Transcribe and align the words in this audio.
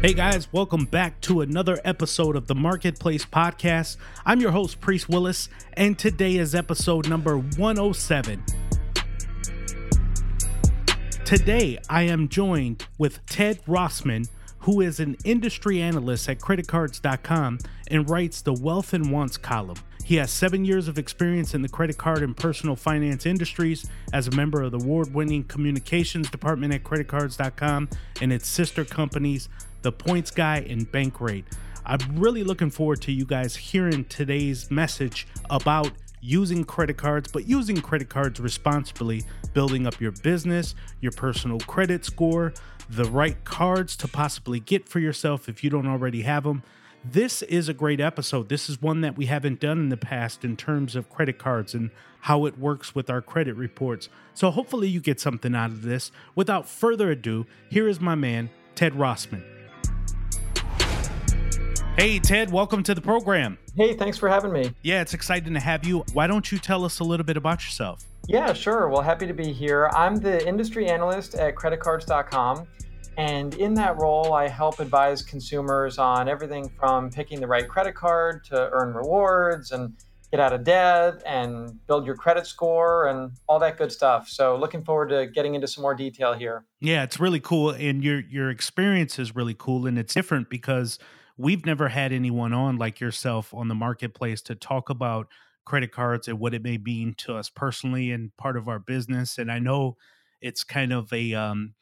Hey 0.00 0.12
guys, 0.14 0.46
welcome 0.52 0.84
back 0.84 1.20
to 1.22 1.40
another 1.40 1.80
episode 1.84 2.36
of 2.36 2.46
the 2.46 2.54
Marketplace 2.54 3.26
Podcast. 3.26 3.96
I'm 4.24 4.38
your 4.40 4.52
host, 4.52 4.80
Priest 4.80 5.08
Willis, 5.08 5.48
and 5.72 5.98
today 5.98 6.36
is 6.36 6.54
episode 6.54 7.08
number 7.08 7.36
107. 7.36 8.44
Today, 11.24 11.78
I 11.90 12.02
am 12.02 12.28
joined 12.28 12.86
with 12.96 13.26
Ted 13.26 13.60
Rossman, 13.66 14.28
who 14.60 14.82
is 14.82 15.00
an 15.00 15.16
industry 15.24 15.82
analyst 15.82 16.28
at 16.28 16.38
creditcards.com 16.38 17.58
and 17.90 18.08
writes 18.08 18.40
the 18.40 18.54
Wealth 18.54 18.92
and 18.92 19.10
Wants 19.10 19.36
column. 19.36 19.78
He 20.04 20.16
has 20.16 20.30
seven 20.30 20.64
years 20.64 20.88
of 20.88 20.96
experience 20.96 21.54
in 21.54 21.60
the 21.60 21.68
credit 21.68 21.98
card 21.98 22.22
and 22.22 22.34
personal 22.34 22.76
finance 22.76 23.26
industries 23.26 23.90
as 24.12 24.26
a 24.26 24.30
member 24.30 24.62
of 24.62 24.72
the 24.72 24.78
award 24.78 25.12
winning 25.12 25.44
communications 25.44 26.30
department 26.30 26.72
at 26.72 26.82
creditcards.com 26.82 27.90
and 28.22 28.32
its 28.32 28.48
sister 28.48 28.86
companies, 28.86 29.50
The 29.82 29.92
Points 29.92 30.30
Guy 30.30 30.66
and 30.68 30.90
Bankrate. 30.90 31.44
I'm 31.86 32.00
really 32.16 32.44
looking 32.44 32.70
forward 32.70 33.00
to 33.02 33.12
you 33.12 33.24
guys 33.24 33.56
hearing 33.56 34.04
today's 34.04 34.70
message 34.70 35.26
about 35.48 35.92
using 36.20 36.64
credit 36.64 36.96
cards, 36.96 37.30
but 37.30 37.48
using 37.48 37.80
credit 37.80 38.08
cards 38.08 38.40
responsibly, 38.40 39.22
building 39.54 39.86
up 39.86 40.00
your 40.00 40.12
business, 40.12 40.74
your 41.00 41.12
personal 41.12 41.60
credit 41.60 42.04
score, 42.04 42.52
the 42.90 43.04
right 43.04 43.42
cards 43.44 43.96
to 43.96 44.08
possibly 44.08 44.60
get 44.60 44.88
for 44.88 44.98
yourself 44.98 45.48
if 45.48 45.62
you 45.62 45.70
don't 45.70 45.86
already 45.86 46.22
have 46.22 46.44
them. 46.44 46.62
This 47.04 47.42
is 47.42 47.68
a 47.68 47.74
great 47.74 48.00
episode. 48.00 48.48
This 48.48 48.68
is 48.68 48.82
one 48.82 49.02
that 49.02 49.16
we 49.16 49.26
haven't 49.26 49.60
done 49.60 49.78
in 49.78 49.88
the 49.88 49.96
past 49.96 50.44
in 50.44 50.56
terms 50.56 50.96
of 50.96 51.08
credit 51.08 51.38
cards 51.38 51.72
and 51.72 51.90
how 52.22 52.44
it 52.44 52.58
works 52.58 52.94
with 52.94 53.08
our 53.08 53.22
credit 53.22 53.54
reports. 53.54 54.08
So 54.34 54.50
hopefully 54.50 54.88
you 54.88 55.00
get 55.00 55.20
something 55.20 55.54
out 55.54 55.70
of 55.70 55.82
this. 55.82 56.10
Without 56.34 56.68
further 56.68 57.10
ado, 57.10 57.46
here 57.70 57.88
is 57.88 58.00
my 58.00 58.16
man, 58.16 58.50
Ted 58.74 58.94
Rossman. 58.94 59.57
Hey, 61.98 62.20
Ted, 62.20 62.52
welcome 62.52 62.84
to 62.84 62.94
the 62.94 63.00
program. 63.00 63.58
Hey, 63.74 63.92
thanks 63.92 64.16
for 64.16 64.28
having 64.28 64.52
me. 64.52 64.72
Yeah, 64.82 65.00
it's 65.00 65.14
exciting 65.14 65.52
to 65.54 65.58
have 65.58 65.84
you. 65.84 66.04
Why 66.12 66.28
don't 66.28 66.52
you 66.52 66.56
tell 66.56 66.84
us 66.84 67.00
a 67.00 67.04
little 67.04 67.26
bit 67.26 67.36
about 67.36 67.64
yourself? 67.64 68.04
Yeah, 68.28 68.52
sure. 68.52 68.88
Well, 68.88 69.02
happy 69.02 69.26
to 69.26 69.32
be 69.32 69.52
here. 69.52 69.90
I'm 69.92 70.14
the 70.14 70.46
industry 70.46 70.86
analyst 70.86 71.34
at 71.34 71.56
creditcards.com. 71.56 72.68
And 73.16 73.54
in 73.54 73.74
that 73.74 73.96
role, 73.96 74.32
I 74.32 74.46
help 74.46 74.78
advise 74.78 75.22
consumers 75.22 75.98
on 75.98 76.28
everything 76.28 76.70
from 76.78 77.10
picking 77.10 77.40
the 77.40 77.48
right 77.48 77.68
credit 77.68 77.96
card 77.96 78.44
to 78.44 78.70
earn 78.70 78.94
rewards 78.94 79.72
and 79.72 79.92
get 80.30 80.38
out 80.38 80.52
of 80.52 80.62
debt 80.62 81.20
and 81.26 81.84
build 81.88 82.06
your 82.06 82.14
credit 82.14 82.46
score 82.46 83.08
and 83.08 83.32
all 83.48 83.58
that 83.58 83.76
good 83.76 83.90
stuff. 83.90 84.28
So 84.28 84.54
looking 84.54 84.84
forward 84.84 85.08
to 85.08 85.26
getting 85.26 85.56
into 85.56 85.66
some 85.66 85.82
more 85.82 85.96
detail 85.96 86.32
here. 86.32 86.64
Yeah, 86.78 87.02
it's 87.02 87.18
really 87.18 87.40
cool 87.40 87.70
and 87.70 88.04
your 88.04 88.20
your 88.20 88.50
experience 88.50 89.18
is 89.18 89.34
really 89.34 89.56
cool 89.58 89.84
and 89.84 89.98
it's 89.98 90.14
different 90.14 90.48
because 90.48 91.00
we've 91.38 91.64
never 91.64 91.88
had 91.88 92.12
anyone 92.12 92.52
on 92.52 92.76
like 92.76 93.00
yourself 93.00 93.54
on 93.54 93.68
the 93.68 93.74
marketplace 93.74 94.42
to 94.42 94.54
talk 94.54 94.90
about 94.90 95.28
credit 95.64 95.92
cards 95.92 96.28
and 96.28 96.38
what 96.40 96.52
it 96.52 96.62
may 96.62 96.76
mean 96.76 97.14
to 97.18 97.34
us 97.34 97.48
personally 97.48 98.10
and 98.10 98.36
part 98.36 98.56
of 98.56 98.68
our 98.68 98.78
business. 98.78 99.38
And 99.38 99.50
I 99.50 99.58
know 99.58 99.96
it's 100.40 100.64
kind 100.64 100.92
of 100.92 101.12
a 101.12 101.34
um, 101.34 101.74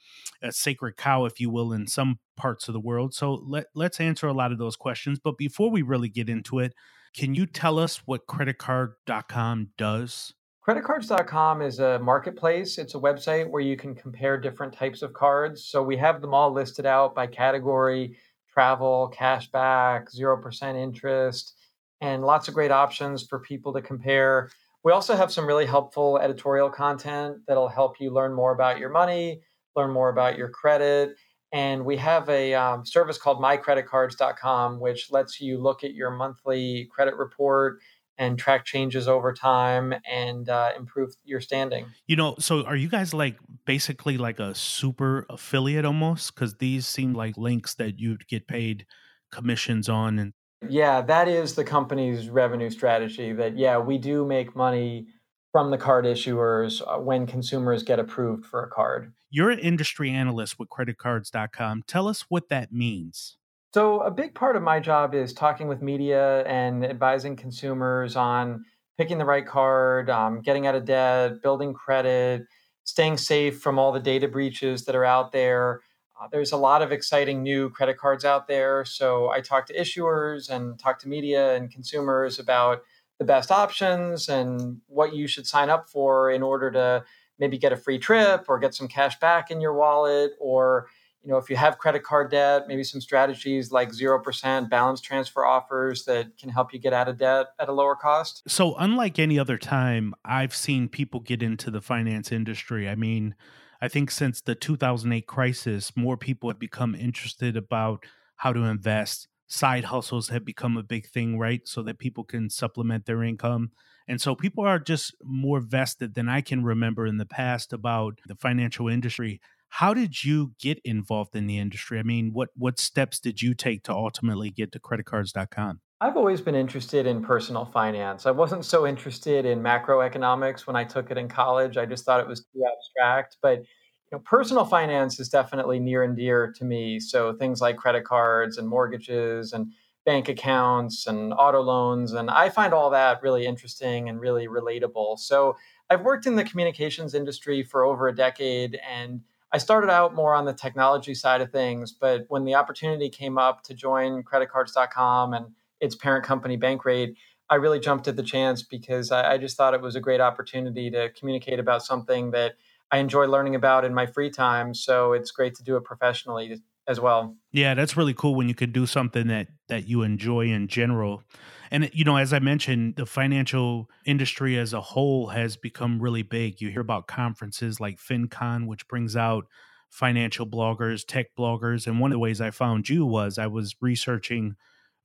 a 0.42 0.52
sacred 0.52 0.96
cow, 0.96 1.24
if 1.24 1.40
you 1.40 1.50
will, 1.50 1.72
in 1.72 1.86
some 1.86 2.18
parts 2.36 2.68
of 2.68 2.74
the 2.74 2.80
world. 2.80 3.14
So 3.14 3.34
let 3.46 3.66
let's 3.74 4.00
answer 4.00 4.26
a 4.26 4.32
lot 4.32 4.52
of 4.52 4.58
those 4.58 4.76
questions. 4.76 5.18
But 5.22 5.38
before 5.38 5.70
we 5.70 5.82
really 5.82 6.08
get 6.08 6.28
into 6.28 6.58
it, 6.58 6.74
can 7.14 7.34
you 7.34 7.46
tell 7.46 7.78
us 7.78 8.02
what 8.06 8.26
creditcard.com 8.26 9.70
does? 9.78 10.34
Creditcards.com 10.66 11.62
is 11.62 11.78
a 11.78 12.00
marketplace. 12.00 12.76
It's 12.76 12.96
a 12.96 12.98
website 12.98 13.48
where 13.48 13.62
you 13.62 13.76
can 13.76 13.94
compare 13.94 14.36
different 14.36 14.72
types 14.72 15.02
of 15.02 15.12
cards. 15.12 15.62
So 15.62 15.80
we 15.80 15.96
have 15.96 16.20
them 16.20 16.34
all 16.34 16.52
listed 16.52 16.86
out 16.86 17.14
by 17.14 17.28
category 17.28 18.16
travel, 18.56 19.12
cashback, 19.14 20.06
0% 20.18 20.82
interest, 20.82 21.52
and 22.00 22.24
lots 22.24 22.48
of 22.48 22.54
great 22.54 22.70
options 22.70 23.22
for 23.22 23.38
people 23.38 23.70
to 23.74 23.82
compare. 23.82 24.50
We 24.82 24.92
also 24.92 25.14
have 25.14 25.30
some 25.30 25.46
really 25.46 25.66
helpful 25.66 26.18
editorial 26.18 26.70
content 26.70 27.36
that'll 27.46 27.68
help 27.68 28.00
you 28.00 28.10
learn 28.10 28.32
more 28.32 28.52
about 28.52 28.78
your 28.78 28.88
money, 28.88 29.42
learn 29.74 29.90
more 29.90 30.08
about 30.08 30.38
your 30.38 30.48
credit. 30.48 31.16
And 31.52 31.84
we 31.84 31.98
have 31.98 32.30
a 32.30 32.54
um, 32.54 32.86
service 32.86 33.18
called 33.18 33.40
mycreditcards.com, 33.40 34.80
which 34.80 35.12
lets 35.12 35.38
you 35.38 35.58
look 35.58 35.84
at 35.84 35.92
your 35.92 36.10
monthly 36.10 36.86
credit 36.86 37.16
report 37.16 37.80
and 38.18 38.38
track 38.38 38.64
changes 38.64 39.08
over 39.08 39.32
time 39.32 39.94
and 40.10 40.48
uh, 40.48 40.70
improve 40.76 41.14
your 41.24 41.40
standing. 41.40 41.86
You 42.06 42.16
know, 42.16 42.36
so 42.38 42.64
are 42.64 42.76
you 42.76 42.88
guys 42.88 43.12
like 43.12 43.36
basically 43.64 44.16
like 44.16 44.38
a 44.38 44.54
super 44.54 45.26
affiliate 45.30 45.84
almost? 45.84 46.34
Because 46.34 46.54
these 46.54 46.86
seem 46.86 47.14
like 47.14 47.36
links 47.36 47.74
that 47.74 47.98
you'd 47.98 48.26
get 48.28 48.46
paid 48.46 48.86
commissions 49.30 49.88
on. 49.88 50.18
And 50.18 50.32
yeah, 50.68 51.02
that 51.02 51.28
is 51.28 51.54
the 51.54 51.64
company's 51.64 52.28
revenue 52.28 52.70
strategy. 52.70 53.32
That 53.32 53.56
yeah, 53.56 53.78
we 53.78 53.98
do 53.98 54.24
make 54.24 54.56
money 54.56 55.06
from 55.52 55.70
the 55.70 55.78
card 55.78 56.04
issuers 56.04 56.82
uh, 56.86 56.98
when 56.98 57.26
consumers 57.26 57.82
get 57.82 57.98
approved 57.98 58.44
for 58.44 58.62
a 58.62 58.68
card. 58.68 59.12
You're 59.30 59.50
an 59.50 59.58
industry 59.58 60.10
analyst 60.10 60.58
with 60.58 60.68
creditcards.com. 60.68 61.84
Tell 61.86 62.08
us 62.08 62.26
what 62.28 62.48
that 62.50 62.72
means. 62.72 63.38
So, 63.76 64.00
a 64.00 64.10
big 64.10 64.34
part 64.34 64.56
of 64.56 64.62
my 64.62 64.80
job 64.80 65.14
is 65.14 65.34
talking 65.34 65.68
with 65.68 65.82
media 65.82 66.42
and 66.44 66.82
advising 66.82 67.36
consumers 67.36 68.16
on 68.16 68.64
picking 68.96 69.18
the 69.18 69.26
right 69.26 69.46
card, 69.46 70.08
um, 70.08 70.40
getting 70.40 70.66
out 70.66 70.74
of 70.74 70.86
debt, 70.86 71.42
building 71.42 71.74
credit, 71.74 72.46
staying 72.84 73.18
safe 73.18 73.60
from 73.60 73.78
all 73.78 73.92
the 73.92 74.00
data 74.00 74.28
breaches 74.28 74.86
that 74.86 74.94
are 74.94 75.04
out 75.04 75.30
there. 75.30 75.82
Uh, 76.18 76.26
there's 76.32 76.52
a 76.52 76.56
lot 76.56 76.80
of 76.80 76.90
exciting 76.90 77.42
new 77.42 77.68
credit 77.68 77.98
cards 77.98 78.24
out 78.24 78.48
there. 78.48 78.82
So, 78.86 79.28
I 79.28 79.42
talk 79.42 79.66
to 79.66 79.78
issuers 79.78 80.48
and 80.48 80.78
talk 80.78 80.98
to 81.00 81.08
media 81.08 81.54
and 81.54 81.70
consumers 81.70 82.38
about 82.38 82.80
the 83.18 83.26
best 83.26 83.50
options 83.50 84.30
and 84.30 84.80
what 84.86 85.14
you 85.14 85.26
should 85.26 85.46
sign 85.46 85.68
up 85.68 85.86
for 85.86 86.30
in 86.30 86.42
order 86.42 86.70
to 86.70 87.04
maybe 87.38 87.58
get 87.58 87.74
a 87.74 87.76
free 87.76 87.98
trip 87.98 88.46
or 88.48 88.58
get 88.58 88.72
some 88.72 88.88
cash 88.88 89.20
back 89.20 89.50
in 89.50 89.60
your 89.60 89.74
wallet 89.74 90.32
or 90.40 90.86
you 91.26 91.32
know, 91.32 91.38
if 91.38 91.50
you 91.50 91.56
have 91.56 91.78
credit 91.78 92.04
card 92.04 92.30
debt, 92.30 92.68
maybe 92.68 92.84
some 92.84 93.00
strategies 93.00 93.72
like 93.72 93.90
0% 93.90 94.70
balance 94.70 95.00
transfer 95.00 95.44
offers 95.44 96.04
that 96.04 96.38
can 96.38 96.48
help 96.50 96.72
you 96.72 96.78
get 96.78 96.92
out 96.92 97.08
of 97.08 97.18
debt 97.18 97.46
at 97.58 97.68
a 97.68 97.72
lower 97.72 97.96
cost. 97.96 98.44
So, 98.46 98.76
unlike 98.76 99.18
any 99.18 99.36
other 99.36 99.58
time, 99.58 100.14
I've 100.24 100.54
seen 100.54 100.88
people 100.88 101.18
get 101.18 101.42
into 101.42 101.72
the 101.72 101.80
finance 101.80 102.30
industry. 102.30 102.88
I 102.88 102.94
mean, 102.94 103.34
I 103.80 103.88
think 103.88 104.12
since 104.12 104.40
the 104.40 104.54
2008 104.54 105.26
crisis, 105.26 105.96
more 105.96 106.16
people 106.16 106.48
have 106.48 106.60
become 106.60 106.94
interested 106.94 107.56
about 107.56 108.06
how 108.36 108.52
to 108.52 108.60
invest. 108.60 109.26
Side 109.48 109.86
hustles 109.86 110.28
have 110.28 110.44
become 110.44 110.76
a 110.76 110.84
big 110.84 111.08
thing, 111.08 111.40
right? 111.40 111.66
So 111.66 111.82
that 111.82 111.98
people 111.98 112.22
can 112.22 112.50
supplement 112.50 113.06
their 113.06 113.24
income. 113.24 113.72
And 114.06 114.20
so 114.20 114.36
people 114.36 114.64
are 114.64 114.78
just 114.78 115.14
more 115.24 115.58
vested 115.58 116.14
than 116.14 116.28
I 116.28 116.40
can 116.40 116.62
remember 116.62 117.04
in 117.04 117.16
the 117.16 117.26
past 117.26 117.72
about 117.72 118.20
the 118.26 118.36
financial 118.36 118.86
industry. 118.86 119.40
How 119.68 119.94
did 119.94 120.24
you 120.24 120.54
get 120.58 120.80
involved 120.84 121.36
in 121.36 121.46
the 121.46 121.58
industry? 121.58 121.98
I 121.98 122.02
mean, 122.02 122.32
what 122.32 122.50
what 122.56 122.78
steps 122.78 123.20
did 123.20 123.42
you 123.42 123.54
take 123.54 123.82
to 123.84 123.92
ultimately 123.92 124.50
get 124.50 124.72
to 124.72 124.80
creditcards.com? 124.80 125.80
I've 126.00 126.16
always 126.16 126.42
been 126.42 126.54
interested 126.54 127.06
in 127.06 127.22
personal 127.22 127.64
finance. 127.64 128.26
I 128.26 128.30
wasn't 128.30 128.66
so 128.66 128.86
interested 128.86 129.46
in 129.46 129.62
macroeconomics 129.62 130.66
when 130.66 130.76
I 130.76 130.84
took 130.84 131.10
it 131.10 131.16
in 131.16 131.28
college. 131.28 131.78
I 131.78 131.86
just 131.86 132.04
thought 132.04 132.20
it 132.20 132.28
was 132.28 132.44
too 132.52 132.62
abstract, 132.70 133.38
but 133.40 133.60
you 133.60 134.12
know, 134.12 134.18
personal 134.20 134.66
finance 134.66 135.18
is 135.18 135.30
definitely 135.30 135.80
near 135.80 136.02
and 136.02 136.14
dear 136.14 136.52
to 136.58 136.64
me. 136.64 137.00
So 137.00 137.32
things 137.32 137.60
like 137.62 137.76
credit 137.78 138.04
cards 138.04 138.58
and 138.58 138.68
mortgages 138.68 139.52
and 139.52 139.72
bank 140.04 140.28
accounts 140.28 141.06
and 141.06 141.32
auto 141.32 141.60
loans 141.60 142.12
and 142.12 142.30
I 142.30 142.48
find 142.48 142.72
all 142.72 142.90
that 142.90 143.20
really 143.22 143.44
interesting 143.44 144.08
and 144.08 144.20
really 144.20 144.46
relatable. 144.46 145.18
So 145.18 145.56
I've 145.90 146.02
worked 146.02 146.26
in 146.26 146.36
the 146.36 146.44
communications 146.44 147.12
industry 147.14 147.64
for 147.64 147.84
over 147.84 148.06
a 148.06 148.14
decade 148.14 148.78
and 148.88 149.22
I 149.52 149.58
started 149.58 149.90
out 149.90 150.14
more 150.14 150.34
on 150.34 150.44
the 150.44 150.52
technology 150.52 151.14
side 151.14 151.40
of 151.40 151.50
things, 151.52 151.92
but 151.92 152.24
when 152.28 152.44
the 152.44 152.54
opportunity 152.54 153.08
came 153.08 153.38
up 153.38 153.62
to 153.64 153.74
join 153.74 154.22
creditcards.com 154.22 155.34
and 155.34 155.46
its 155.80 155.94
parent 155.94 156.24
company 156.24 156.58
Bankrate, 156.58 157.14
I 157.48 157.56
really 157.56 157.78
jumped 157.78 158.08
at 158.08 158.16
the 158.16 158.22
chance 158.22 158.62
because 158.62 159.12
I, 159.12 159.34
I, 159.34 159.38
just 159.38 159.56
thought 159.56 159.72
it 159.72 159.80
was 159.80 159.94
a 159.94 160.00
great 160.00 160.20
opportunity 160.20 160.90
to 160.90 161.10
communicate 161.10 161.60
about 161.60 161.84
something 161.84 162.32
that 162.32 162.54
I 162.90 162.98
enjoy 162.98 163.26
learning 163.26 163.54
about 163.54 163.84
in 163.84 163.94
my 163.94 164.06
free 164.06 164.30
time. 164.30 164.74
So 164.74 165.12
it's 165.12 165.30
great 165.30 165.54
to 165.56 165.62
do 165.62 165.76
it 165.76 165.84
professionally 165.84 166.60
as 166.88 167.00
well. 167.00 167.36
Yeah, 167.52 167.74
that's 167.74 167.96
really 167.96 168.14
cool 168.14 168.34
when 168.34 168.48
you 168.48 168.54
can 168.54 168.72
do 168.72 168.86
something 168.86 169.28
that 169.28 169.48
that 169.68 169.88
you 169.88 170.02
enjoy 170.02 170.46
in 170.46 170.68
general. 170.68 171.22
And 171.70 171.90
you 171.92 172.04
know, 172.04 172.16
as 172.16 172.32
I 172.32 172.38
mentioned, 172.38 172.96
the 172.96 173.06
financial 173.06 173.88
industry 174.04 174.58
as 174.58 174.72
a 174.72 174.80
whole 174.80 175.28
has 175.28 175.56
become 175.56 176.00
really 176.00 176.22
big. 176.22 176.60
You 176.60 176.70
hear 176.70 176.80
about 176.80 177.06
conferences 177.06 177.80
like 177.80 177.98
FinCon, 177.98 178.66
which 178.66 178.88
brings 178.88 179.16
out 179.16 179.46
financial 179.88 180.46
bloggers, 180.46 181.04
tech 181.06 181.34
bloggers, 181.38 181.86
and 181.86 182.00
one 182.00 182.10
of 182.10 182.16
the 182.16 182.20
ways 182.20 182.40
I 182.40 182.50
found 182.50 182.88
you 182.88 183.06
was 183.06 183.38
I 183.38 183.46
was 183.46 183.74
researching, 183.80 184.56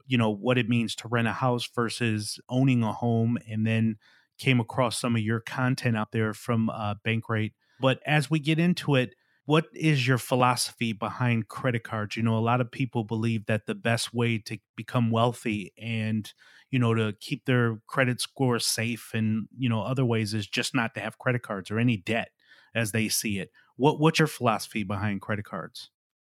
you 0.07 0.17
know, 0.17 0.29
what 0.29 0.57
it 0.57 0.69
means 0.69 0.95
to 0.97 1.07
rent 1.07 1.27
a 1.27 1.33
house 1.33 1.67
versus 1.73 2.39
owning 2.49 2.83
a 2.83 2.93
home, 2.93 3.37
and 3.49 3.65
then 3.65 3.97
came 4.37 4.59
across 4.59 4.99
some 4.99 5.15
of 5.15 5.21
your 5.21 5.39
content 5.39 5.95
out 5.95 6.11
there 6.11 6.33
from 6.33 6.69
uh, 6.69 6.95
Bankrate. 7.05 7.53
But 7.79 7.99
as 8.05 8.29
we 8.29 8.39
get 8.39 8.59
into 8.59 8.95
it, 8.95 9.15
what 9.51 9.65
is 9.73 10.07
your 10.07 10.17
philosophy 10.17 10.93
behind 10.93 11.49
credit 11.49 11.83
cards? 11.83 12.15
You 12.15 12.23
know, 12.23 12.37
a 12.37 12.39
lot 12.39 12.61
of 12.61 12.71
people 12.71 13.03
believe 13.03 13.47
that 13.47 13.65
the 13.65 13.75
best 13.75 14.13
way 14.13 14.37
to 14.37 14.57
become 14.77 15.11
wealthy 15.11 15.73
and, 15.77 16.31
you 16.69 16.79
know, 16.79 16.93
to 16.93 17.11
keep 17.19 17.43
their 17.43 17.81
credit 17.85 18.21
score 18.21 18.59
safe 18.59 19.11
and, 19.13 19.49
you 19.57 19.67
know, 19.67 19.81
other 19.81 20.05
ways 20.05 20.33
is 20.33 20.47
just 20.47 20.73
not 20.73 20.95
to 20.95 21.01
have 21.01 21.17
credit 21.17 21.41
cards 21.43 21.69
or 21.69 21.79
any 21.79 21.97
debt 21.97 22.29
as 22.73 22.93
they 22.93 23.09
see 23.09 23.39
it. 23.39 23.51
What 23.75 23.99
what's 23.99 24.19
your 24.19 24.29
philosophy 24.29 24.83
behind 24.83 25.19
credit 25.19 25.43
cards? 25.43 25.91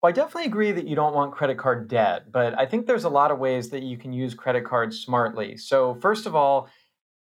Well, 0.03 0.09
I 0.09 0.13
definitely 0.13 0.47
agree 0.47 0.73
that 0.73 0.89
you 0.89 0.97
don't 0.97 1.15
want 1.15 1.33
credit 1.33 1.59
card 1.59 1.87
debt, 1.89 2.33
but 2.33 2.59
I 2.59 2.67
think 2.67 2.87
there's 2.87 3.05
a 3.05 3.09
lot 3.11 3.31
of 3.31 3.39
ways 3.39 3.71
that 3.71 3.83
you 3.83 3.97
can 3.97 4.13
use 4.13 4.35
credit 4.35 4.65
cards 4.65 4.99
smartly. 4.99 5.57
So, 5.57 5.95
first 5.97 6.27
of 6.27 6.35
all, 6.35 6.69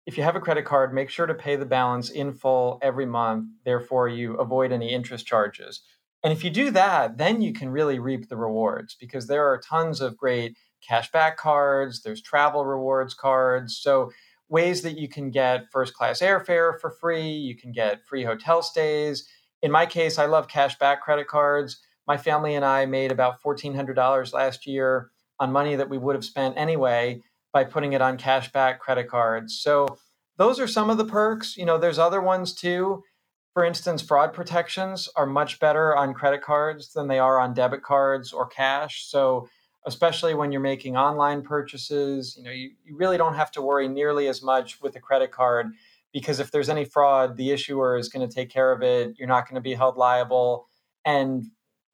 if 0.05 0.17
you 0.17 0.23
have 0.23 0.35
a 0.35 0.39
credit 0.39 0.65
card, 0.65 0.93
make 0.93 1.09
sure 1.09 1.25
to 1.25 1.33
pay 1.33 1.55
the 1.55 1.65
balance 1.65 2.09
in 2.09 2.33
full 2.33 2.79
every 2.81 3.05
month. 3.05 3.47
Therefore, 3.63 4.07
you 4.07 4.35
avoid 4.35 4.71
any 4.71 4.93
interest 4.93 5.25
charges. 5.25 5.81
And 6.23 6.31
if 6.31 6.43
you 6.43 6.49
do 6.49 6.71
that, 6.71 7.17
then 7.17 7.41
you 7.41 7.53
can 7.53 7.69
really 7.69 7.99
reap 7.99 8.29
the 8.29 8.37
rewards 8.37 8.95
because 8.99 9.27
there 9.27 9.45
are 9.47 9.59
tons 9.59 10.01
of 10.01 10.17
great 10.17 10.57
cashback 10.87 11.37
cards, 11.37 12.01
there's 12.03 12.21
travel 12.21 12.65
rewards 12.65 13.13
cards. 13.13 13.77
So, 13.77 14.11
ways 14.47 14.83
that 14.83 14.97
you 14.97 15.09
can 15.09 15.31
get 15.31 15.71
first 15.71 15.95
class 15.95 16.21
airfare 16.21 16.79
for 16.79 16.91
free, 16.91 17.31
you 17.31 17.55
can 17.55 17.71
get 17.71 18.05
free 18.05 18.23
hotel 18.23 18.61
stays. 18.61 19.27
In 19.63 19.71
my 19.71 19.87
case, 19.87 20.19
I 20.19 20.25
love 20.25 20.47
cashback 20.47 20.99
credit 20.99 21.27
cards. 21.27 21.81
My 22.07 22.17
family 22.17 22.53
and 22.53 22.63
I 22.63 22.85
made 22.85 23.11
about 23.11 23.41
$1,400 23.41 24.33
last 24.33 24.67
year 24.67 25.09
on 25.39 25.51
money 25.51 25.75
that 25.75 25.89
we 25.89 25.97
would 25.97 26.13
have 26.13 26.23
spent 26.23 26.57
anyway 26.57 27.23
by 27.55 27.63
putting 27.63 27.93
it 27.93 28.01
on 28.01 28.17
cashback 28.17 28.79
credit 28.79 29.07
cards. 29.07 29.61
So 29.61 29.87
those 30.35 30.59
are 30.59 30.67
some 30.67 30.89
of 30.89 30.97
the 30.97 31.05
perks. 31.05 31.55
You 31.55 31.63
know, 31.63 31.77
there's 31.77 31.97
other 31.97 32.19
ones 32.19 32.53
too. 32.53 33.01
For 33.53 33.63
instance, 33.63 34.01
fraud 34.01 34.33
protections 34.33 35.07
are 35.15 35.25
much 35.25 35.61
better 35.61 35.95
on 35.95 36.13
credit 36.13 36.41
cards 36.41 36.91
than 36.91 37.07
they 37.07 37.17
are 37.17 37.39
on 37.39 37.53
debit 37.53 37.81
cards 37.81 38.33
or 38.33 38.45
cash. 38.45 39.05
So 39.07 39.47
especially 39.85 40.33
when 40.33 40.51
you're 40.51 40.59
making 40.59 40.97
online 40.97 41.43
purchases, 41.43 42.35
you 42.37 42.43
know, 42.43 42.51
you, 42.51 42.71
you 42.83 42.97
really 42.97 43.15
don't 43.15 43.35
have 43.35 43.51
to 43.51 43.61
worry 43.61 43.87
nearly 43.87 44.27
as 44.27 44.43
much 44.43 44.81
with 44.81 44.97
a 44.97 44.99
credit 44.99 45.31
card 45.31 45.67
because 46.11 46.41
if 46.41 46.51
there's 46.51 46.67
any 46.67 46.83
fraud, 46.83 47.37
the 47.37 47.51
issuer 47.51 47.95
is 47.95 48.09
going 48.09 48.27
to 48.27 48.35
take 48.35 48.49
care 48.49 48.73
of 48.73 48.83
it. 48.83 49.15
You're 49.17 49.29
not 49.29 49.47
going 49.47 49.55
to 49.55 49.61
be 49.61 49.75
held 49.75 49.95
liable. 49.95 50.67
And 51.05 51.45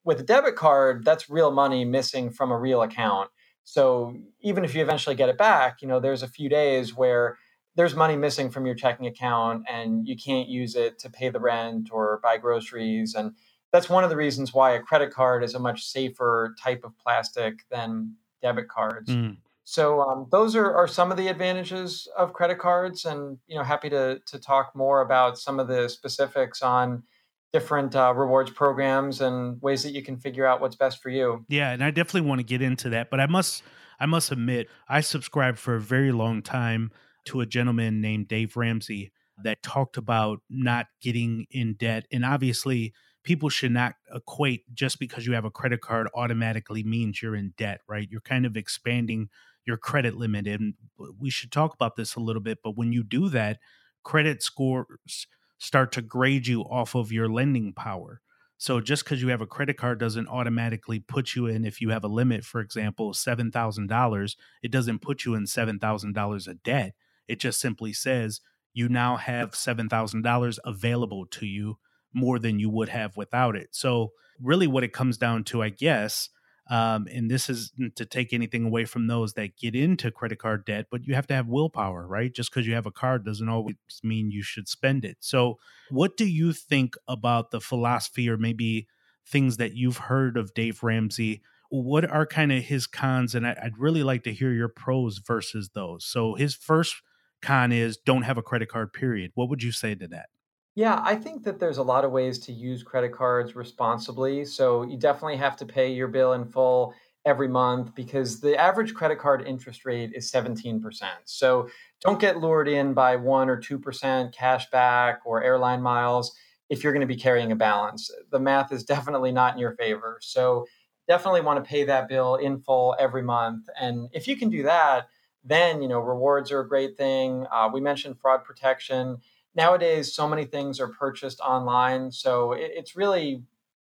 with 0.02 0.18
a 0.18 0.24
debit 0.24 0.56
card, 0.56 1.04
that's 1.04 1.30
real 1.30 1.52
money 1.52 1.84
missing 1.84 2.30
from 2.30 2.50
a 2.50 2.58
real 2.58 2.82
account. 2.82 3.30
So 3.64 4.16
even 4.40 4.64
if 4.64 4.74
you 4.74 4.82
eventually 4.82 5.16
get 5.16 5.28
it 5.28 5.38
back, 5.38 5.82
you 5.82 5.88
know, 5.88 6.00
there's 6.00 6.22
a 6.22 6.28
few 6.28 6.48
days 6.48 6.94
where 6.94 7.38
there's 7.74 7.94
money 7.94 8.16
missing 8.16 8.50
from 8.50 8.66
your 8.66 8.74
checking 8.74 9.06
account 9.06 9.64
and 9.68 10.06
you 10.06 10.16
can't 10.16 10.48
use 10.48 10.74
it 10.74 10.98
to 10.98 11.10
pay 11.10 11.30
the 11.30 11.40
rent 11.40 11.88
or 11.90 12.20
buy 12.22 12.36
groceries. 12.36 13.14
And 13.14 13.32
that's 13.72 13.88
one 13.88 14.04
of 14.04 14.10
the 14.10 14.16
reasons 14.16 14.52
why 14.52 14.72
a 14.72 14.80
credit 14.80 15.12
card 15.12 15.42
is 15.42 15.54
a 15.54 15.58
much 15.58 15.84
safer 15.84 16.54
type 16.62 16.84
of 16.84 16.96
plastic 16.98 17.60
than 17.70 18.16
debit 18.42 18.68
cards. 18.68 19.08
Mm. 19.08 19.38
So 19.64 20.00
um, 20.02 20.26
those 20.30 20.56
are, 20.56 20.74
are 20.74 20.88
some 20.88 21.10
of 21.10 21.16
the 21.16 21.28
advantages 21.28 22.08
of 22.16 22.32
credit 22.32 22.58
cards, 22.58 23.04
and 23.04 23.38
you 23.46 23.56
know, 23.56 23.62
happy 23.62 23.88
to 23.90 24.20
to 24.26 24.38
talk 24.38 24.74
more 24.74 25.00
about 25.00 25.38
some 25.38 25.60
of 25.60 25.68
the 25.68 25.88
specifics 25.88 26.62
on 26.62 27.04
different 27.52 27.94
uh, 27.94 28.12
rewards 28.14 28.50
programs 28.50 29.20
and 29.20 29.60
ways 29.60 29.82
that 29.82 29.92
you 29.92 30.02
can 30.02 30.16
figure 30.16 30.46
out 30.46 30.60
what's 30.60 30.76
best 30.76 31.02
for 31.02 31.10
you. 31.10 31.44
Yeah, 31.48 31.70
and 31.70 31.84
I 31.84 31.90
definitely 31.90 32.28
want 32.28 32.38
to 32.40 32.44
get 32.44 32.62
into 32.62 32.88
that, 32.90 33.10
but 33.10 33.20
I 33.20 33.26
must 33.26 33.62
I 34.00 34.06
must 34.06 34.32
admit 34.32 34.68
I 34.88 35.00
subscribed 35.00 35.58
for 35.58 35.76
a 35.76 35.80
very 35.80 36.12
long 36.12 36.42
time 36.42 36.90
to 37.26 37.40
a 37.40 37.46
gentleman 37.46 38.00
named 38.00 38.28
Dave 38.28 38.56
Ramsey 38.56 39.12
that 39.44 39.62
talked 39.62 39.96
about 39.96 40.40
not 40.50 40.86
getting 41.00 41.46
in 41.50 41.74
debt 41.74 42.06
and 42.12 42.24
obviously 42.24 42.92
people 43.22 43.48
should 43.48 43.72
not 43.72 43.94
equate 44.14 44.62
just 44.74 44.98
because 44.98 45.26
you 45.26 45.32
have 45.32 45.44
a 45.44 45.50
credit 45.50 45.80
card 45.80 46.08
automatically 46.14 46.82
means 46.82 47.22
you're 47.22 47.36
in 47.36 47.54
debt, 47.56 47.80
right? 47.88 48.08
You're 48.10 48.20
kind 48.20 48.44
of 48.44 48.56
expanding 48.56 49.28
your 49.64 49.76
credit 49.76 50.16
limit 50.16 50.46
and 50.48 50.74
we 51.20 51.30
should 51.30 51.52
talk 51.52 51.72
about 51.74 51.96
this 51.96 52.16
a 52.16 52.20
little 52.20 52.42
bit, 52.42 52.58
but 52.64 52.76
when 52.76 52.92
you 52.92 53.04
do 53.04 53.28
that, 53.28 53.58
credit 54.02 54.42
scores 54.42 55.26
start 55.62 55.92
to 55.92 56.02
grade 56.02 56.48
you 56.48 56.62
off 56.62 56.96
of 56.96 57.12
your 57.12 57.28
lending 57.28 57.72
power. 57.72 58.20
So 58.58 58.80
just 58.80 59.04
because 59.04 59.22
you 59.22 59.28
have 59.28 59.40
a 59.40 59.46
credit 59.46 59.76
card 59.76 60.00
doesn't 60.00 60.26
automatically 60.26 60.98
put 60.98 61.36
you 61.36 61.46
in 61.46 61.64
if 61.64 61.80
you 61.80 61.90
have 61.90 62.02
a 62.02 62.08
limit, 62.08 62.44
for 62.44 62.60
example, 62.60 63.12
$7,000, 63.12 64.36
it 64.62 64.72
doesn't 64.72 64.98
put 64.98 65.24
you 65.24 65.34
in 65.34 65.44
$7,000 65.44 66.48
of 66.48 66.62
debt. 66.64 66.94
It 67.28 67.38
just 67.38 67.60
simply 67.60 67.92
says 67.92 68.40
you 68.74 68.88
now 68.88 69.16
have 69.16 69.52
$7,000 69.52 70.58
available 70.64 71.26
to 71.26 71.46
you 71.46 71.78
more 72.12 72.40
than 72.40 72.58
you 72.58 72.68
would 72.68 72.88
have 72.88 73.16
without 73.16 73.54
it. 73.54 73.68
So 73.70 74.10
really 74.40 74.66
what 74.66 74.84
it 74.84 74.92
comes 74.92 75.16
down 75.16 75.44
to, 75.44 75.62
I 75.62 75.68
guess, 75.68 76.28
um, 76.72 77.06
and 77.12 77.30
this 77.30 77.50
isn't 77.50 77.96
to 77.96 78.06
take 78.06 78.32
anything 78.32 78.64
away 78.64 78.86
from 78.86 79.06
those 79.06 79.34
that 79.34 79.58
get 79.58 79.74
into 79.76 80.10
credit 80.10 80.38
card 80.38 80.64
debt, 80.64 80.86
but 80.90 81.06
you 81.06 81.14
have 81.14 81.26
to 81.26 81.34
have 81.34 81.46
willpower, 81.46 82.06
right? 82.06 82.32
Just 82.32 82.50
because 82.50 82.66
you 82.66 82.72
have 82.72 82.86
a 82.86 82.90
card 82.90 83.26
doesn't 83.26 83.50
always 83.50 83.76
mean 84.02 84.30
you 84.30 84.42
should 84.42 84.66
spend 84.66 85.04
it. 85.04 85.18
So, 85.20 85.58
what 85.90 86.16
do 86.16 86.24
you 86.24 86.54
think 86.54 86.94
about 87.06 87.50
the 87.50 87.60
philosophy 87.60 88.26
or 88.26 88.38
maybe 88.38 88.88
things 89.28 89.58
that 89.58 89.74
you've 89.74 89.98
heard 89.98 90.38
of 90.38 90.54
Dave 90.54 90.82
Ramsey? 90.82 91.42
What 91.68 92.10
are 92.10 92.24
kind 92.24 92.50
of 92.50 92.62
his 92.62 92.86
cons? 92.86 93.34
And 93.34 93.46
I'd 93.46 93.76
really 93.76 94.02
like 94.02 94.22
to 94.24 94.32
hear 94.32 94.52
your 94.52 94.70
pros 94.70 95.18
versus 95.18 95.72
those. 95.74 96.06
So, 96.06 96.36
his 96.36 96.54
first 96.54 97.02
con 97.42 97.70
is 97.70 97.98
don't 97.98 98.22
have 98.22 98.38
a 98.38 98.42
credit 98.42 98.70
card, 98.70 98.94
period. 98.94 99.32
What 99.34 99.50
would 99.50 99.62
you 99.62 99.72
say 99.72 99.94
to 99.94 100.08
that? 100.08 100.30
Yeah, 100.74 101.00
I 101.04 101.16
think 101.16 101.44
that 101.44 101.60
there's 101.60 101.78
a 101.78 101.82
lot 101.82 102.04
of 102.04 102.12
ways 102.12 102.38
to 102.40 102.52
use 102.52 102.82
credit 102.82 103.12
cards 103.12 103.54
responsibly. 103.54 104.44
So 104.44 104.82
you 104.82 104.96
definitely 104.96 105.36
have 105.36 105.56
to 105.56 105.66
pay 105.66 105.92
your 105.92 106.08
bill 106.08 106.32
in 106.32 106.46
full 106.46 106.94
every 107.26 107.48
month 107.48 107.94
because 107.94 108.40
the 108.40 108.56
average 108.58 108.94
credit 108.94 109.18
card 109.18 109.46
interest 109.46 109.84
rate 109.84 110.12
is 110.14 110.30
17%. 110.32 111.04
So 111.24 111.68
don't 112.00 112.18
get 112.18 112.38
lured 112.38 112.68
in 112.68 112.94
by 112.94 113.16
1 113.16 113.50
or 113.50 113.60
2% 113.60 114.32
cash 114.32 114.70
back 114.70 115.20
or 115.26 115.42
airline 115.42 115.82
miles 115.82 116.32
if 116.70 116.82
you're 116.82 116.92
going 116.92 117.06
to 117.06 117.14
be 117.14 117.20
carrying 117.20 117.52
a 117.52 117.56
balance. 117.56 118.10
The 118.30 118.40
math 118.40 118.72
is 118.72 118.82
definitely 118.94 119.30
not 119.30 119.52
in 119.52 119.60
your 119.60 119.72
favor. 119.76 120.18
So 120.22 120.66
definitely 121.06 121.42
want 121.42 121.62
to 121.62 121.68
pay 121.68 121.84
that 121.84 122.08
bill 122.08 122.36
in 122.36 122.60
full 122.60 122.96
every 122.98 123.22
month. 123.22 123.68
And 123.78 124.08
if 124.12 124.26
you 124.26 124.36
can 124.36 124.48
do 124.48 124.62
that, 124.62 125.08
then 125.44 125.82
you 125.82 125.88
know 125.88 125.98
rewards 125.98 126.50
are 126.52 126.60
a 126.60 126.68
great 126.68 126.96
thing. 126.96 127.46
Uh, 127.52 127.68
we 127.72 127.80
mentioned 127.80 128.18
fraud 128.20 128.44
protection 128.44 129.18
nowadays 129.54 130.14
so 130.14 130.28
many 130.28 130.44
things 130.44 130.80
are 130.80 130.88
purchased 130.88 131.40
online 131.40 132.10
so 132.10 132.52
it, 132.52 132.70
it's 132.74 132.96
really 132.96 133.42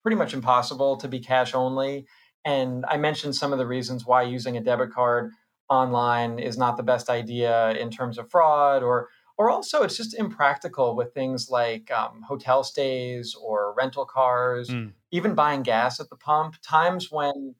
pretty 0.02 0.16
much 0.16 0.34
impossible 0.34 0.96
to 0.96 1.08
be 1.08 1.20
cash 1.20 1.54
only 1.54 2.06
and 2.44 2.84
i 2.88 2.96
mentioned 2.96 3.34
some 3.34 3.52
of 3.52 3.58
the 3.58 3.66
reasons 3.66 4.04
why 4.04 4.22
using 4.22 4.56
a 4.56 4.60
debit 4.60 4.92
card 4.92 5.30
online 5.68 6.38
is 6.38 6.58
not 6.58 6.76
the 6.76 6.82
best 6.82 7.08
idea 7.08 7.72
in 7.72 7.90
terms 7.90 8.18
of 8.18 8.30
fraud 8.30 8.82
or 8.82 9.08
or 9.38 9.50
also 9.50 9.82
it's 9.82 9.96
just 9.96 10.14
impractical 10.14 10.94
with 10.94 11.14
things 11.14 11.48
like 11.50 11.90
um, 11.90 12.22
hotel 12.22 12.62
stays 12.62 13.34
or 13.34 13.74
rental 13.74 14.04
cars 14.04 14.68
mm. 14.68 14.92
even 15.10 15.34
buying 15.34 15.62
gas 15.62 15.98
at 15.98 16.10
the 16.10 16.16
pump 16.16 16.56
times 16.62 17.10
when 17.10 17.54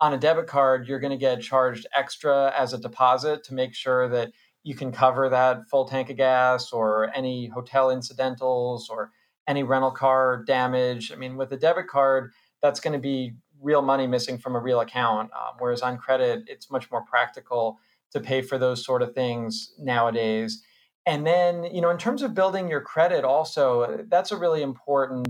on 0.00 0.14
a 0.14 0.18
debit 0.18 0.46
card 0.46 0.88
you're 0.88 1.00
going 1.00 1.10
to 1.10 1.16
get 1.16 1.42
charged 1.42 1.86
extra 1.94 2.52
as 2.56 2.72
a 2.72 2.78
deposit 2.78 3.44
to 3.44 3.54
make 3.54 3.74
sure 3.74 4.08
that 4.08 4.32
you 4.68 4.74
can 4.74 4.92
cover 4.92 5.30
that 5.30 5.66
full 5.70 5.88
tank 5.88 6.10
of 6.10 6.18
gas 6.18 6.72
or 6.72 7.10
any 7.16 7.46
hotel 7.46 7.90
incidentals 7.90 8.90
or 8.90 9.10
any 9.46 9.62
rental 9.62 9.90
car 9.90 10.44
damage. 10.46 11.10
I 11.10 11.14
mean, 11.16 11.38
with 11.38 11.50
a 11.52 11.56
debit 11.56 11.86
card, 11.86 12.32
that's 12.60 12.78
going 12.78 12.92
to 12.92 12.98
be 12.98 13.32
real 13.62 13.80
money 13.80 14.06
missing 14.06 14.36
from 14.36 14.54
a 14.54 14.60
real 14.60 14.80
account. 14.80 15.30
Um, 15.32 15.54
whereas 15.58 15.80
on 15.80 15.96
credit, 15.96 16.42
it's 16.48 16.70
much 16.70 16.90
more 16.90 17.02
practical 17.02 17.78
to 18.12 18.20
pay 18.20 18.42
for 18.42 18.58
those 18.58 18.84
sort 18.84 19.00
of 19.00 19.14
things 19.14 19.72
nowadays. 19.78 20.62
And 21.06 21.26
then, 21.26 21.64
you 21.64 21.80
know, 21.80 21.88
in 21.88 21.96
terms 21.96 22.20
of 22.20 22.34
building 22.34 22.68
your 22.68 22.82
credit, 22.82 23.24
also, 23.24 24.04
that's 24.10 24.32
a 24.32 24.36
really 24.36 24.60
important 24.60 25.28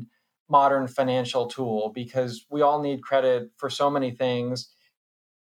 modern 0.48 0.88
financial 0.88 1.46
tool 1.46 1.92
because 1.94 2.44
we 2.50 2.60
all 2.60 2.82
need 2.82 3.04
credit 3.04 3.52
for 3.56 3.70
so 3.70 3.88
many 3.88 4.10
things 4.10 4.68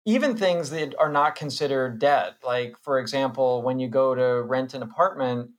even 0.06 0.36
things 0.36 0.70
that 0.72 0.96
are 0.98 1.12
not 1.12 1.36
considered 1.36 2.00
debt. 2.00 2.36
Like, 2.44 2.76
for 2.82 3.00
example, 3.00 3.62
when 3.62 3.80
you 3.80 3.88
go 3.88 4.16
to 4.16 4.42
rent 4.44 4.74
an 4.74 4.82
apartment, 4.82 5.52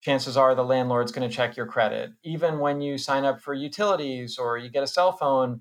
chances 0.00 0.36
are 0.36 0.54
the 0.54 0.64
landlord's 0.64 1.12
going 1.12 1.28
to 1.28 1.34
check 1.34 1.56
your 1.56 1.66
credit. 1.66 2.10
Even 2.24 2.58
when 2.58 2.80
you 2.80 2.98
sign 2.98 3.24
up 3.24 3.40
for 3.40 3.54
utilities 3.54 4.38
or 4.38 4.58
you 4.58 4.68
get 4.70 4.82
a 4.82 4.88
cell 4.88 5.12
phone, 5.12 5.60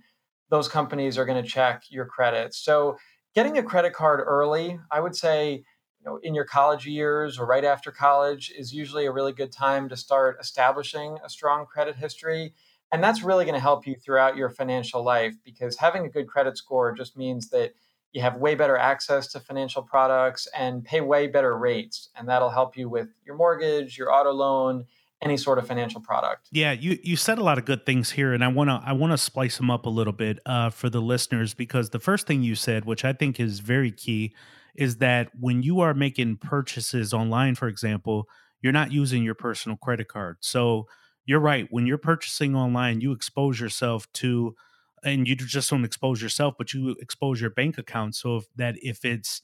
those 0.50 0.68
companies 0.68 1.18
are 1.18 1.26
going 1.26 1.42
to 1.42 1.48
check 1.50 1.84
your 1.90 2.06
credit. 2.06 2.54
So, 2.54 2.98
getting 3.36 3.58
a 3.58 3.64
credit 3.64 3.94
card 3.94 4.22
early, 4.26 4.80
I 4.92 5.00
would 5.00 5.16
say, 5.16 5.54
you 5.54 6.06
know, 6.06 6.20
in 6.24 6.34
your 6.36 6.44
college 6.46 6.86
years 6.88 7.38
or 7.38 7.46
right 7.46 7.64
after 7.64 7.92
college 7.92 8.52
is 8.58 8.74
usually 8.74 9.06
a 9.06 9.12
really 9.12 9.32
good 9.32 9.52
time 9.52 9.88
to 9.90 9.96
start 9.96 10.38
establishing 10.42 11.18
a 11.24 11.30
strong 11.30 11.66
credit 11.66 11.96
history. 11.96 12.54
And 12.92 13.02
that's 13.04 13.24
really 13.24 13.46
going 13.46 13.56
to 13.56 13.62
help 13.62 13.88
you 13.88 13.96
throughout 13.96 14.36
your 14.36 14.50
financial 14.50 15.04
life 15.04 15.36
because 15.46 15.78
having 15.78 16.06
a 16.06 16.10
good 16.10 16.28
credit 16.28 16.58
score 16.58 16.92
just 16.92 17.16
means 17.16 17.50
that 17.52 17.74
you 18.14 18.22
have 18.22 18.36
way 18.36 18.56
better 18.56 18.78
access 18.78 19.28
to 19.28 19.40
financial 19.40 19.82
products 19.82 20.48
and 20.58 20.84
pay 20.84 21.02
way 21.02 21.28
better 21.28 21.58
rates. 21.58 22.10
And 22.16 22.28
that'll 22.28 22.50
help 22.50 22.76
you 22.76 22.90
with 22.90 23.10
your 23.26 23.36
mortgage, 23.36 23.98
your 23.98 24.14
auto 24.14 24.32
loan, 24.32 24.86
any 25.22 25.38
sort 25.38 25.60
of 25.60 25.68
financial 25.68 26.02
product. 26.02 26.50
Yeah, 26.52 26.72
you 26.72 26.98
you 27.04 27.16
said 27.16 27.38
a 27.38 27.44
lot 27.44 27.58
of 27.58 27.66
good 27.66 27.86
things 27.86 28.12
here, 28.12 28.34
and 28.34 28.44
I 28.44 28.48
wanna 28.48 28.82
I 28.84 28.94
wanna 28.94 29.18
splice 29.18 29.58
them 29.58 29.70
up 29.70 29.86
a 29.86 29.90
little 29.90 30.14
bit 30.14 30.40
uh, 30.46 30.72
for 30.72 30.90
the 30.90 31.02
listeners 31.02 31.54
because 31.54 31.92
the 31.92 32.00
first 32.00 32.28
thing 32.28 32.44
you 32.44 32.56
said, 32.56 32.86
which 32.86 33.06
I 33.06 33.14
think 33.14 33.40
is 33.40 33.60
very 33.60 33.92
key, 33.92 34.34
is 34.76 34.98
that 34.98 35.30
when 35.40 35.62
you 35.62 35.80
are 35.82 35.94
making 35.94 36.38
purchases 36.38 37.14
online, 37.14 37.56
for 37.56 37.68
example, 37.68 38.28
you're 38.62 38.74
not 38.74 38.92
using 38.92 39.24
your 39.24 39.36
personal 39.36 39.78
credit 39.78 40.08
card. 40.08 40.38
So 40.40 40.88
you're 41.26 41.40
right. 41.40 41.68
When 41.70 41.86
you're 41.86 41.98
purchasing 41.98 42.56
online, 42.56 43.02
you 43.02 43.12
expose 43.12 43.60
yourself 43.60 44.12
to, 44.14 44.56
and 45.04 45.28
you 45.28 45.36
just 45.36 45.70
don't 45.70 45.86
expose 45.86 46.22
yourself, 46.22 46.56
but 46.58 46.74
you 46.74 46.96
expose 47.00 47.42
your 47.42 47.50
bank 47.50 47.78
account. 47.78 48.16
So 48.16 48.38
if 48.38 48.46
that 48.56 48.76
if 48.82 49.04
it's 49.04 49.42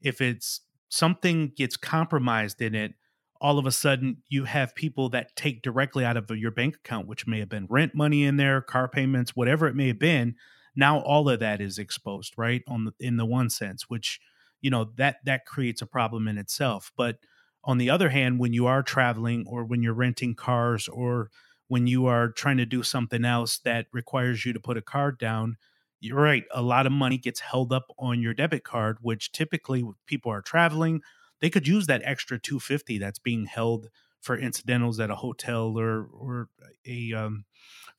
if 0.00 0.20
it's 0.20 0.60
something 0.88 1.52
gets 1.56 1.76
compromised 1.76 2.60
in 2.60 2.74
it, 2.74 2.94
all 3.40 3.58
of 3.58 3.66
a 3.66 3.72
sudden 3.72 4.18
you 4.28 4.44
have 4.44 4.74
people 4.74 5.08
that 5.10 5.34
take 5.36 5.62
directly 5.62 6.04
out 6.04 6.16
of 6.16 6.30
your 6.30 6.50
bank 6.50 6.76
account, 6.76 7.08
which 7.08 7.26
may 7.26 7.40
have 7.40 7.48
been 7.48 7.66
rent 7.68 7.94
money 7.94 8.24
in 8.24 8.36
there, 8.36 8.60
car 8.60 8.88
payments, 8.88 9.34
whatever 9.34 9.66
it 9.66 9.74
may 9.74 9.88
have 9.88 9.98
been. 9.98 10.34
Now 10.76 11.00
all 11.00 11.28
of 11.28 11.40
that 11.40 11.60
is 11.60 11.78
exposed, 11.78 12.34
right? 12.36 12.62
On 12.68 12.84
the 12.84 12.92
in 13.00 13.16
the 13.16 13.26
one 13.26 13.50
sense, 13.50 13.88
which 13.88 14.20
you 14.60 14.70
know 14.70 14.90
that 14.96 15.16
that 15.24 15.46
creates 15.46 15.82
a 15.82 15.86
problem 15.86 16.28
in 16.28 16.38
itself. 16.38 16.92
But 16.96 17.16
on 17.64 17.78
the 17.78 17.90
other 17.90 18.08
hand, 18.08 18.38
when 18.38 18.52
you 18.52 18.66
are 18.66 18.82
traveling 18.82 19.44
or 19.46 19.64
when 19.64 19.82
you're 19.82 19.92
renting 19.92 20.34
cars 20.34 20.88
or 20.88 21.30
when 21.70 21.86
you 21.86 22.06
are 22.06 22.30
trying 22.30 22.56
to 22.56 22.66
do 22.66 22.82
something 22.82 23.24
else 23.24 23.58
that 23.60 23.86
requires 23.92 24.44
you 24.44 24.52
to 24.52 24.58
put 24.60 24.76
a 24.76 24.82
card 24.82 25.18
down, 25.20 25.56
you're 26.00 26.20
right. 26.20 26.44
A 26.52 26.62
lot 26.62 26.84
of 26.84 26.92
money 26.92 27.16
gets 27.16 27.38
held 27.40 27.72
up 27.72 27.86
on 27.96 28.20
your 28.20 28.34
debit 28.34 28.64
card, 28.64 28.98
which 29.02 29.30
typically 29.30 29.84
people 30.06 30.32
are 30.32 30.42
traveling, 30.42 31.00
they 31.40 31.48
could 31.48 31.68
use 31.68 31.86
that 31.86 32.02
extra 32.04 32.38
250 32.40 32.98
that's 32.98 33.20
being 33.20 33.46
held 33.46 33.88
for 34.20 34.36
incidentals 34.36 35.00
at 35.00 35.10
a 35.10 35.16
hotel 35.16 35.78
or 35.78 36.06
or 36.12 36.48
a 36.86 37.12
um, 37.14 37.44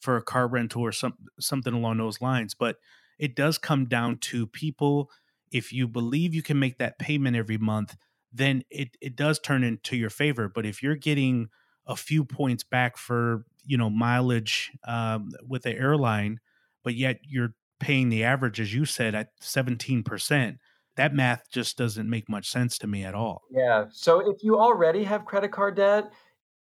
for 0.02 0.18
a 0.18 0.22
car 0.22 0.48
rental 0.48 0.82
or 0.82 0.92
some 0.92 1.16
something 1.40 1.74
along 1.74 1.98
those 1.98 2.22
lines. 2.22 2.54
But 2.54 2.78
it 3.18 3.36
does 3.36 3.58
come 3.58 3.86
down 3.86 4.18
to 4.18 4.48
people. 4.48 5.10
If 5.52 5.74
you 5.74 5.88
believe 5.88 6.36
you 6.36 6.44
can 6.44 6.60
make 6.60 6.78
that 6.80 7.00
payment 7.00 7.38
every 7.38 7.58
month, 7.58 7.96
then 8.34 8.64
it 8.70 8.98
it 9.02 9.16
does 9.16 9.40
turn 9.40 9.64
into 9.64 9.96
your 9.96 10.10
favor. 10.10 10.50
But 10.50 10.66
if 10.66 10.84
you're 10.84 10.96
getting 10.96 11.50
a 11.88 11.96
few 11.96 12.24
points 12.24 12.64
back 12.64 12.98
for 12.98 13.46
you 13.66 13.78
know 13.78 13.90
mileage 13.90 14.72
um, 14.88 15.30
with 15.48 15.64
the 15.64 15.72
airline, 15.72 16.40
but 16.84 16.96
yet 16.96 17.20
you're 17.24 17.54
paying 17.80 18.10
the 18.10 18.24
average, 18.24 18.60
as 18.60 18.74
you 18.74 18.86
said, 18.86 19.16
at 19.16 19.30
seventeen 19.40 20.04
percent, 20.04 20.58
that 20.98 21.14
math 21.14 21.50
just 21.52 21.78
doesn't 21.78 22.10
make 22.10 22.30
much 22.30 22.50
sense 22.50 22.78
to 22.80 22.88
me 22.88 23.04
at 23.04 23.16
all. 23.16 23.42
Yeah. 23.52 23.86
So 23.92 24.30
if 24.30 24.44
you 24.44 24.60
already 24.60 25.04
have 25.04 25.26
credit 25.26 25.52
card 25.52 25.76
debt, 25.76 26.12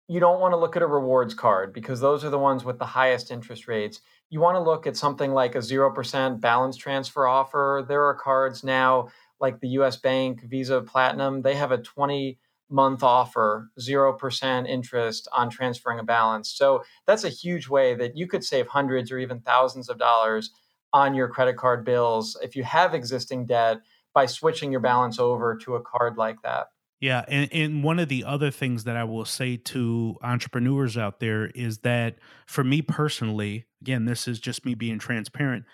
you 0.08 0.20
don't 0.20 0.40
want 0.40 0.54
to 0.54 0.58
look 0.58 0.76
at 0.76 0.82
a 0.82 0.88
rewards 0.88 1.34
card 1.34 1.74
because 1.74 2.00
those 2.00 2.24
are 2.24 2.30
the 2.30 2.40
ones 2.40 2.64
with 2.64 2.80
the 2.80 2.86
highest 2.86 3.32
interest 3.32 3.68
rates. 3.68 4.02
You 4.30 4.40
want 4.40 4.56
to 4.56 4.62
look 4.62 4.88
at 4.88 4.98
something 4.98 5.32
like 5.32 5.56
a 5.56 5.60
0% 5.60 6.42
balance 6.42 6.78
transfer 6.78 7.28
offer. 7.28 7.86
There 7.88 8.04
are 8.06 8.16
cards 8.16 8.64
now 8.64 9.10
like 9.40 9.60
the 9.60 9.70
US 9.70 9.98
Bank 9.98 10.42
Visa 10.44 10.82
Platinum, 10.82 11.42
they 11.42 11.56
have 11.56 11.72
a 11.72 11.78
20 11.78 12.38
month 12.70 13.04
offer, 13.04 13.70
0% 13.80 14.68
interest 14.68 15.28
on 15.32 15.50
transferring 15.50 16.00
a 16.00 16.04
balance. 16.04 16.52
So 16.52 16.84
that's 17.06 17.24
a 17.24 17.30
huge 17.30 17.68
way 17.68 17.96
that 17.96 18.18
you 18.18 18.28
could 18.28 18.44
save 18.44 18.68
hundreds 18.68 19.12
or 19.12 19.20
even 19.20 19.40
thousands 19.42 19.90
of 19.90 19.98
dollars 19.98 20.52
on 20.94 21.14
your 21.14 21.28
credit 21.28 21.58
card 21.58 21.86
bills 21.86 22.38
if 22.42 22.56
you 22.56 22.64
have 22.64 22.94
existing 22.94 23.46
debt 23.46 23.78
by 24.14 24.26
switching 24.26 24.72
your 24.72 24.80
balance 24.80 25.20
over 25.20 25.56
to 25.58 25.76
a 25.76 25.82
card 25.82 26.18
like 26.18 26.42
that. 26.42 26.68
Yeah, 27.02 27.26
and, 27.28 27.52
and 27.52 27.84
one 27.84 28.00
of 28.00 28.08
the 28.08 28.24
other 28.24 28.50
things 28.50 28.86
that 28.86 28.96
I 28.96 29.04
will 29.04 29.26
say 29.26 29.58
to 29.58 30.16
entrepreneurs 30.24 30.98
out 30.98 31.20
there 31.20 31.48
is 31.48 31.80
that 31.80 32.16
for 32.48 32.64
me 32.64 32.82
personally, 32.82 33.66
again, 33.82 34.06
this 34.06 34.28
is 34.28 34.40
just 34.40 34.66
me 34.66 34.74
being 34.74 34.98
transparent 34.98 35.66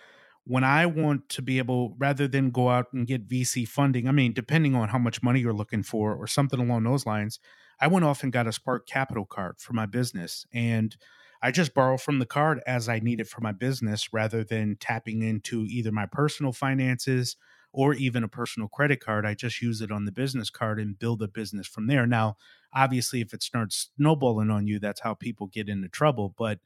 when 0.46 0.64
I 0.64 0.86
want 0.86 1.30
to 1.30 1.42
be 1.42 1.60
able, 1.60 1.96
rather 1.98 2.28
than 2.28 2.52
go 2.52 2.70
out 2.70 2.88
and 2.94 3.08
get 3.08 3.28
VC 3.28 3.68
funding, 3.68 4.08
I 4.08 4.12
mean, 4.12 4.34
depending 4.34 4.76
on 4.76 4.90
how 4.90 4.98
much 4.98 5.22
money 5.22 5.40
you're 5.40 5.54
looking 5.54 5.84
for 5.84 6.16
or 6.16 6.28
something 6.28 6.60
along 6.60 6.84
those 6.84 7.06
lines, 7.06 7.40
I 7.80 7.88
went 7.88 8.06
off 8.06 8.24
and 8.24 8.32
got 8.32 8.48
a 8.48 8.52
Spark 8.52 8.88
Capital 8.88 9.26
card 9.26 9.60
for 9.60 9.74
my 9.74 9.86
business. 9.86 10.46
And 10.54 10.96
I 11.42 11.52
just 11.52 11.74
borrow 11.74 11.98
from 11.98 12.20
the 12.20 12.26
card 12.26 12.62
as 12.68 12.88
I 12.90 13.00
need 13.00 13.20
it 13.20 13.28
for 13.28 13.42
my 13.42 13.52
business 13.52 14.14
rather 14.14 14.44
than 14.44 14.78
tapping 14.80 15.22
into 15.24 15.66
either 15.66 15.92
my 15.92 16.06
personal 16.06 16.52
finances 16.52 17.36
or 17.74 17.94
even 17.94 18.24
a 18.24 18.28
personal 18.28 18.68
credit 18.68 19.00
card. 19.00 19.26
I 19.26 19.34
just 19.34 19.62
use 19.62 19.82
it 19.82 19.92
on 19.92 20.06
the 20.06 20.12
business 20.12 20.50
card 20.50 20.80
and 20.80 21.00
build 21.00 21.22
a 21.22 21.28
business 21.28 21.68
from 21.68 21.88
there. 21.88 22.06
Now, 22.06 22.36
obviously, 22.74 23.22
if 23.22 23.34
it 23.34 23.42
starts 23.42 23.90
snowballing 23.96 24.50
on 24.52 24.68
you, 24.68 24.78
that's 24.80 25.02
how 25.02 25.14
people 25.14 25.48
get 25.48 25.70
into 25.70 25.88
trouble. 25.88 26.34
But 26.38 26.60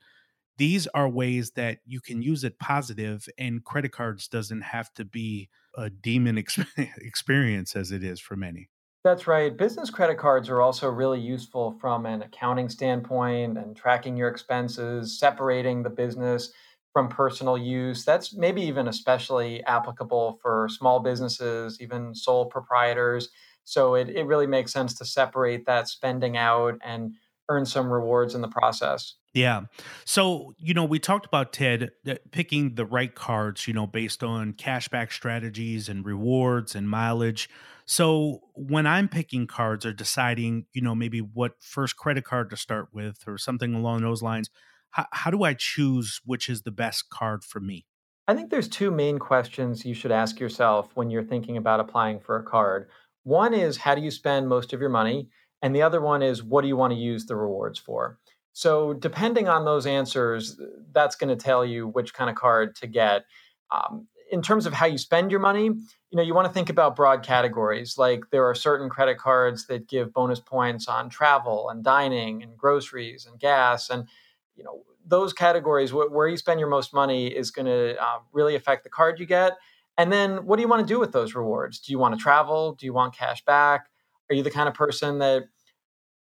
these 0.58 0.88
are 0.88 1.10
ways 1.10 1.52
that 1.52 1.80
you 1.86 2.02
can 2.02 2.22
use 2.22 2.44
it 2.44 2.60
positive 2.60 3.28
and 3.38 3.64
credit 3.64 3.92
cards 3.92 4.28
doesn't 4.28 4.62
have 4.62 4.94
to 4.94 5.06
be 5.06 5.50
a 5.76 5.90
demon 5.90 6.38
experience 6.98 7.76
as 7.76 7.92
it 7.92 8.04
is 8.04 8.20
for 8.20 8.36
many. 8.36 8.70
That's 9.04 9.28
right 9.28 9.56
business 9.56 9.92
credit 9.92 10.18
cards 10.18 10.50
are 10.50 10.62
also 10.62 10.90
really 10.90 11.20
useful 11.20 11.78
from 11.80 12.06
an 12.08 12.24
accounting 12.24 12.70
standpoint 12.70 13.58
and 13.58 13.76
tracking 13.76 14.18
your 14.18 14.30
expenses 14.30 15.20
separating 15.20 15.84
the 15.84 15.92
business 15.92 16.52
from 16.92 17.10
personal 17.10 17.58
use. 17.58 18.04
That's 18.04 18.34
maybe 18.34 18.62
even 18.64 18.88
especially 18.88 19.64
applicable 19.66 20.40
for 20.42 20.68
small 20.70 21.00
businesses 21.02 21.80
even 21.80 22.16
sole 22.16 22.48
proprietors. 22.48 23.30
So 23.64 23.94
it, 23.96 24.10
it 24.10 24.26
really 24.26 24.48
makes 24.48 24.72
sense 24.74 24.96
to 24.96 25.06
separate 25.06 25.66
that 25.66 25.88
spending 25.88 26.36
out 26.36 26.80
and 26.84 27.16
earn 27.50 27.66
some 27.66 27.92
rewards 27.92 28.36
in 28.36 28.42
the 28.42 28.48
process 28.48 29.16
yeah. 29.36 29.64
So, 30.06 30.54
you 30.58 30.74
know, 30.74 30.86
we 30.86 30.98
talked 30.98 31.26
about 31.26 31.52
Ted 31.52 31.92
picking 32.32 32.76
the 32.76 32.86
right 32.86 33.14
cards, 33.14 33.68
you 33.68 33.74
know, 33.74 33.86
based 33.86 34.24
on 34.24 34.54
cashback 34.54 35.12
strategies 35.12 35.90
and 35.90 36.06
rewards 36.06 36.74
and 36.74 36.90
mileage. 36.90 37.50
So, 37.86 38.40
when 38.56 38.88
I'm 38.88 39.10
picking 39.10 39.46
cards 39.46 39.86
or 39.86 39.92
deciding, 39.92 40.68
you 40.72 40.82
know, 40.82 40.96
maybe 40.96 41.20
what 41.20 41.56
first 41.60 41.98
credit 41.98 42.24
card 42.24 42.50
to 42.52 42.58
start 42.58 42.88
with 42.94 43.26
or 43.28 43.38
something 43.38 43.76
along 43.76 44.04
those 44.04 44.24
lines, 44.24 44.50
how, 44.92 45.06
how 45.12 45.32
do 45.32 45.44
I 45.44 45.54
choose 45.54 46.22
which 46.24 46.50
is 46.50 46.62
the 46.62 46.72
best 46.72 47.10
card 47.10 47.44
for 47.44 47.60
me? 47.60 47.86
I 48.30 48.36
think 48.36 48.50
there's 48.50 48.70
two 48.70 48.90
main 48.90 49.20
questions 49.20 49.86
you 49.86 49.94
should 49.94 50.14
ask 50.14 50.40
yourself 50.40 50.92
when 50.96 51.10
you're 51.10 51.24
thinking 51.24 51.58
about 51.58 51.82
applying 51.82 52.22
for 52.22 52.38
a 52.38 52.44
card. 52.44 52.88
One 53.24 53.54
is 53.54 53.76
how 53.76 53.96
do 53.96 54.02
you 54.02 54.12
spend 54.12 54.48
most 54.48 54.72
of 54.72 54.80
your 54.80 54.90
money? 54.90 55.28
And 55.66 55.76
the 55.76 55.82
other 55.82 56.00
one 56.00 56.22
is 56.22 56.44
what 56.44 56.62
do 56.62 56.68
you 56.68 56.78
want 56.78 56.94
to 56.94 57.00
use 57.00 57.26
the 57.26 57.36
rewards 57.36 57.80
for? 57.80 58.20
So, 58.54 58.94
depending 58.94 59.50
on 59.50 59.66
those 59.66 59.88
answers, 59.88 60.62
that's 60.92 61.16
going 61.16 61.36
to 61.36 61.44
tell 61.44 61.66
you 61.66 61.88
which 61.88 62.14
kind 62.14 62.30
of 62.30 62.36
card 62.36 62.76
to 62.76 62.88
get. 62.88 63.26
Um, 63.72 64.08
in 64.32 64.44
terms 64.44 64.68
of 64.68 64.74
how 64.74 64.86
you 64.86 65.00
spend 65.00 65.32
your 65.32 65.40
money, 65.40 65.64
you 65.64 65.78
know, 66.12 66.22
you 66.22 66.36
want 66.36 66.46
to 66.48 66.54
think 66.54 66.70
about 66.70 66.96
broad 66.96 67.24
categories. 67.24 67.98
Like 67.98 68.26
there 68.30 68.46
are 68.46 68.54
certain 68.54 68.92
credit 68.92 69.18
cards 69.18 69.66
that 69.66 69.88
give 69.88 70.14
bonus 70.14 70.40
points 70.40 70.88
on 70.88 71.10
travel 71.10 71.70
and 71.70 71.84
dining 71.84 72.44
and 72.44 72.56
groceries 72.56 73.26
and 73.26 73.40
gas, 73.40 73.90
and 73.90 74.08
you 74.56 74.64
know, 74.64 74.84
those 75.04 75.34
categories 75.34 75.90
wh- 75.90 76.12
where 76.12 76.28
you 76.28 76.38
spend 76.38 76.60
your 76.60 76.70
most 76.70 76.94
money 76.94 77.26
is 77.26 77.50
going 77.50 77.66
to 77.66 78.00
uh, 78.00 78.20
really 78.34 78.54
affect 78.54 78.84
the 78.84 78.92
card 78.92 79.20
you 79.20 79.26
get. 79.26 79.54
And 79.98 80.14
then, 80.14 80.46
what 80.46 80.58
do 80.58 80.62
you 80.62 80.68
want 80.68 80.88
to 80.88 80.94
do 80.94 81.00
with 81.00 81.12
those 81.12 81.34
rewards? 81.34 81.80
Do 81.80 81.92
you 81.92 81.98
want 81.98 82.16
to 82.16 82.22
travel? 82.22 82.74
Do 82.74 82.86
you 82.86 82.94
want 82.94 83.18
cash 83.18 83.44
back? 83.46 83.88
Are 84.30 84.36
you 84.36 84.44
the 84.44 84.52
kind 84.52 84.70
of 84.70 84.76
person 84.76 85.20
that 85.20 85.46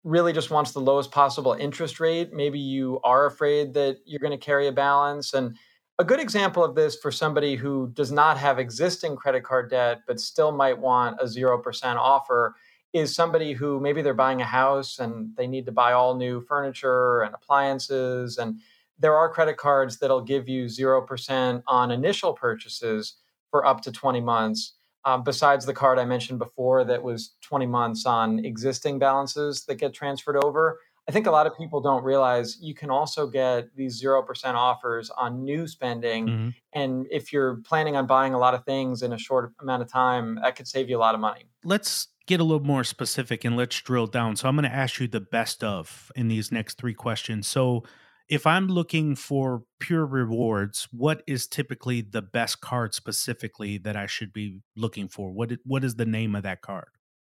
really 0.04 0.32
just 0.32 0.50
wants 0.50 0.72
the 0.72 0.80
lowest 0.80 1.10
possible 1.10 1.52
interest 1.52 2.00
rate. 2.00 2.32
Maybe 2.32 2.58
you 2.58 3.00
are 3.04 3.26
afraid 3.26 3.74
that 3.74 3.98
you're 4.04 4.20
going 4.20 4.38
to 4.38 4.44
carry 4.44 4.68
a 4.68 4.72
balance. 4.72 5.34
And 5.34 5.56
a 5.98 6.04
good 6.04 6.20
example 6.20 6.64
of 6.64 6.74
this 6.74 6.96
for 6.96 7.10
somebody 7.10 7.56
who 7.56 7.90
does 7.92 8.12
not 8.12 8.38
have 8.38 8.58
existing 8.58 9.16
credit 9.16 9.42
card 9.42 9.70
debt, 9.70 10.02
but 10.06 10.20
still 10.20 10.52
might 10.52 10.78
want 10.78 11.20
a 11.20 11.24
0% 11.24 11.96
offer 11.96 12.54
is 12.92 13.14
somebody 13.14 13.52
who 13.52 13.80
maybe 13.80 14.00
they're 14.00 14.14
buying 14.14 14.40
a 14.40 14.46
house 14.46 14.98
and 14.98 15.36
they 15.36 15.46
need 15.46 15.66
to 15.66 15.72
buy 15.72 15.92
all 15.92 16.16
new 16.16 16.40
furniture 16.40 17.22
and 17.22 17.34
appliances. 17.34 18.38
And 18.38 18.60
there 18.98 19.14
are 19.14 19.28
credit 19.28 19.56
cards 19.56 19.98
that'll 19.98 20.22
give 20.22 20.48
you 20.48 20.66
0% 20.66 21.62
on 21.66 21.90
initial 21.90 22.32
purchases 22.32 23.16
for 23.50 23.66
up 23.66 23.82
to 23.82 23.92
20 23.92 24.20
months 24.20 24.74
um, 25.04 25.22
besides 25.22 25.66
the 25.66 25.72
card 25.72 25.98
I 25.98 26.04
mentioned 26.04 26.38
before 26.38 26.84
that 26.84 27.02
was 27.02 27.34
20 27.42 27.66
months 27.66 28.06
on 28.06 28.44
existing 28.44 28.98
balances 28.98 29.64
that 29.64 29.76
get 29.76 29.94
transferred 29.94 30.36
over. 30.44 30.80
I 31.08 31.10
think 31.10 31.26
a 31.26 31.30
lot 31.30 31.46
of 31.46 31.56
people 31.56 31.80
don't 31.80 32.04
realize 32.04 32.58
you 32.60 32.74
can 32.74 32.90
also 32.90 33.26
get 33.26 33.74
these 33.74 34.02
0% 34.02 34.26
offers 34.54 35.08
on 35.10 35.42
new 35.42 35.66
spending. 35.66 36.26
Mm-hmm. 36.26 36.48
And 36.74 37.06
if 37.10 37.32
you're 37.32 37.56
planning 37.64 37.96
on 37.96 38.06
buying 38.06 38.34
a 38.34 38.38
lot 38.38 38.52
of 38.52 38.64
things 38.66 39.02
in 39.02 39.14
a 39.14 39.18
short 39.18 39.54
amount 39.60 39.80
of 39.80 39.90
time, 39.90 40.38
that 40.42 40.54
could 40.54 40.68
save 40.68 40.90
you 40.90 40.98
a 40.98 41.00
lot 41.00 41.14
of 41.14 41.20
money. 41.20 41.44
Let's 41.64 42.08
get 42.26 42.40
a 42.40 42.44
little 42.44 42.64
more 42.64 42.84
specific 42.84 43.42
and 43.44 43.56
let's 43.56 43.80
drill 43.80 44.06
down. 44.06 44.36
So 44.36 44.48
I'm 44.48 44.54
going 44.54 44.68
to 44.68 44.74
ask 44.74 45.00
you 45.00 45.08
the 45.08 45.20
best 45.20 45.64
of 45.64 46.12
in 46.14 46.28
these 46.28 46.52
next 46.52 46.76
three 46.76 46.92
questions. 46.92 47.46
So 47.46 47.84
if 48.28 48.46
I'm 48.46 48.68
looking 48.68 49.14
for 49.14 49.62
pure 49.80 50.04
rewards, 50.04 50.88
what 50.92 51.22
is 51.26 51.46
typically 51.46 52.02
the 52.02 52.22
best 52.22 52.60
card 52.60 52.94
specifically 52.94 53.78
that 53.78 53.96
I 53.96 54.06
should 54.06 54.32
be 54.32 54.60
looking 54.76 55.08
for? 55.08 55.32
What 55.32 55.52
what 55.64 55.84
is 55.84 55.96
the 55.96 56.06
name 56.06 56.34
of 56.34 56.42
that 56.42 56.62
card? 56.62 56.88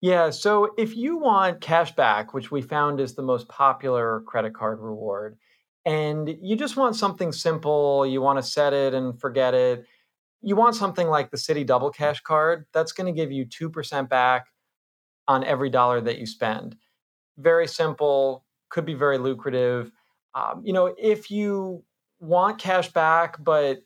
Yeah, 0.01 0.29
so 0.29 0.73
if 0.77 0.95
you 0.95 1.17
want 1.17 1.59
cash 1.59 1.93
back, 1.93 2.33
which 2.33 2.51
we 2.51 2.61
found 2.61 3.01
is 3.01 3.15
the 3.15 3.21
most 3.21 3.49
popular 3.49 4.21
credit 4.21 4.53
card 4.53 4.79
reward, 4.79 5.37
and 5.85 6.37
you 6.41 6.55
just 6.55 6.77
want 6.77 6.95
something 6.95 7.31
simple, 7.33 8.05
you 8.05 8.21
want 8.21 8.39
to 8.39 8.43
set 8.43 8.73
it 8.73 8.93
and 8.93 9.19
forget 9.19 9.53
it, 9.53 9.85
you 10.41 10.55
want 10.55 10.75
something 10.75 11.07
like 11.07 11.31
the 11.31 11.37
Citi 11.37 11.65
Double 11.65 11.89
mm. 11.89 11.95
Cash 11.95 12.21
card, 12.21 12.65
that's 12.73 12.93
going 12.93 13.13
to 13.13 13.17
give 13.17 13.31
you 13.31 13.45
2% 13.45 14.07
back 14.09 14.47
on 15.27 15.43
every 15.43 15.69
dollar 15.69 15.99
that 16.01 16.17
you 16.17 16.25
spend. 16.25 16.75
Very 17.37 17.67
simple, 17.67 18.45
could 18.69 18.85
be 18.85 18.93
very 18.93 19.17
lucrative. 19.17 19.91
Um, 20.33 20.61
you 20.63 20.73
know, 20.73 20.93
if 20.97 21.31
you 21.31 21.83
want 22.19 22.59
cash 22.59 22.91
back, 22.91 23.43
but 23.43 23.79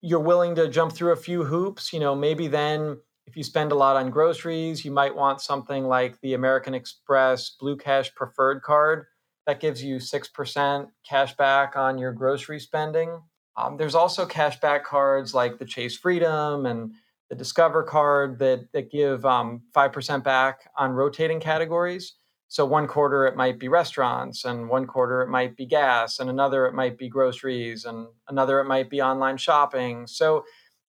you're 0.00 0.20
willing 0.20 0.54
to 0.54 0.68
jump 0.68 0.92
through 0.92 1.12
a 1.12 1.16
few 1.16 1.44
hoops, 1.44 1.92
you 1.92 2.00
know, 2.00 2.14
maybe 2.14 2.46
then 2.46 2.98
if 3.26 3.36
you 3.36 3.42
spend 3.42 3.72
a 3.72 3.74
lot 3.74 3.96
on 3.96 4.10
groceries, 4.10 4.84
you 4.84 4.90
might 4.90 5.14
want 5.14 5.40
something 5.40 5.84
like 5.84 6.18
the 6.20 6.34
American 6.34 6.72
Express 6.74 7.50
Blue 7.60 7.76
Cash 7.76 8.14
Preferred 8.14 8.62
Card 8.62 9.06
that 9.46 9.60
gives 9.60 9.82
you 9.82 9.96
6% 9.96 10.86
cash 11.08 11.36
back 11.36 11.76
on 11.76 11.98
your 11.98 12.12
grocery 12.12 12.60
spending. 12.60 13.20
Um, 13.56 13.76
there's 13.76 13.94
also 13.94 14.24
cash 14.24 14.60
back 14.60 14.84
cards 14.84 15.34
like 15.34 15.58
the 15.58 15.64
Chase 15.64 15.96
Freedom 15.96 16.66
and 16.66 16.92
the 17.28 17.34
Discover 17.34 17.82
card 17.82 18.38
that, 18.38 18.70
that 18.72 18.90
give 18.90 19.24
um, 19.26 19.62
5% 19.74 20.22
back 20.22 20.70
on 20.76 20.92
rotating 20.92 21.40
categories. 21.40 22.14
So 22.48 22.64
one 22.64 22.86
quarter 22.86 23.26
it 23.26 23.36
might 23.36 23.58
be 23.58 23.68
restaurants, 23.68 24.44
and 24.44 24.68
one 24.68 24.86
quarter 24.86 25.22
it 25.22 25.28
might 25.28 25.56
be 25.56 25.66
gas, 25.66 26.18
and 26.18 26.30
another 26.30 26.66
it 26.66 26.74
might 26.74 26.96
be 26.96 27.08
groceries, 27.08 27.84
and 27.84 28.08
another 28.26 28.60
it 28.60 28.64
might 28.64 28.88
be 28.88 29.02
online 29.02 29.36
shopping. 29.36 30.06
So 30.06 30.44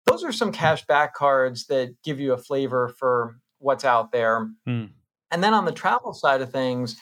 those 0.05 0.23
are 0.23 0.31
some 0.31 0.51
cash 0.51 0.85
back 0.85 1.13
cards 1.13 1.67
that 1.67 1.95
give 2.03 2.19
you 2.19 2.33
a 2.33 2.37
flavor 2.37 2.89
for 2.97 3.37
what's 3.59 3.85
out 3.85 4.11
there. 4.11 4.49
Mm. 4.67 4.91
And 5.29 5.43
then 5.43 5.53
on 5.53 5.65
the 5.65 5.71
travel 5.71 6.13
side 6.13 6.41
of 6.41 6.51
things, 6.51 6.97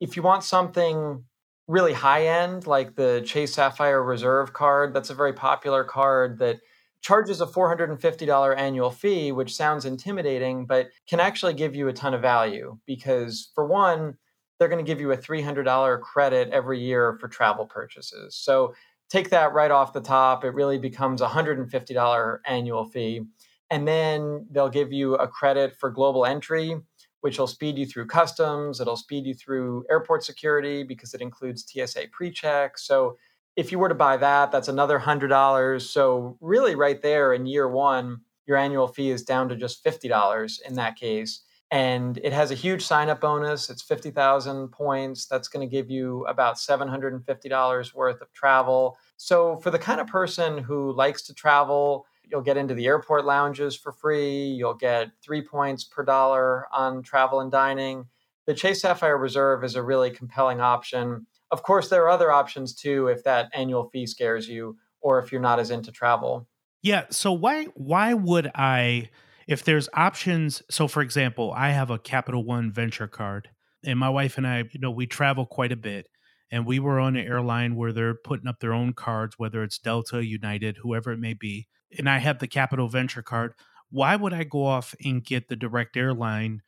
if 0.00 0.16
you 0.16 0.22
want 0.22 0.42
something 0.42 1.24
really 1.68 1.92
high 1.92 2.26
end, 2.26 2.66
like 2.66 2.96
the 2.96 3.22
Chase 3.24 3.54
Sapphire 3.54 4.02
Reserve 4.02 4.52
card, 4.52 4.94
that's 4.94 5.10
a 5.10 5.14
very 5.14 5.32
popular 5.32 5.84
card 5.84 6.38
that 6.38 6.60
charges 7.02 7.40
a 7.40 7.46
$450 7.46 8.56
annual 8.56 8.90
fee, 8.90 9.32
which 9.32 9.54
sounds 9.54 9.84
intimidating, 9.84 10.64
but 10.66 10.90
can 11.06 11.20
actually 11.20 11.52
give 11.52 11.74
you 11.74 11.88
a 11.88 11.92
ton 11.92 12.14
of 12.14 12.22
value 12.22 12.78
because, 12.86 13.50
for 13.54 13.66
one, 13.66 14.16
they're 14.58 14.68
going 14.68 14.84
to 14.84 14.88
give 14.88 15.00
you 15.00 15.10
a 15.10 15.16
$300 15.16 16.00
credit 16.00 16.48
every 16.50 16.80
year 16.80 17.18
for 17.20 17.26
travel 17.26 17.66
purchases. 17.66 18.36
So 18.36 18.74
take 19.10 19.30
that 19.30 19.52
right 19.52 19.70
off 19.70 19.92
the 19.92 20.00
top, 20.00 20.44
it 20.44 20.54
really 20.54 20.78
becomes 20.78 21.20
a 21.20 21.26
$150 21.26 22.38
annual 22.46 22.84
fee. 22.84 23.22
And 23.70 23.88
then 23.88 24.46
they'll 24.50 24.68
give 24.68 24.92
you 24.92 25.16
a 25.16 25.26
credit 25.26 25.74
for 25.76 25.90
global 25.90 26.24
entry, 26.24 26.76
which 27.22 27.38
will 27.38 27.46
speed 27.46 27.78
you 27.78 27.86
through 27.86 28.06
customs. 28.06 28.80
It'll 28.80 28.96
speed 28.96 29.26
you 29.26 29.34
through 29.34 29.84
airport 29.90 30.24
security 30.24 30.84
because 30.84 31.14
it 31.14 31.20
includes 31.20 31.64
TSA 31.66 32.08
pre-check. 32.12 32.78
So 32.78 33.16
if 33.56 33.70
you 33.70 33.78
were 33.78 33.88
to 33.88 33.94
buy 33.94 34.16
that, 34.16 34.50
that's 34.50 34.68
another 34.68 34.98
$100. 34.98 35.82
So 35.82 36.36
really 36.40 36.74
right 36.74 37.00
there 37.02 37.32
in 37.34 37.46
year 37.46 37.68
one, 37.68 38.20
your 38.46 38.56
annual 38.56 38.88
fee 38.88 39.10
is 39.10 39.22
down 39.22 39.48
to 39.50 39.56
just 39.56 39.84
$50 39.84 40.60
in 40.62 40.74
that 40.74 40.96
case 40.96 41.42
and 41.72 42.18
it 42.18 42.34
has 42.34 42.50
a 42.50 42.54
huge 42.54 42.84
sign 42.84 43.08
up 43.08 43.22
bonus. 43.22 43.70
It's 43.70 43.80
50,000 43.80 44.68
points. 44.68 45.24
That's 45.24 45.48
going 45.48 45.66
to 45.66 45.70
give 45.70 45.90
you 45.90 46.22
about 46.26 46.56
$750 46.56 47.94
worth 47.94 48.20
of 48.20 48.32
travel. 48.34 48.98
So, 49.16 49.56
for 49.56 49.70
the 49.70 49.78
kind 49.78 49.98
of 49.98 50.06
person 50.06 50.58
who 50.58 50.92
likes 50.92 51.22
to 51.22 51.34
travel, 51.34 52.04
you'll 52.30 52.42
get 52.42 52.58
into 52.58 52.74
the 52.74 52.86
airport 52.86 53.24
lounges 53.24 53.74
for 53.74 53.90
free. 53.90 54.48
You'll 54.48 54.74
get 54.74 55.12
three 55.24 55.40
points 55.40 55.84
per 55.84 56.04
dollar 56.04 56.66
on 56.74 57.02
travel 57.02 57.40
and 57.40 57.50
dining. 57.50 58.04
The 58.44 58.52
Chase 58.52 58.82
Sapphire 58.82 59.16
Reserve 59.16 59.64
is 59.64 59.74
a 59.74 59.82
really 59.82 60.10
compelling 60.10 60.60
option. 60.60 61.26
Of 61.52 61.62
course, 61.62 61.88
there 61.88 62.02
are 62.04 62.10
other 62.10 62.32
options 62.32 62.74
too 62.74 63.06
if 63.06 63.22
that 63.24 63.50
annual 63.54 63.88
fee 63.90 64.06
scares 64.06 64.48
you 64.48 64.76
or 65.00 65.20
if 65.20 65.30
you're 65.30 65.40
not 65.40 65.60
as 65.60 65.70
into 65.70 65.92
travel. 65.92 66.48
Yeah. 66.82 67.04
So, 67.10 67.32
why, 67.32 67.66
why 67.76 68.14
would 68.14 68.50
I? 68.54 69.10
if 69.46 69.64
there's 69.64 69.88
options 69.94 70.62
so 70.70 70.88
for 70.88 71.02
example 71.02 71.52
i 71.56 71.70
have 71.70 71.90
a 71.90 71.98
capital 71.98 72.44
one 72.44 72.72
venture 72.72 73.08
card 73.08 73.48
and 73.84 73.98
my 73.98 74.08
wife 74.08 74.38
and 74.38 74.46
i 74.46 74.64
you 74.72 74.80
know 74.80 74.90
we 74.90 75.06
travel 75.06 75.46
quite 75.46 75.72
a 75.72 75.76
bit 75.76 76.08
and 76.50 76.66
we 76.66 76.78
were 76.78 77.00
on 77.00 77.16
an 77.16 77.26
airline 77.26 77.76
where 77.76 77.92
they're 77.92 78.14
putting 78.14 78.46
up 78.48 78.60
their 78.60 78.72
own 78.72 78.92
cards 78.92 79.38
whether 79.38 79.62
it's 79.62 79.78
delta 79.78 80.24
united 80.24 80.78
whoever 80.78 81.12
it 81.12 81.18
may 81.18 81.34
be 81.34 81.66
and 81.98 82.08
i 82.08 82.18
have 82.18 82.38
the 82.38 82.48
capital 82.48 82.88
venture 82.88 83.22
card 83.22 83.54
why 83.90 84.16
would 84.16 84.32
i 84.32 84.44
go 84.44 84.64
off 84.64 84.94
and 85.04 85.24
get 85.24 85.48
the 85.48 85.56
direct 85.56 85.96
airline 85.96 86.62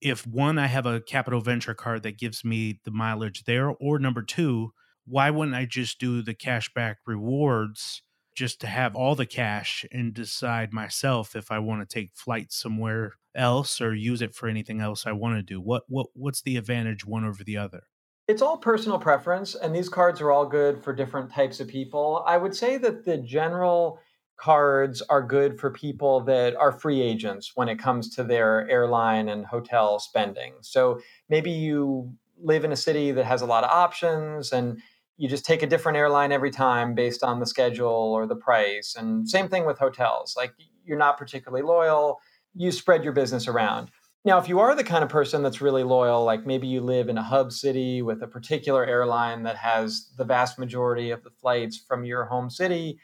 if 0.00 0.26
one 0.26 0.58
i 0.58 0.66
have 0.66 0.86
a 0.86 1.00
capital 1.00 1.40
venture 1.40 1.74
card 1.74 2.02
that 2.02 2.18
gives 2.18 2.44
me 2.44 2.80
the 2.84 2.90
mileage 2.90 3.44
there 3.44 3.68
or 3.68 3.98
number 3.98 4.22
two 4.22 4.72
why 5.06 5.30
wouldn't 5.30 5.56
i 5.56 5.64
just 5.64 5.98
do 5.98 6.22
the 6.22 6.34
cashback 6.34 6.96
rewards 7.06 8.02
just 8.36 8.60
to 8.60 8.66
have 8.66 8.94
all 8.94 9.14
the 9.14 9.26
cash 9.26 9.84
and 9.90 10.12
decide 10.12 10.72
myself 10.72 11.34
if 11.34 11.50
I 11.50 11.58
want 11.58 11.80
to 11.88 11.92
take 11.92 12.10
flights 12.14 12.54
somewhere 12.54 13.14
else 13.34 13.80
or 13.80 13.94
use 13.94 14.22
it 14.22 14.34
for 14.34 14.46
anything 14.46 14.80
else 14.80 15.06
I 15.06 15.12
want 15.12 15.36
to 15.36 15.42
do. 15.42 15.60
What 15.60 15.84
what 15.88 16.08
what's 16.12 16.42
the 16.42 16.56
advantage 16.56 17.04
one 17.04 17.24
over 17.24 17.42
the 17.42 17.56
other? 17.56 17.84
It's 18.28 18.42
all 18.42 18.58
personal 18.58 18.98
preference 18.98 19.54
and 19.54 19.74
these 19.74 19.88
cards 19.88 20.20
are 20.20 20.30
all 20.30 20.46
good 20.46 20.84
for 20.84 20.92
different 20.92 21.32
types 21.32 21.60
of 21.60 21.68
people. 21.68 22.22
I 22.26 22.36
would 22.36 22.54
say 22.54 22.76
that 22.76 23.04
the 23.04 23.16
general 23.16 24.00
cards 24.36 25.02
are 25.02 25.22
good 25.22 25.58
for 25.58 25.70
people 25.70 26.20
that 26.20 26.54
are 26.56 26.72
free 26.72 27.00
agents 27.00 27.52
when 27.54 27.68
it 27.68 27.78
comes 27.78 28.14
to 28.14 28.24
their 28.24 28.68
airline 28.68 29.28
and 29.28 29.46
hotel 29.46 29.98
spending. 29.98 30.54
So 30.60 31.00
maybe 31.28 31.50
you 31.50 32.12
live 32.38 32.64
in 32.64 32.72
a 32.72 32.76
city 32.76 33.12
that 33.12 33.24
has 33.24 33.42
a 33.42 33.46
lot 33.46 33.64
of 33.64 33.70
options 33.70 34.52
and 34.52 34.80
you 35.16 35.28
just 35.28 35.46
take 35.46 35.62
a 35.62 35.66
different 35.66 35.96
airline 35.96 36.32
every 36.32 36.50
time 36.50 36.94
based 36.94 37.22
on 37.22 37.40
the 37.40 37.46
schedule 37.46 37.88
or 37.88 38.26
the 38.26 38.36
price. 38.36 38.94
And 38.96 39.28
same 39.28 39.48
thing 39.48 39.64
with 39.64 39.78
hotels. 39.78 40.34
Like 40.36 40.52
you're 40.84 40.98
not 40.98 41.16
particularly 41.16 41.62
loyal, 41.62 42.20
you 42.54 42.70
spread 42.70 43.04
your 43.04 43.14
business 43.14 43.48
around. 43.48 43.90
Now, 44.26 44.38
if 44.38 44.48
you 44.48 44.58
are 44.58 44.74
the 44.74 44.82
kind 44.82 45.04
of 45.04 45.08
person 45.08 45.42
that's 45.42 45.60
really 45.60 45.84
loyal, 45.84 46.24
like 46.24 46.44
maybe 46.44 46.66
you 46.66 46.80
live 46.80 47.08
in 47.08 47.16
a 47.16 47.22
hub 47.22 47.52
city 47.52 48.02
with 48.02 48.22
a 48.22 48.26
particular 48.26 48.84
airline 48.84 49.44
that 49.44 49.56
has 49.56 50.10
the 50.16 50.24
vast 50.24 50.58
majority 50.58 51.12
of 51.12 51.22
the 51.22 51.30
flights 51.30 51.78
from 51.78 52.04
your 52.04 52.24
home 52.24 52.50
city, 52.50 52.98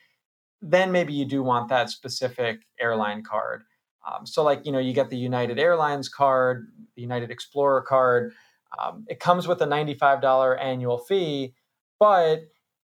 then 0.63 0.93
maybe 0.93 1.13
you 1.13 1.25
do 1.25 1.43
want 1.43 1.69
that 1.69 1.91
specific 1.91 2.61
airline 2.81 3.23
card. 3.23 3.65
Um, 4.11 4.27
so, 4.27 4.43
like, 4.43 4.65
you 4.65 4.73
know, 4.73 4.79
you 4.79 4.93
get 4.93 5.11
the 5.11 5.17
United 5.17 5.59
Airlines 5.59 6.09
card, 6.09 6.69
the 6.97 7.03
United 7.03 7.31
Explorer 7.31 7.83
card. 7.83 8.33
Um, 8.79 9.05
it 9.09 9.21
comes 9.21 9.47
with 9.47 9.61
a 9.61 9.67
$95 9.67 10.61
annual 10.61 10.99
fee 10.99 11.55
but 12.03 12.49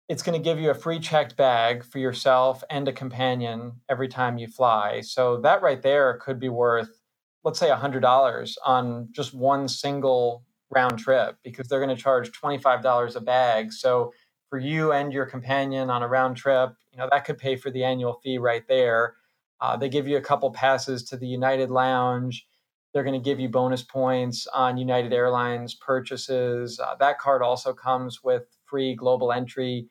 it's 0.10 0.22
going 0.22 0.38
to 0.38 0.44
give 0.44 0.60
you 0.60 0.70
a 0.70 0.74
free 0.74 1.00
checked 1.00 1.38
bag 1.38 1.82
for 1.82 1.98
yourself 1.98 2.62
and 2.70 2.90
a 2.90 2.92
companion 2.92 3.72
every 3.88 4.10
time 4.10 4.38
you 4.38 4.48
fly. 4.50 5.00
So 5.00 5.40
that 5.44 5.62
right 5.62 5.82
there 5.82 6.16
could 6.16 6.42
be 6.42 6.50
worth, 6.50 7.00
let's 7.46 7.58
say, 7.58 7.70
$100 7.70 8.58
on 8.66 9.08
just 9.14 9.34
one 9.34 9.70
single 9.70 10.44
round 10.72 11.00
trip 11.00 11.38
because 11.42 11.70
they're 11.70 11.80
going 11.80 11.96
to 11.96 12.04
charge 12.04 12.34
$25 12.34 13.16
a 13.16 13.22
bag. 13.22 13.72
So 13.72 14.12
for 14.50 14.60
you 14.60 14.92
and 14.92 15.12
your 15.12 15.26
companion 15.26 15.90
on 15.90 16.04
a 16.04 16.08
round 16.08 16.38
trip, 16.38 16.74
you 16.92 16.98
know, 16.98 17.08
that 17.12 17.26
could 17.26 17.38
pay 17.38 17.56
for 17.56 17.70
the 17.70 17.84
annual 17.84 18.20
fee 18.24 18.38
right 18.38 18.68
there. 18.68 19.16
Uh, 19.60 19.76
they 19.76 19.90
give 19.90 20.08
you 20.08 20.18
a 20.18 20.22
couple 20.22 20.52
passes 20.52 21.04
to 21.04 21.18
the 21.18 21.28
United 21.28 21.72
Lounge. 21.72 22.48
They're 22.94 23.04
going 23.04 23.20
to 23.20 23.24
give 23.24 23.40
you 23.40 23.50
bonus 23.50 23.84
points 23.84 24.48
on 24.48 24.78
United 24.78 25.14
Airlines 25.14 25.74
purchases. 25.76 26.80
Uh, 26.80 26.96
that 26.96 27.20
card 27.20 27.42
also 27.42 27.74
comes 27.74 28.24
with 28.24 28.44
free 28.66 28.96
global 28.96 29.32
entry. 29.32 29.88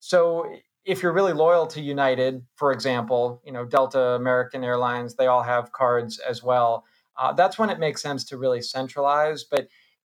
So 0.00 0.50
if 0.84 1.02
you're 1.02 1.12
really 1.12 1.32
loyal 1.32 1.66
to 1.68 1.80
United, 1.80 2.42
for 2.56 2.72
example, 2.72 3.42
you 3.44 3.52
know 3.52 3.64
Delta, 3.64 4.00
American 4.00 4.64
Airlines, 4.64 5.14
they 5.14 5.26
all 5.26 5.42
have 5.42 5.72
cards 5.72 6.18
as 6.18 6.42
well. 6.42 6.84
Uh, 7.18 7.32
that's 7.32 7.58
when 7.58 7.70
it 7.70 7.78
makes 7.78 8.00
sense 8.00 8.24
to 8.24 8.38
really 8.38 8.62
centralize. 8.62 9.44
But 9.44 9.68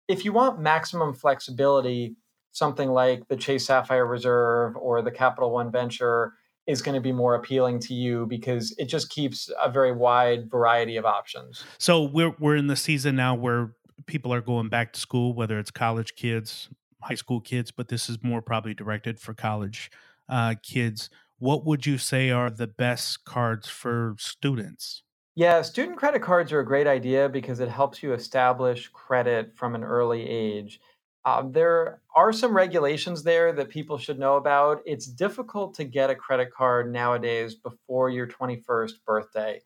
if 0.09 0.25
you 0.25 0.33
want 0.33 0.61
maximum 0.61 1.15
flexibility, 1.15 2.17
something 2.53 2.91
like 2.91 3.27
the 3.29 3.37
Chase 3.37 3.67
Sapphire 3.67 4.07
Reserve 4.07 4.77
or 4.77 5.03
the 5.03 5.11
Capital 5.11 5.51
One 5.51 5.71
Venture 5.71 6.35
is 6.67 6.83
going 6.83 6.95
to 6.95 7.01
be 7.01 7.13
more 7.13 7.35
appealing 7.35 7.81
to 7.81 7.95
you 7.95 8.27
because 8.27 8.75
it 8.79 8.85
just 8.87 9.09
keeps 9.09 9.51
a 9.63 9.71
very 9.71 9.93
wide 9.93 10.51
variety 10.51 10.97
of 10.97 11.07
options. 11.07 11.65
So 11.79 12.03
we're 12.03 12.35
we're 12.39 12.57
in 12.57 12.67
the 12.67 12.77
season 12.77 13.17
now 13.17 13.35
where 13.35 13.73
people 14.07 14.33
are 14.33 14.41
going 14.41 14.69
back 14.69 14.93
to 14.93 15.01
school, 15.01 15.35
whether 15.35 15.59
it's 15.59 15.71
college 15.71 16.15
kids, 16.15 16.69
high 17.03 17.15
school 17.15 17.41
kids, 17.41 17.71
but 17.71 17.89
this 17.89 18.09
is 18.09 18.19
more 18.23 18.43
probably 18.43 18.75
directed 18.75 19.19
for 19.19 19.35
college 19.35 19.91
uh, 20.29 20.55
kids. 20.63 21.11
What 21.39 21.65
would 21.65 21.87
you 21.87 21.99
say 21.99 22.31
are 22.31 22.51
the 22.51 22.67
best 22.67 23.25
cards 23.25 23.69
for 23.69 24.17
students? 24.19 25.03
Yeah, 25.37 25.63
student 25.63 25.97
credit 25.97 26.21
cards 26.21 26.53
are 26.53 26.59
a 26.59 26.67
great 26.67 26.89
idea 26.89 27.29
because 27.29 27.61
it 27.61 27.69
helps 27.69 28.03
you 28.03 28.13
establish 28.13 28.89
credit 28.89 29.53
from 29.57 29.77
an 29.77 29.85
early 29.85 30.29
age. 30.29 30.81
Um, 31.25 31.53
there 31.53 32.01
are 32.15 32.33
some 32.33 32.57
regulations 32.57 33.23
there 33.23 33.53
that 33.53 33.69
people 33.69 33.99
should 33.99 34.19
know 34.19 34.37
about. 34.37 34.81
It's 34.87 35.07
difficult 35.07 35.75
to 35.75 35.85
get 35.85 36.11
a 36.11 36.15
credit 36.15 36.53
card 36.53 36.93
nowadays 36.93 37.55
before 37.55 38.11
your 38.11 38.27
21st 38.27 38.93
birthday. 39.05 39.61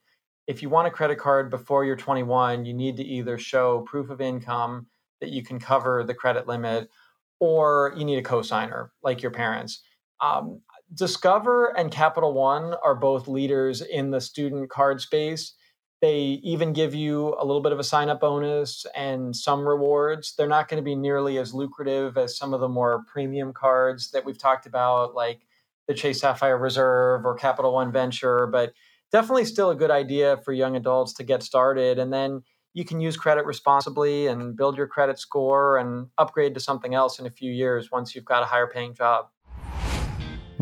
if 0.49 0.61
you 0.61 0.69
want 0.69 0.89
a 0.89 0.91
credit 0.91 1.19
card 1.19 1.51
before 1.51 1.85
you're 1.85 1.97
21, 1.97 2.65
you 2.65 2.75
need 2.75 2.97
to 2.97 3.05
either 3.05 3.39
show 3.39 3.81
proof 3.83 4.11
of 4.11 4.21
income 4.21 4.87
that 5.21 5.31
you 5.31 5.43
can 5.43 5.61
cover 5.61 6.03
the 6.03 6.15
credit 6.15 6.49
limit, 6.49 6.91
or 7.39 7.95
you 7.97 8.05
need 8.05 8.19
a 8.19 8.23
cosigner 8.23 8.89
like 9.03 9.23
your 9.23 9.31
parents. 9.31 9.83
Um, 10.21 10.61
Discover 10.95 11.77
and 11.79 11.91
Capital 11.91 12.35
One 12.35 12.75
are 12.85 12.95
both 12.95 13.29
leaders 13.29 13.81
in 13.81 14.11
the 14.11 14.21
student 14.21 14.69
card 14.69 15.01
space. 15.01 15.55
They 16.03 16.41
even 16.43 16.73
give 16.73 16.97
you 16.97 17.37
a 17.39 17.45
little 17.47 17.63
bit 17.63 17.71
of 17.71 17.79
a 17.79 17.85
sign 17.85 18.09
up 18.09 18.21
bonus 18.21 18.85
and 18.97 19.35
some 19.37 19.67
rewards. 19.67 20.35
They're 20.37 20.49
not 20.49 20.69
going 20.69 20.83
to 20.83 20.85
be 20.85 20.97
nearly 20.97 21.39
as 21.39 21.55
lucrative 21.55 22.19
as 22.19 22.37
some 22.37 22.53
of 22.53 22.61
the 22.61 22.69
more 22.69 23.05
premium 23.07 23.53
cards 23.53 24.11
that 24.11 24.25
we've 24.25 24.37
talked 24.37 24.67
about, 24.67 25.15
like 25.15 25.47
the 25.87 25.95
Chase 25.95 26.21
Sapphire 26.21 26.59
Reserve 26.59 27.25
or 27.25 27.37
Capital 27.37 27.73
One 27.73 27.93
Venture, 27.93 28.49
but 28.49 28.73
definitely 29.13 29.45
still 29.45 29.71
a 29.71 29.77
good 29.77 29.93
idea 29.93 30.39
for 30.39 30.53
young 30.53 30.75
adults 30.75 31.13
to 31.15 31.23
get 31.23 31.43
started. 31.45 32.01
And 32.01 32.13
then 32.13 32.43
you 32.75 32.85
can 32.85 33.01
use 33.01 33.17
credit 33.17 33.47
responsibly 33.47 34.27
and 34.27 34.57
build 34.57 34.77
your 34.77 34.89
credit 34.89 35.21
score 35.21 35.79
and 35.79 36.09
upgrade 36.19 36.55
to 36.55 36.61
something 36.61 36.95
else 36.95 37.21
in 37.21 37.27
a 37.27 37.31
few 37.31 37.53
years 37.53 37.93
once 37.93 38.15
you've 38.15 38.25
got 38.25 38.43
a 38.43 38.47
higher 38.47 38.67
paying 38.67 38.95
job. 38.95 39.27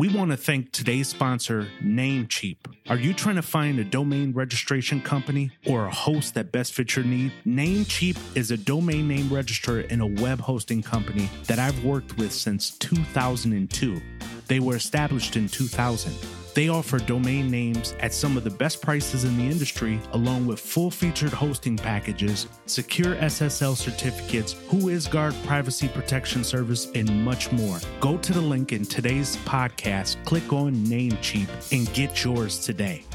We 0.01 0.09
want 0.09 0.31
to 0.31 0.37
thank 0.37 0.71
today's 0.71 1.09
sponsor, 1.09 1.67
Namecheap. 1.79 2.57
Are 2.89 2.97
you 2.97 3.13
trying 3.13 3.35
to 3.35 3.43
find 3.43 3.77
a 3.77 3.83
domain 3.83 4.33
registration 4.33 4.99
company 4.99 5.51
or 5.67 5.85
a 5.85 5.91
host 5.91 6.33
that 6.33 6.51
best 6.51 6.73
fits 6.73 6.95
your 6.95 7.05
need? 7.05 7.31
Namecheap 7.45 8.17
is 8.35 8.49
a 8.49 8.57
domain 8.57 9.07
name 9.07 9.31
registrar 9.31 9.83
and 9.91 10.01
a 10.01 10.07
web 10.07 10.39
hosting 10.39 10.81
company 10.81 11.29
that 11.45 11.59
I've 11.59 11.85
worked 11.85 12.17
with 12.17 12.33
since 12.33 12.71
2002. 12.79 14.01
They 14.47 14.59
were 14.59 14.75
established 14.75 15.35
in 15.35 15.47
2000. 15.47 16.40
They 16.53 16.67
offer 16.67 16.99
domain 16.99 17.49
names 17.49 17.95
at 18.01 18.13
some 18.13 18.35
of 18.35 18.43
the 18.43 18.49
best 18.49 18.81
prices 18.81 19.23
in 19.23 19.37
the 19.37 19.43
industry, 19.43 19.99
along 20.11 20.47
with 20.47 20.59
full 20.59 20.91
featured 20.91 21.31
hosting 21.31 21.77
packages, 21.77 22.47
secure 22.65 23.15
SSL 23.15 23.77
certificates, 23.77 24.53
WhoisGuard 24.53 25.45
privacy 25.45 25.87
protection 25.87 26.43
service, 26.43 26.91
and 26.93 27.23
much 27.23 27.51
more. 27.53 27.79
Go 28.01 28.17
to 28.17 28.33
the 28.33 28.41
link 28.41 28.73
in 28.73 28.83
today's 28.83 29.37
podcast, 29.37 30.23
click 30.25 30.51
on 30.51 30.75
Namecheap, 30.75 31.47
and 31.71 31.91
get 31.93 32.23
yours 32.23 32.59
today. 32.59 33.05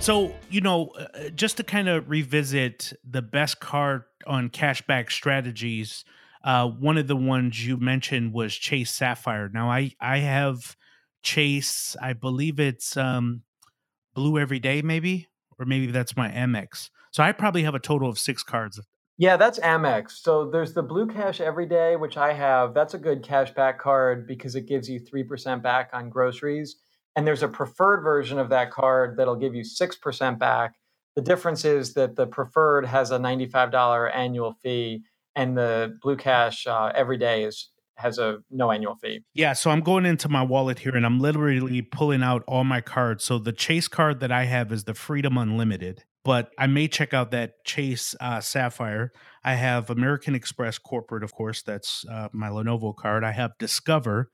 So, 0.00 0.34
you 0.48 0.62
know, 0.62 0.88
uh, 0.98 1.28
just 1.30 1.58
to 1.58 1.62
kind 1.62 1.88
of 1.88 2.08
revisit 2.08 2.92
the 3.04 3.22
best 3.22 3.60
card 3.60 4.04
on 4.26 4.48
cashback 4.48 5.10
strategies, 5.10 6.04
uh, 6.42 6.68
one 6.68 6.96
of 6.96 7.06
the 7.06 7.16
ones 7.16 7.66
you 7.66 7.76
mentioned 7.76 8.32
was 8.32 8.54
Chase 8.54 8.90
Sapphire. 8.90 9.50
Now, 9.52 9.70
I 9.70 9.94
I 10.00 10.18
have 10.18 10.76
Chase. 11.26 11.96
I 12.00 12.12
believe 12.12 12.60
it's 12.60 12.96
um, 12.96 13.42
Blue 14.14 14.38
Every 14.38 14.60
Day, 14.60 14.80
maybe, 14.80 15.26
or 15.58 15.66
maybe 15.66 15.88
that's 15.88 16.16
my 16.16 16.28
Amex. 16.30 16.88
So 17.10 17.24
I 17.24 17.32
probably 17.32 17.64
have 17.64 17.74
a 17.74 17.80
total 17.80 18.08
of 18.08 18.16
six 18.16 18.44
cards. 18.44 18.80
Yeah, 19.18 19.36
that's 19.36 19.58
Amex. 19.58 20.12
So 20.22 20.48
there's 20.48 20.72
the 20.72 20.84
Blue 20.84 21.08
Cash 21.08 21.40
Every 21.40 21.66
Day, 21.66 21.96
which 21.96 22.16
I 22.16 22.32
have. 22.32 22.74
That's 22.74 22.94
a 22.94 22.98
good 22.98 23.24
cash 23.24 23.52
back 23.54 23.80
card 23.80 24.28
because 24.28 24.54
it 24.54 24.68
gives 24.68 24.88
you 24.88 25.00
3% 25.00 25.62
back 25.62 25.90
on 25.92 26.10
groceries. 26.10 26.76
And 27.16 27.26
there's 27.26 27.42
a 27.42 27.48
preferred 27.48 28.02
version 28.02 28.38
of 28.38 28.50
that 28.50 28.70
card 28.70 29.16
that'll 29.16 29.34
give 29.34 29.54
you 29.54 29.64
6% 29.64 30.38
back. 30.38 30.74
The 31.16 31.22
difference 31.22 31.64
is 31.64 31.94
that 31.94 32.14
the 32.14 32.26
preferred 32.26 32.86
has 32.86 33.10
a 33.10 33.18
$95 33.18 34.14
annual 34.14 34.52
fee 34.62 35.02
and 35.34 35.58
the 35.58 35.98
Blue 36.02 36.16
Cash 36.16 36.68
uh, 36.68 36.92
every 36.94 37.18
day 37.18 37.42
is 37.44 37.70
has 37.96 38.18
a 38.18 38.38
no 38.50 38.70
annual 38.70 38.94
fee. 38.94 39.20
Yeah, 39.34 39.54
so 39.54 39.70
I'm 39.70 39.80
going 39.80 40.06
into 40.06 40.28
my 40.28 40.42
wallet 40.42 40.80
here 40.80 40.94
and 40.94 41.04
I'm 41.04 41.18
literally 41.18 41.82
pulling 41.82 42.22
out 42.22 42.44
all 42.46 42.64
my 42.64 42.80
cards. 42.80 43.24
So 43.24 43.38
the 43.38 43.52
Chase 43.52 43.88
card 43.88 44.20
that 44.20 44.30
I 44.30 44.44
have 44.44 44.70
is 44.70 44.84
the 44.84 44.94
Freedom 44.94 45.36
Unlimited, 45.36 46.04
but 46.22 46.52
I 46.58 46.66
may 46.66 46.88
check 46.88 47.14
out 47.14 47.30
that 47.30 47.64
Chase 47.64 48.14
uh, 48.20 48.40
Sapphire. 48.40 49.12
I 49.42 49.54
have 49.54 49.90
American 49.90 50.34
Express 50.34 50.78
Corporate, 50.78 51.24
of 51.24 51.32
course, 51.34 51.62
that's 51.62 52.04
uh, 52.10 52.28
my 52.32 52.48
Lenovo 52.48 52.94
card. 52.94 53.24
I 53.24 53.32
have 53.32 53.52
Discover, 53.58 54.30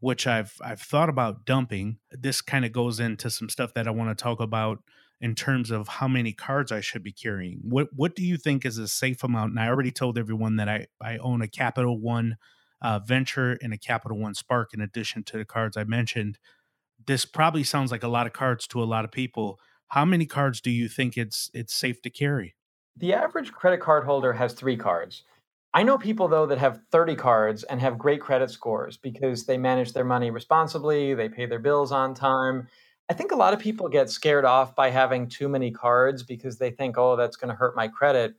which 0.00 0.26
I've 0.26 0.54
I've 0.62 0.80
thought 0.80 1.08
about 1.08 1.46
dumping. 1.46 1.98
This 2.10 2.42
kind 2.42 2.64
of 2.64 2.72
goes 2.72 3.00
into 3.00 3.30
some 3.30 3.48
stuff 3.48 3.72
that 3.74 3.88
I 3.88 3.92
want 3.92 4.16
to 4.16 4.22
talk 4.22 4.40
about 4.40 4.82
in 5.20 5.34
terms 5.34 5.70
of 5.70 5.88
how 5.88 6.06
many 6.06 6.34
cards 6.34 6.70
I 6.70 6.82
should 6.82 7.02
be 7.02 7.12
carrying. 7.12 7.60
What 7.62 7.88
what 7.94 8.14
do 8.14 8.22
you 8.22 8.36
think 8.36 8.66
is 8.66 8.76
a 8.76 8.88
safe 8.88 9.24
amount? 9.24 9.52
And 9.52 9.60
I 9.60 9.68
already 9.68 9.90
told 9.90 10.18
everyone 10.18 10.56
that 10.56 10.68
I 10.68 10.88
I 11.00 11.16
own 11.16 11.40
a 11.40 11.48
Capital 11.48 11.98
One 11.98 12.36
uh, 12.82 12.98
Venture 12.98 13.58
and 13.62 13.72
a 13.72 13.78
Capital 13.78 14.18
One 14.18 14.34
Spark 14.34 14.74
in 14.74 14.80
addition 14.80 15.22
to 15.24 15.38
the 15.38 15.44
cards 15.44 15.76
I 15.76 15.84
mentioned. 15.84 16.38
This 17.06 17.24
probably 17.24 17.64
sounds 17.64 17.90
like 17.90 18.02
a 18.02 18.08
lot 18.08 18.26
of 18.26 18.32
cards 18.32 18.66
to 18.68 18.82
a 18.82 18.84
lot 18.84 19.04
of 19.04 19.12
people. 19.12 19.58
How 19.88 20.04
many 20.04 20.26
cards 20.26 20.60
do 20.60 20.70
you 20.70 20.88
think 20.88 21.16
it's 21.16 21.50
it's 21.54 21.74
safe 21.74 22.02
to 22.02 22.10
carry? 22.10 22.54
The 22.96 23.14
average 23.14 23.52
credit 23.52 23.80
card 23.80 24.04
holder 24.04 24.32
has 24.32 24.54
3 24.54 24.76
cards. 24.76 25.22
I 25.74 25.82
know 25.82 25.98
people 25.98 26.26
though 26.28 26.46
that 26.46 26.58
have 26.58 26.80
30 26.90 27.16
cards 27.16 27.62
and 27.64 27.80
have 27.80 27.98
great 27.98 28.20
credit 28.20 28.50
scores 28.50 28.96
because 28.96 29.44
they 29.44 29.58
manage 29.58 29.92
their 29.92 30.04
money 30.04 30.30
responsibly, 30.30 31.14
they 31.14 31.28
pay 31.28 31.46
their 31.46 31.58
bills 31.58 31.92
on 31.92 32.14
time. 32.14 32.68
I 33.08 33.14
think 33.14 33.30
a 33.30 33.36
lot 33.36 33.52
of 33.52 33.60
people 33.60 33.88
get 33.88 34.10
scared 34.10 34.44
off 34.44 34.74
by 34.74 34.90
having 34.90 35.28
too 35.28 35.48
many 35.48 35.70
cards 35.70 36.22
because 36.22 36.58
they 36.58 36.70
think, 36.70 36.98
"Oh, 36.98 37.14
that's 37.14 37.36
going 37.36 37.50
to 37.50 37.54
hurt 37.54 37.76
my 37.76 37.88
credit." 37.88 38.34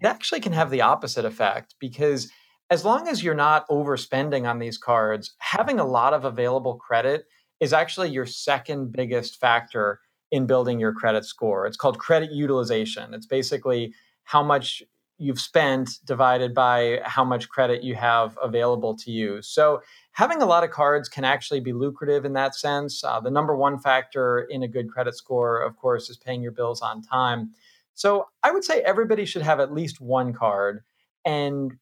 It 0.00 0.06
actually 0.06 0.40
can 0.40 0.52
have 0.52 0.70
the 0.70 0.82
opposite 0.82 1.24
effect 1.24 1.74
because 1.80 2.30
as 2.72 2.86
long 2.86 3.06
as 3.06 3.22
you're 3.22 3.34
not 3.34 3.68
overspending 3.68 4.48
on 4.48 4.58
these 4.58 4.78
cards, 4.78 5.34
having 5.40 5.78
a 5.78 5.84
lot 5.84 6.14
of 6.14 6.24
available 6.24 6.76
credit 6.76 7.26
is 7.60 7.74
actually 7.74 8.08
your 8.08 8.24
second 8.24 8.92
biggest 8.92 9.38
factor 9.38 10.00
in 10.30 10.46
building 10.46 10.80
your 10.80 10.94
credit 10.94 11.26
score. 11.26 11.66
It's 11.66 11.76
called 11.76 11.98
credit 11.98 12.32
utilization. 12.32 13.12
It's 13.12 13.26
basically 13.26 13.92
how 14.24 14.42
much 14.42 14.82
you've 15.18 15.38
spent 15.38 15.98
divided 16.06 16.54
by 16.54 17.00
how 17.04 17.22
much 17.22 17.50
credit 17.50 17.82
you 17.82 17.94
have 17.94 18.38
available 18.42 18.96
to 18.96 19.10
you. 19.10 19.42
So, 19.42 19.82
having 20.12 20.40
a 20.40 20.46
lot 20.46 20.64
of 20.64 20.70
cards 20.70 21.10
can 21.10 21.26
actually 21.26 21.60
be 21.60 21.74
lucrative 21.74 22.24
in 22.24 22.32
that 22.32 22.54
sense. 22.54 23.04
Uh, 23.04 23.20
the 23.20 23.30
number 23.30 23.54
one 23.54 23.78
factor 23.78 24.40
in 24.40 24.62
a 24.62 24.68
good 24.68 24.88
credit 24.88 25.14
score, 25.14 25.60
of 25.60 25.76
course, 25.76 26.08
is 26.08 26.16
paying 26.16 26.40
your 26.40 26.52
bills 26.52 26.80
on 26.80 27.02
time. 27.02 27.50
So, 27.92 28.28
I 28.42 28.50
would 28.50 28.64
say 28.64 28.80
everybody 28.80 29.26
should 29.26 29.42
have 29.42 29.60
at 29.60 29.74
least 29.74 30.00
one 30.00 30.32
card. 30.32 30.80
And 31.26 31.76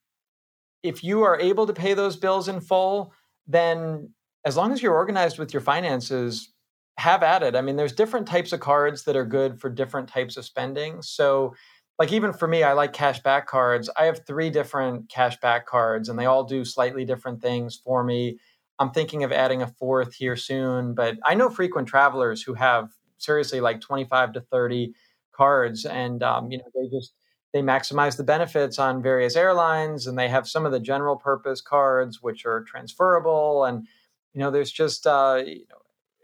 if 0.83 1.03
you 1.03 1.23
are 1.23 1.39
able 1.39 1.67
to 1.67 1.73
pay 1.73 1.93
those 1.93 2.15
bills 2.15 2.47
in 2.47 2.61
full, 2.61 3.13
then 3.47 4.09
as 4.45 4.57
long 4.57 4.71
as 4.71 4.81
you're 4.81 4.95
organized 4.95 5.37
with 5.37 5.53
your 5.53 5.61
finances, 5.61 6.51
have 6.97 7.23
at 7.23 7.43
it. 7.43 7.55
I 7.55 7.61
mean, 7.61 7.75
there's 7.75 7.93
different 7.93 8.27
types 8.27 8.51
of 8.53 8.59
cards 8.59 9.03
that 9.03 9.15
are 9.15 9.25
good 9.25 9.59
for 9.59 9.69
different 9.69 10.07
types 10.07 10.37
of 10.37 10.45
spending. 10.45 11.01
So, 11.01 11.55
like 11.99 12.11
even 12.11 12.33
for 12.33 12.47
me, 12.47 12.63
I 12.63 12.73
like 12.73 12.93
cash 12.93 13.21
back 13.21 13.47
cards. 13.47 13.89
I 13.97 14.05
have 14.05 14.25
three 14.25 14.49
different 14.49 15.09
cash 15.09 15.39
back 15.39 15.65
cards, 15.65 16.09
and 16.09 16.17
they 16.17 16.25
all 16.25 16.43
do 16.43 16.65
slightly 16.65 17.05
different 17.05 17.41
things 17.41 17.79
for 17.83 18.03
me. 18.03 18.39
I'm 18.79 18.91
thinking 18.91 19.23
of 19.23 19.31
adding 19.31 19.61
a 19.61 19.67
fourth 19.67 20.15
here 20.15 20.35
soon, 20.35 20.95
but 20.95 21.17
I 21.23 21.35
know 21.35 21.49
frequent 21.49 21.87
travelers 21.87 22.41
who 22.41 22.55
have 22.55 22.89
seriously 23.19 23.61
like 23.61 23.81
25 23.81 24.33
to 24.33 24.41
30 24.41 24.93
cards, 25.31 25.85
and 25.85 26.23
um, 26.23 26.51
you 26.51 26.57
know 26.57 26.65
they 26.73 26.89
just 26.89 27.13
they 27.53 27.61
maximize 27.61 28.17
the 28.17 28.23
benefits 28.23 28.79
on 28.79 29.01
various 29.01 29.35
airlines 29.35 30.07
and 30.07 30.17
they 30.17 30.29
have 30.29 30.47
some 30.47 30.65
of 30.65 30.71
the 30.71 30.79
general 30.79 31.15
purpose 31.15 31.61
cards 31.61 32.21
which 32.21 32.45
are 32.45 32.63
transferable 32.63 33.65
and 33.65 33.87
you 34.33 34.39
know 34.39 34.51
there's 34.51 34.71
just 34.71 35.05
uh, 35.05 35.41
you 35.45 35.65
know, 35.69 35.77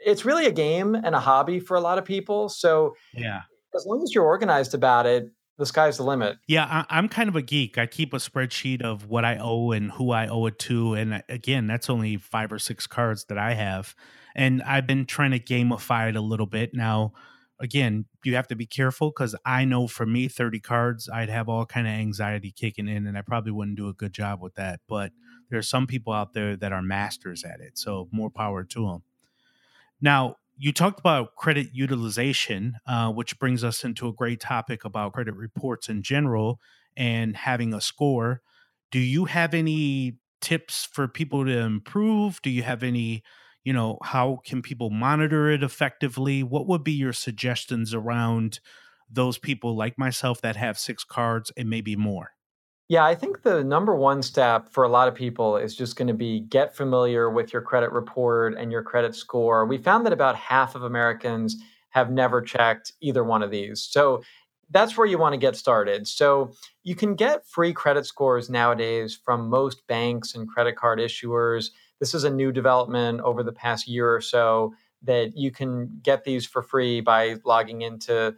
it's 0.06 0.26
really 0.26 0.46
a 0.46 0.52
game 0.52 0.96
and 0.96 1.16
a 1.16 1.20
hobby 1.20 1.60
for 1.60 1.76
a 1.76 1.82
lot 1.82 1.98
of 1.98 2.06
people 2.06 2.50
so 2.50 2.96
yeah. 3.14 3.42
as 3.76 3.86
long 3.86 4.02
as 4.04 4.14
you're 4.14 4.26
organized 4.26 4.74
about 4.74 5.06
it 5.06 5.32
the 5.58 5.66
sky's 5.66 5.98
the 5.98 6.04
limit. 6.04 6.38
Yeah 6.48 6.86
I, 6.88 7.00
am 7.00 7.10
kind 7.10 7.30
of 7.30 7.36
a 7.36 7.42
geek. 7.42 7.80
I 7.80 7.88
keep 7.88 8.14
a 8.14 8.18
spreadsheet 8.18 8.84
of 8.84 9.08
what 9.08 9.26
i 9.26 9.38
owe 9.38 9.72
and 9.72 9.92
who 9.92 10.12
i 10.12 10.28
owe 10.28 10.46
it 10.46 10.60
to 10.60 10.94
and 10.94 11.16
uh, 11.16 11.22
again 11.30 11.68
that's 11.68 11.90
only 11.90 12.18
five 12.18 12.52
or 12.52 12.60
six 12.60 12.88
cards 12.88 13.26
that 13.26 13.38
i 13.38 13.54
have 13.54 13.96
and 14.36 14.62
i've 14.64 14.86
been 14.88 15.06
trying 15.06 15.32
to 15.32 15.40
gamify 15.40 16.10
it 16.10 16.16
a 16.16 16.22
little 16.22 16.46
bit 16.46 16.74
now 16.74 17.14
again, 17.60 18.06
you 18.24 18.36
have 18.36 18.48
to 18.48 18.56
be 18.56 18.66
careful 18.66 19.10
because 19.10 19.36
I 19.46 19.66
know 19.66 19.88
for 19.88 20.06
me, 20.06 20.28
30 20.28 20.60
cards, 20.60 21.10
I'd 21.12 21.30
have 21.30 21.50
all 21.50 21.66
kind 21.66 21.88
of 21.88 21.94
anxiety 21.94 22.52
kicking 22.52 22.88
in 22.88 23.08
and 23.08 23.18
I 23.18 23.22
probably 23.22 23.52
wouldn't 23.52 23.78
do 23.78 23.90
a 23.90 23.94
good 23.94 24.14
job 24.14 24.42
with 24.42 24.56
that. 24.56 24.82
But 24.88 25.12
there 25.50 25.60
are 25.60 25.64
some 25.64 25.88
people 25.88 26.14
out 26.14 26.34
there 26.34 26.56
that 26.56 26.72
are 26.72 26.82
masters 26.82 27.44
at 27.44 27.60
it. 27.60 27.78
So 27.78 28.08
more 28.12 28.30
power 28.30 28.64
to 28.64 28.86
them. 28.86 29.04
Now, 30.02 30.36
you 30.58 30.74
talked 30.74 31.00
about 31.00 31.36
credit 31.36 31.68
utilization, 31.74 32.78
uh, 32.88 33.12
which 33.12 33.40
brings 33.40 33.64
us 33.64 33.84
into 33.84 34.08
a 34.08 34.14
great 34.14 34.40
topic 34.40 34.86
about 34.86 35.14
credit 35.14 35.36
reports 35.36 35.88
in 35.88 36.02
general 36.02 36.60
and 36.96 37.38
having 37.38 37.74
a 37.74 37.82
score. 37.82 38.42
Do 38.92 39.00
you 39.00 39.26
have 39.26 39.54
any 39.54 40.18
tips 40.42 40.88
for 40.92 41.08
people 41.08 41.46
to 41.46 41.58
improve? 41.60 42.42
Do 42.42 42.50
you 42.50 42.64
have 42.64 42.82
any 42.82 43.24
you 43.68 43.74
know 43.74 43.98
how 44.04 44.40
can 44.46 44.62
people 44.62 44.90
monitor 44.90 45.50
it 45.50 45.64
effectively 45.64 46.44
what 46.44 46.68
would 46.68 46.84
be 46.84 46.94
your 46.94 47.14
suggestions 47.14 47.94
around 47.94 48.60
those 49.10 49.38
people 49.38 49.76
like 49.76 49.98
myself 49.98 50.42
that 50.42 50.56
have 50.56 50.78
six 50.78 51.04
cards 51.04 51.52
and 51.58 51.70
maybe 51.70 51.96
more 51.96 52.32
yeah 52.88 53.06
i 53.06 53.14
think 53.14 53.42
the 53.44 53.64
number 53.64 53.96
one 53.96 54.22
step 54.22 54.70
for 54.70 54.84
a 54.84 54.90
lot 54.90 55.08
of 55.08 55.16
people 55.16 55.58
is 55.58 55.76
just 55.76 55.96
going 55.96 56.08
to 56.08 56.14
be 56.14 56.40
get 56.40 56.76
familiar 56.76 57.30
with 57.30 57.52
your 57.52 57.62
credit 57.62 57.92
report 57.92 58.56
and 58.58 58.72
your 58.72 58.84
credit 58.84 59.14
score 59.14 59.66
we 59.66 59.78
found 59.78 60.06
that 60.06 60.14
about 60.14 60.36
half 60.36 60.76
of 60.76 60.84
americans 60.84 61.58
have 61.98 62.12
never 62.12 62.42
checked 62.42 62.94
either 63.02 63.24
one 63.24 63.42
of 63.42 63.52
these. 63.52 63.82
So 63.82 64.22
that's 64.70 64.98
where 64.98 65.08
you 65.08 65.18
want 65.18 65.34
to 65.34 65.38
get 65.38 65.56
started. 65.56 66.08
So 66.08 66.52
you 66.84 66.96
can 66.96 67.16
get 67.16 67.48
free 67.48 67.74
credit 67.74 68.06
scores 68.06 68.50
nowadays 68.50 69.18
from 69.26 69.50
most 69.50 69.88
banks 69.88 70.36
and 70.36 70.48
credit 70.48 70.76
card 70.76 71.00
issuers. 71.00 71.70
This 72.00 72.14
is 72.14 72.24
a 72.24 72.30
new 72.30 72.52
development 72.52 73.22
over 73.22 73.44
the 73.44 73.52
past 73.52 73.88
year 73.88 74.14
or 74.14 74.22
so 74.22 74.74
that 75.04 75.36
you 75.36 75.52
can 75.52 76.00
get 76.02 76.24
these 76.24 76.46
for 76.46 76.62
free 76.62 77.02
by 77.02 77.36
logging 77.46 77.82
into, 77.82 78.36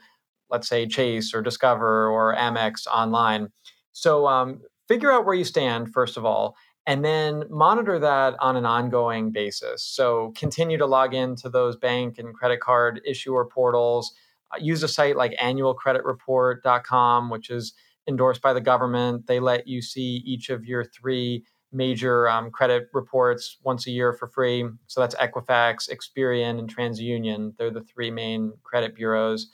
let's 0.50 0.68
say, 0.68 0.86
Chase 0.88 1.34
or 1.34 1.42
Discover 1.42 2.10
or 2.10 2.36
Amex 2.36 2.88
online. 2.88 3.50
So 3.92 4.28
um, 4.28 4.62
figure 4.88 5.12
out 5.12 5.26
where 5.26 5.36
you 5.36 5.46
stand, 5.46 5.92
first 5.94 6.18
of 6.18 6.26
all, 6.26 6.56
and 6.86 7.04
then 7.06 7.44
monitor 7.50 8.00
that 8.00 8.36
on 8.40 8.58
an 8.58 8.66
ongoing 8.66 9.32
basis. 9.32 9.84
So 9.84 10.34
continue 10.36 10.78
to 10.78 10.86
log 10.86 11.14
into 11.14 11.50
those 11.50 11.76
bank 11.76 12.18
and 12.18 12.34
credit 12.34 12.62
card 12.62 13.02
issuer 13.06 13.46
portals. 13.46 14.14
Uh, 14.52 14.58
use 14.60 14.82
a 14.82 14.88
site 14.88 15.16
like 15.16 15.34
annualcreditreport.com, 15.40 17.30
which 17.30 17.50
is 17.52 17.74
endorsed 18.08 18.42
by 18.42 18.54
the 18.54 18.62
government. 18.62 19.28
They 19.28 19.40
let 19.40 19.68
you 19.68 19.82
see 19.82 20.24
each 20.26 20.50
of 20.50 20.66
your 20.66 20.84
three 20.84 21.46
major 21.72 22.28
um, 22.28 22.50
credit 22.52 22.88
reports 22.94 23.58
once 23.64 23.86
a 23.88 23.92
year 23.92 24.14
for 24.14 24.28
free. 24.28 24.66
So 24.88 25.02
that's 25.02 25.16
Equifax, 25.16 25.90
Experian, 25.90 26.60
and 26.60 26.74
TransUnion. 26.74 27.56
They're 27.58 27.72
the 27.72 27.84
three 27.84 28.12
main 28.12 28.54
credit 28.64 28.96
bureaus. 28.96 29.48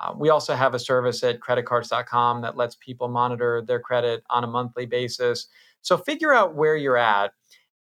Uh, 0.00 0.14
we 0.16 0.30
also 0.30 0.54
have 0.54 0.74
a 0.74 0.78
service 0.78 1.22
at 1.24 1.40
creditcards.com 1.40 2.42
that 2.42 2.56
lets 2.56 2.76
people 2.76 3.08
monitor 3.08 3.62
their 3.66 3.80
credit 3.80 4.22
on 4.30 4.44
a 4.44 4.46
monthly 4.46 4.86
basis. 4.86 5.48
So 5.82 5.96
figure 5.96 6.32
out 6.32 6.54
where 6.54 6.76
you're 6.76 6.96
at. 6.96 7.32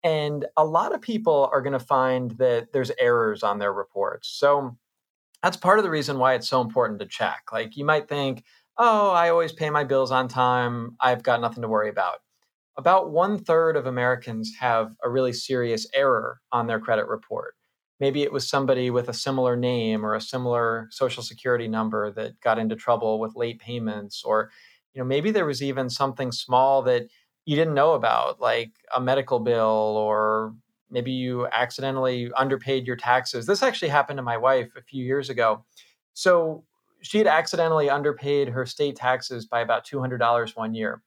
And 0.03 0.45
a 0.57 0.65
lot 0.65 0.93
of 0.93 1.01
people 1.01 1.49
are 1.51 1.61
going 1.61 1.73
to 1.73 1.79
find 1.79 2.31
that 2.31 2.71
there's 2.71 2.91
errors 2.99 3.43
on 3.43 3.59
their 3.59 3.73
reports. 3.73 4.29
So 4.29 4.77
that's 5.43 5.57
part 5.57 5.79
of 5.79 5.83
the 5.83 5.91
reason 5.91 6.17
why 6.17 6.33
it's 6.33 6.47
so 6.47 6.61
important 6.61 6.99
to 6.99 7.05
check. 7.05 7.43
Like 7.51 7.77
you 7.77 7.85
might 7.85 8.07
think, 8.07 8.43
oh, 8.77 9.11
I 9.11 9.29
always 9.29 9.53
pay 9.53 9.69
my 9.69 9.83
bills 9.83 10.11
on 10.11 10.27
time. 10.27 10.95
I've 10.99 11.23
got 11.23 11.41
nothing 11.41 11.61
to 11.61 11.67
worry 11.67 11.89
about. 11.89 12.19
About 12.77 13.09
one 13.09 13.39
third 13.39 13.75
of 13.75 13.87
Americans 13.87 14.53
have 14.59 14.95
a 15.03 15.09
really 15.09 15.33
serious 15.33 15.87
error 15.93 16.41
on 16.51 16.67
their 16.67 16.79
credit 16.79 17.07
report. 17.07 17.55
Maybe 17.99 18.21
it 18.21 18.31
was 18.31 18.47
somebody 18.47 18.91
with 18.91 19.09
a 19.09 19.13
similar 19.13 19.55
name 19.55 20.05
or 20.05 20.13
a 20.13 20.21
similar 20.21 20.87
social 20.91 21.23
security 21.23 21.67
number 21.67 22.11
that 22.11 22.39
got 22.41 22.59
into 22.59 22.75
trouble 22.75 23.19
with 23.19 23.35
late 23.35 23.59
payments, 23.59 24.23
or 24.23 24.51
you 24.93 25.01
know, 25.01 25.05
maybe 25.05 25.31
there 25.31 25.45
was 25.45 25.63
even 25.63 25.89
something 25.89 26.31
small 26.31 26.83
that 26.83 27.07
you 27.45 27.55
didn't 27.55 27.73
know 27.73 27.93
about, 27.93 28.39
like 28.39 28.71
a 28.95 29.01
medical 29.01 29.39
bill 29.39 29.63
or 29.97 30.53
maybe 30.91 31.11
you 31.11 31.47
accidentally 31.47 32.31
underpaid 32.37 32.85
your 32.85 32.95
taxes. 32.95 33.47
This 33.47 33.63
actually 33.63 33.89
happened 33.89 34.17
to 34.17 34.23
my 34.23 34.37
wife 34.37 34.69
a 34.77 34.81
few 34.83 35.03
years 35.03 35.29
ago. 35.29 35.65
So 36.13 36.63
she 37.01 37.17
had 37.17 37.27
accidentally 37.27 37.89
underpaid 37.89 38.49
her 38.49 38.65
state 38.65 38.95
taxes 38.95 39.45
by 39.47 39.61
about 39.61 39.85
$200 39.85 40.55
one 40.55 40.73
year. 40.75 41.01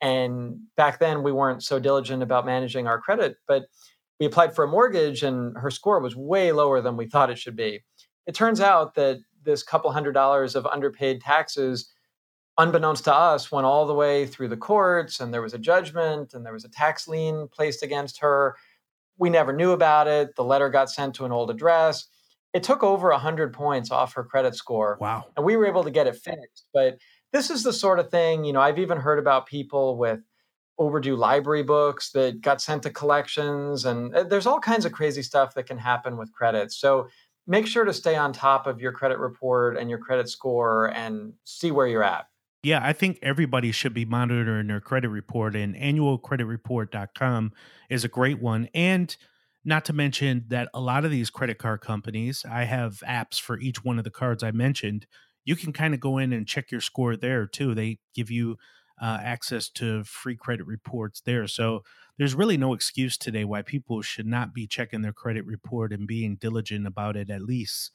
And 0.00 0.60
back 0.76 0.98
then 0.98 1.22
we 1.22 1.32
weren't 1.32 1.62
so 1.62 1.78
diligent 1.78 2.22
about 2.22 2.46
managing 2.46 2.86
our 2.86 3.00
credit, 3.00 3.36
but 3.46 3.64
we 4.18 4.26
applied 4.26 4.54
for 4.54 4.64
a 4.64 4.68
mortgage 4.68 5.22
and 5.22 5.56
her 5.58 5.70
score 5.70 6.00
was 6.00 6.16
way 6.16 6.52
lower 6.52 6.80
than 6.80 6.96
we 6.96 7.06
thought 7.06 7.30
it 7.30 7.38
should 7.38 7.56
be. 7.56 7.80
It 8.26 8.34
turns 8.34 8.60
mm-hmm. 8.60 8.70
out 8.70 8.94
that 8.94 9.18
this 9.42 9.62
couple 9.62 9.90
hundred 9.92 10.12
dollars 10.12 10.54
of 10.54 10.66
underpaid 10.66 11.20
taxes 11.20 11.90
unbeknownst 12.58 13.04
to 13.04 13.14
us 13.14 13.50
went 13.50 13.64
all 13.64 13.86
the 13.86 13.94
way 13.94 14.26
through 14.26 14.48
the 14.48 14.56
courts 14.56 15.20
and 15.20 15.32
there 15.32 15.40
was 15.40 15.54
a 15.54 15.58
judgment 15.58 16.34
and 16.34 16.44
there 16.44 16.52
was 16.52 16.64
a 16.64 16.68
tax 16.68 17.08
lien 17.08 17.48
placed 17.52 17.82
against 17.82 18.18
her 18.20 18.54
we 19.20 19.30
never 19.30 19.52
knew 19.52 19.70
about 19.70 20.08
it. 20.08 20.34
The 20.34 20.42
letter 20.42 20.70
got 20.70 20.90
sent 20.90 21.14
to 21.16 21.26
an 21.26 21.30
old 21.30 21.50
address. 21.50 22.06
It 22.52 22.64
took 22.64 22.82
over 22.82 23.10
100 23.10 23.52
points 23.52 23.92
off 23.92 24.14
her 24.14 24.24
credit 24.24 24.56
score. 24.56 24.96
Wow. 25.00 25.26
And 25.36 25.44
we 25.44 25.56
were 25.56 25.66
able 25.66 25.84
to 25.84 25.90
get 25.90 26.08
it 26.08 26.16
fixed. 26.16 26.66
But 26.72 26.98
this 27.32 27.50
is 27.50 27.62
the 27.62 27.72
sort 27.72 27.98
of 27.98 28.10
thing, 28.10 28.44
you 28.44 28.52
know, 28.52 28.60
I've 28.60 28.78
even 28.78 28.98
heard 28.98 29.18
about 29.18 29.46
people 29.46 29.96
with 29.96 30.20
overdue 30.78 31.14
library 31.14 31.62
books 31.62 32.10
that 32.12 32.40
got 32.40 32.60
sent 32.60 32.82
to 32.84 32.90
collections. 32.90 33.84
And 33.84 34.14
uh, 34.14 34.24
there's 34.24 34.46
all 34.46 34.58
kinds 34.58 34.84
of 34.84 34.92
crazy 34.92 35.22
stuff 35.22 35.54
that 35.54 35.66
can 35.66 35.78
happen 35.78 36.16
with 36.16 36.32
credit. 36.32 36.72
So 36.72 37.08
make 37.46 37.66
sure 37.66 37.84
to 37.84 37.92
stay 37.92 38.16
on 38.16 38.32
top 38.32 38.66
of 38.66 38.80
your 38.80 38.92
credit 38.92 39.18
report 39.18 39.76
and 39.76 39.90
your 39.90 39.98
credit 39.98 40.28
score 40.28 40.86
and 40.86 41.34
see 41.44 41.70
where 41.70 41.86
you're 41.86 42.02
at. 42.02 42.26
Yeah, 42.62 42.80
I 42.82 42.92
think 42.92 43.18
everybody 43.22 43.72
should 43.72 43.94
be 43.94 44.04
monitoring 44.04 44.66
their 44.66 44.80
credit 44.80 45.08
report, 45.08 45.56
and 45.56 45.74
annualcreditreport.com 45.74 47.52
is 47.88 48.04
a 48.04 48.08
great 48.08 48.40
one. 48.40 48.68
And 48.74 49.16
not 49.64 49.86
to 49.86 49.94
mention 49.94 50.44
that 50.48 50.68
a 50.74 50.80
lot 50.80 51.06
of 51.06 51.10
these 51.10 51.30
credit 51.30 51.58
card 51.58 51.80
companies, 51.80 52.44
I 52.48 52.64
have 52.64 53.02
apps 53.06 53.40
for 53.40 53.58
each 53.58 53.82
one 53.82 53.96
of 53.96 54.04
the 54.04 54.10
cards 54.10 54.42
I 54.42 54.50
mentioned. 54.50 55.06
You 55.50 55.56
can 55.56 55.72
kind 55.72 55.94
of 55.94 55.98
go 55.98 56.16
in 56.18 56.32
and 56.32 56.46
check 56.46 56.70
your 56.70 56.80
score 56.80 57.16
there 57.16 57.44
too. 57.44 57.74
They 57.74 57.98
give 58.14 58.30
you 58.30 58.56
uh, 59.02 59.18
access 59.20 59.68
to 59.70 60.04
free 60.04 60.36
credit 60.36 60.64
reports 60.64 61.20
there. 61.20 61.48
So 61.48 61.82
there's 62.18 62.36
really 62.36 62.56
no 62.56 62.72
excuse 62.72 63.16
today 63.16 63.44
why 63.44 63.62
people 63.62 64.00
should 64.00 64.26
not 64.26 64.54
be 64.54 64.68
checking 64.68 65.00
their 65.00 65.12
credit 65.12 65.44
report 65.46 65.90
and 65.90 66.06
being 66.06 66.36
diligent 66.36 66.86
about 66.86 67.16
it 67.16 67.30
at 67.30 67.42
least 67.42 67.90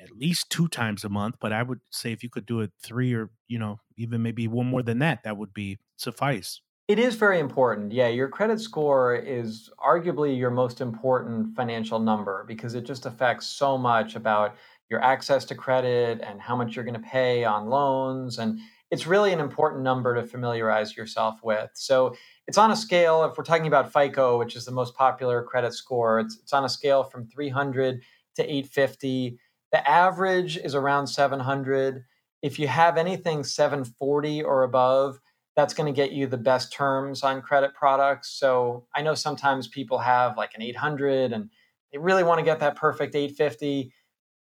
at 0.00 0.16
least 0.16 0.50
two 0.50 0.68
times 0.68 1.02
a 1.02 1.08
month 1.08 1.34
but 1.40 1.52
i 1.52 1.62
would 1.62 1.80
say 1.90 2.12
if 2.12 2.22
you 2.22 2.30
could 2.30 2.46
do 2.46 2.60
it 2.60 2.70
three 2.80 3.12
or 3.12 3.30
you 3.48 3.58
know 3.58 3.80
even 3.96 4.22
maybe 4.22 4.46
one 4.46 4.66
more 4.66 4.82
than 4.82 4.98
that 4.98 5.24
that 5.24 5.36
would 5.36 5.52
be 5.52 5.78
suffice 5.96 6.60
it 6.88 6.98
is 6.98 7.16
very 7.16 7.38
important 7.38 7.92
yeah 7.92 8.08
your 8.08 8.28
credit 8.28 8.60
score 8.60 9.14
is 9.14 9.70
arguably 9.78 10.38
your 10.38 10.50
most 10.50 10.80
important 10.80 11.54
financial 11.56 11.98
number 11.98 12.44
because 12.46 12.74
it 12.74 12.84
just 12.84 13.06
affects 13.06 13.46
so 13.46 13.76
much 13.76 14.14
about 14.14 14.54
your 14.90 15.02
access 15.02 15.44
to 15.46 15.54
credit 15.54 16.20
and 16.22 16.40
how 16.40 16.56
much 16.56 16.74
you're 16.74 16.84
going 16.84 16.94
to 16.94 17.08
pay 17.08 17.44
on 17.44 17.68
loans 17.68 18.38
and 18.38 18.58
it's 18.90 19.06
really 19.06 19.32
an 19.32 19.38
important 19.38 19.84
number 19.84 20.16
to 20.16 20.22
familiarize 20.22 20.96
yourself 20.96 21.38
with 21.42 21.70
so 21.74 22.14
it's 22.46 22.58
on 22.58 22.70
a 22.70 22.76
scale 22.76 23.24
if 23.24 23.38
we're 23.38 23.44
talking 23.44 23.66
about 23.66 23.92
fico 23.92 24.38
which 24.38 24.56
is 24.56 24.64
the 24.64 24.72
most 24.72 24.94
popular 24.94 25.42
credit 25.42 25.72
score 25.72 26.20
it's, 26.20 26.38
it's 26.42 26.52
on 26.52 26.64
a 26.64 26.68
scale 26.68 27.04
from 27.04 27.26
300 27.26 28.02
to 28.34 28.42
850 28.42 29.38
the 29.72 29.88
average 29.88 30.56
is 30.56 30.74
around 30.74 31.06
700. 31.06 32.04
If 32.42 32.58
you 32.58 32.68
have 32.68 32.96
anything 32.96 33.44
740 33.44 34.42
or 34.42 34.64
above, 34.64 35.20
that's 35.56 35.74
going 35.74 35.92
to 35.92 35.96
get 35.96 36.12
you 36.12 36.26
the 36.26 36.36
best 36.36 36.72
terms 36.72 37.22
on 37.22 37.42
credit 37.42 37.74
products. 37.74 38.30
So 38.30 38.86
I 38.94 39.02
know 39.02 39.14
sometimes 39.14 39.68
people 39.68 39.98
have 39.98 40.36
like 40.36 40.54
an 40.54 40.62
800 40.62 41.32
and 41.32 41.50
they 41.92 41.98
really 41.98 42.22
want 42.22 42.38
to 42.38 42.44
get 42.44 42.60
that 42.60 42.76
perfect 42.76 43.14
850. 43.14 43.92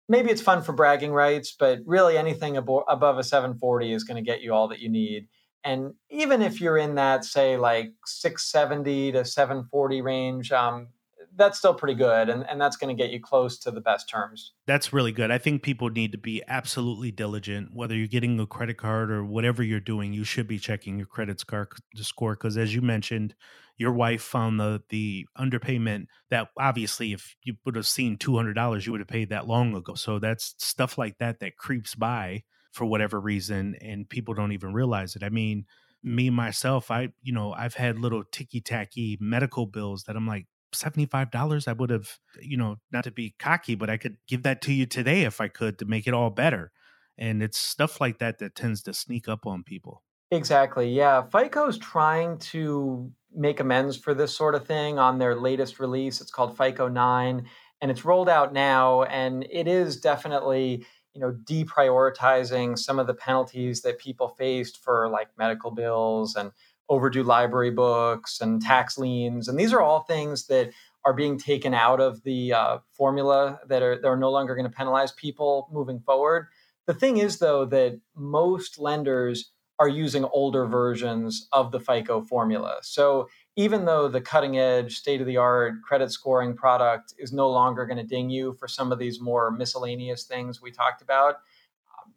Maybe 0.08 0.30
it's 0.30 0.42
fun 0.42 0.62
for 0.62 0.74
bragging 0.74 1.12
rights, 1.12 1.56
but 1.58 1.80
really 1.86 2.18
anything 2.18 2.56
abo- 2.56 2.84
above 2.88 3.18
a 3.18 3.24
740 3.24 3.92
is 3.92 4.04
going 4.04 4.24
to 4.24 4.32
get 4.32 4.42
you 4.42 4.54
all 4.54 4.68
that 4.68 4.80
you 4.80 4.90
need. 4.90 5.28
And 5.64 5.96
even 6.12 6.44
if 6.44 6.62
you're 6.62 6.78
in 6.78 6.96
that, 6.96 7.26
say, 7.26 7.58
like 7.58 7.92
670 8.06 9.14
to 9.14 9.26
740 9.26 10.02
range, 10.02 10.52
um, 10.52 10.90
that's 11.36 11.58
still 11.58 11.74
pretty 11.74 11.96
good 11.96 12.30
and, 12.30 12.48
and 12.50 12.60
that's 12.60 12.78
going 12.78 12.96
to 12.96 13.02
get 13.02 13.12
you 13.12 13.20
close 13.20 13.58
to 13.60 13.72
the 13.72 13.82
best 13.82 14.10
terms. 14.10 14.54
That's 14.66 14.94
really 14.94 15.12
good. 15.12 15.32
I 15.32 15.38
think 15.38 15.64
people 15.64 15.90
need 15.90 16.12
to 16.14 16.18
be 16.18 16.42
absolutely 16.48 17.12
diligent 17.12 17.74
whether 17.74 17.96
you're 17.96 18.08
getting 18.08 18.40
a 18.40 18.46
credit 18.46 18.78
card 18.78 19.12
or 19.12 19.24
whatever 19.24 19.64
you're 19.64 19.80
doing 19.80 20.14
you 20.14 20.24
should 20.24 20.48
be 20.48 20.60
checking 20.60 20.98
your 20.98 21.08
credit 21.08 21.40
score 21.40 22.34
because 22.34 22.58
as 22.58 22.74
you 22.74 22.82
mentioned 22.82 23.36
your 23.78 23.92
wife 23.92 24.22
found 24.22 24.60
the 24.60 24.82
the 24.90 25.26
underpayment 25.38 26.08
that 26.30 26.50
obviously 26.58 27.14
if 27.14 27.36
you 27.44 27.56
would 27.66 27.76
have 27.76 27.88
seen 27.88 28.18
$200 28.18 28.86
you 28.86 28.92
would 28.92 29.02
have 29.02 29.08
paid 29.08 29.30
that 29.30 29.48
long 29.48 29.76
ago. 29.76 29.94
So 29.96 30.20
that's 30.20 30.56
stuff 30.58 30.98
like 30.98 31.18
that 31.20 31.40
that 31.40 31.58
creeps 31.58 31.96
by 31.96 32.44
for 32.72 32.86
whatever 32.86 33.20
reason 33.20 33.76
and 33.82 34.10
people 34.10 34.34
don't 34.34 34.52
even 34.52 34.74
realize 34.74 35.16
it. 35.16 35.24
I 35.24 35.30
mean 35.30 35.66
me 36.04 36.30
myself 36.30 36.92
i 36.92 37.10
you 37.24 37.34
know 37.34 37.52
i've 37.54 37.74
had 37.74 37.98
little 37.98 38.24
ticky 38.32 38.62
tacky 38.62 39.18
medical 39.20 39.66
bills 39.66 40.04
that 40.04 40.16
i'm 40.16 40.28
like 40.28 40.46
$75 40.76 41.68
i 41.68 41.74
would 41.74 41.90
have 41.90 42.20
you 42.42 42.58
know 42.58 42.78
not 42.92 43.04
to 43.04 43.12
be 43.12 43.36
cocky 43.40 43.76
but 43.76 43.90
i 43.90 43.98
could 43.98 44.18
give 44.28 44.44
that 44.44 44.62
to 44.62 44.74
you 44.74 44.86
today 44.86 45.24
if 45.24 45.42
i 45.42 45.48
could 45.48 45.80
to 45.80 45.86
make 45.86 46.08
it 46.08 46.14
all 46.14 46.30
better. 46.30 46.72
And 47.18 47.42
it's 47.42 47.58
stuff 47.58 48.02
like 48.02 48.20
that 48.20 48.40
that 48.40 48.56
tends 48.56 48.84
to 48.84 48.94
sneak 48.94 49.30
up 49.30 49.48
on 49.48 49.64
people. 49.64 50.04
Exactly 50.32 50.92
yeah 50.92 51.22
fico's 51.24 51.78
trying 51.78 52.38
to 52.40 53.12
make 53.34 53.60
amends 53.60 53.96
for 53.96 54.14
this 54.14 54.36
sort 54.36 54.56
of 54.56 54.66
thing 54.66 55.00
on 55.00 55.18
their 55.20 55.36
latest 55.36 55.80
release 55.80 56.20
it's 56.20 56.32
called 56.32 56.58
fico 56.58 56.88
9 56.88 57.46
and 57.82 57.92
it's 57.92 58.04
rolled 58.04 58.30
out 58.30 58.54
now 58.54 59.04
and 59.04 59.46
it 59.52 59.68
is 59.68 60.00
definitely 60.00 60.86
you 61.14 61.22
know 61.22 61.32
deprioritizing 61.44 62.78
some 62.78 63.00
of 63.00 63.08
the 63.08 63.14
penalties 63.14 63.82
that 63.82 63.98
people 64.00 64.30
faced 64.30 64.84
for 64.84 65.10
like 65.10 65.30
medical 65.38 65.72
bills 65.72 66.36
and 66.36 66.52
overdue 66.90 67.24
library 67.24 67.72
books 67.72 68.42
and 68.42 68.62
tax 68.62 68.98
liens. 68.98 69.48
And 69.48 69.60
these 69.60 69.74
are 69.74 69.82
all 69.82 70.02
things 70.02 70.48
that 70.48 70.72
are 71.04 71.14
being 71.14 71.38
taken 71.38 71.74
out 71.74 72.00
of 72.00 72.24
the 72.24 72.54
uh, 72.54 72.78
formula 72.92 73.60
that 73.68 73.82
are, 73.82 73.96
that 74.00 74.08
are 74.08 74.18
no 74.18 74.32
longer 74.32 74.56
going 74.56 74.70
to 74.70 74.76
penalize 74.76 75.12
people 75.12 75.70
moving 75.72 76.00
forward. 76.00 76.48
The 76.88 76.94
thing 76.94 77.18
is, 77.18 77.40
though, 77.40 77.66
that 77.66 78.00
most 78.16 78.80
lenders 78.80 79.52
are 79.78 79.88
using 79.88 80.24
older 80.26 80.66
versions 80.66 81.48
of 81.52 81.72
the 81.72 81.80
FICO 81.80 82.22
formula. 82.22 82.78
So 82.82 83.28
even 83.56 83.86
though 83.86 84.08
the 84.08 84.22
cutting 84.22 84.58
edge, 84.58 84.96
state 84.96 85.22
of 85.22 85.28
the 85.28 85.38
art 85.38 85.82
credit 85.84 86.12
scoring 86.12 86.56
product 86.56 87.14
is 87.18 87.34
no 87.34 87.50
longer 87.50 87.86
going 87.86 87.98
to 87.98 88.04
ding 88.04 88.30
you 88.30 88.54
for 88.54 88.68
some 88.68 88.92
of 88.92 89.00
these 89.00 89.20
more 89.20 89.52
miscellaneous 89.52 90.24
things 90.24 90.62
we 90.62 90.72
talked 90.72 91.02
about, 91.02 91.38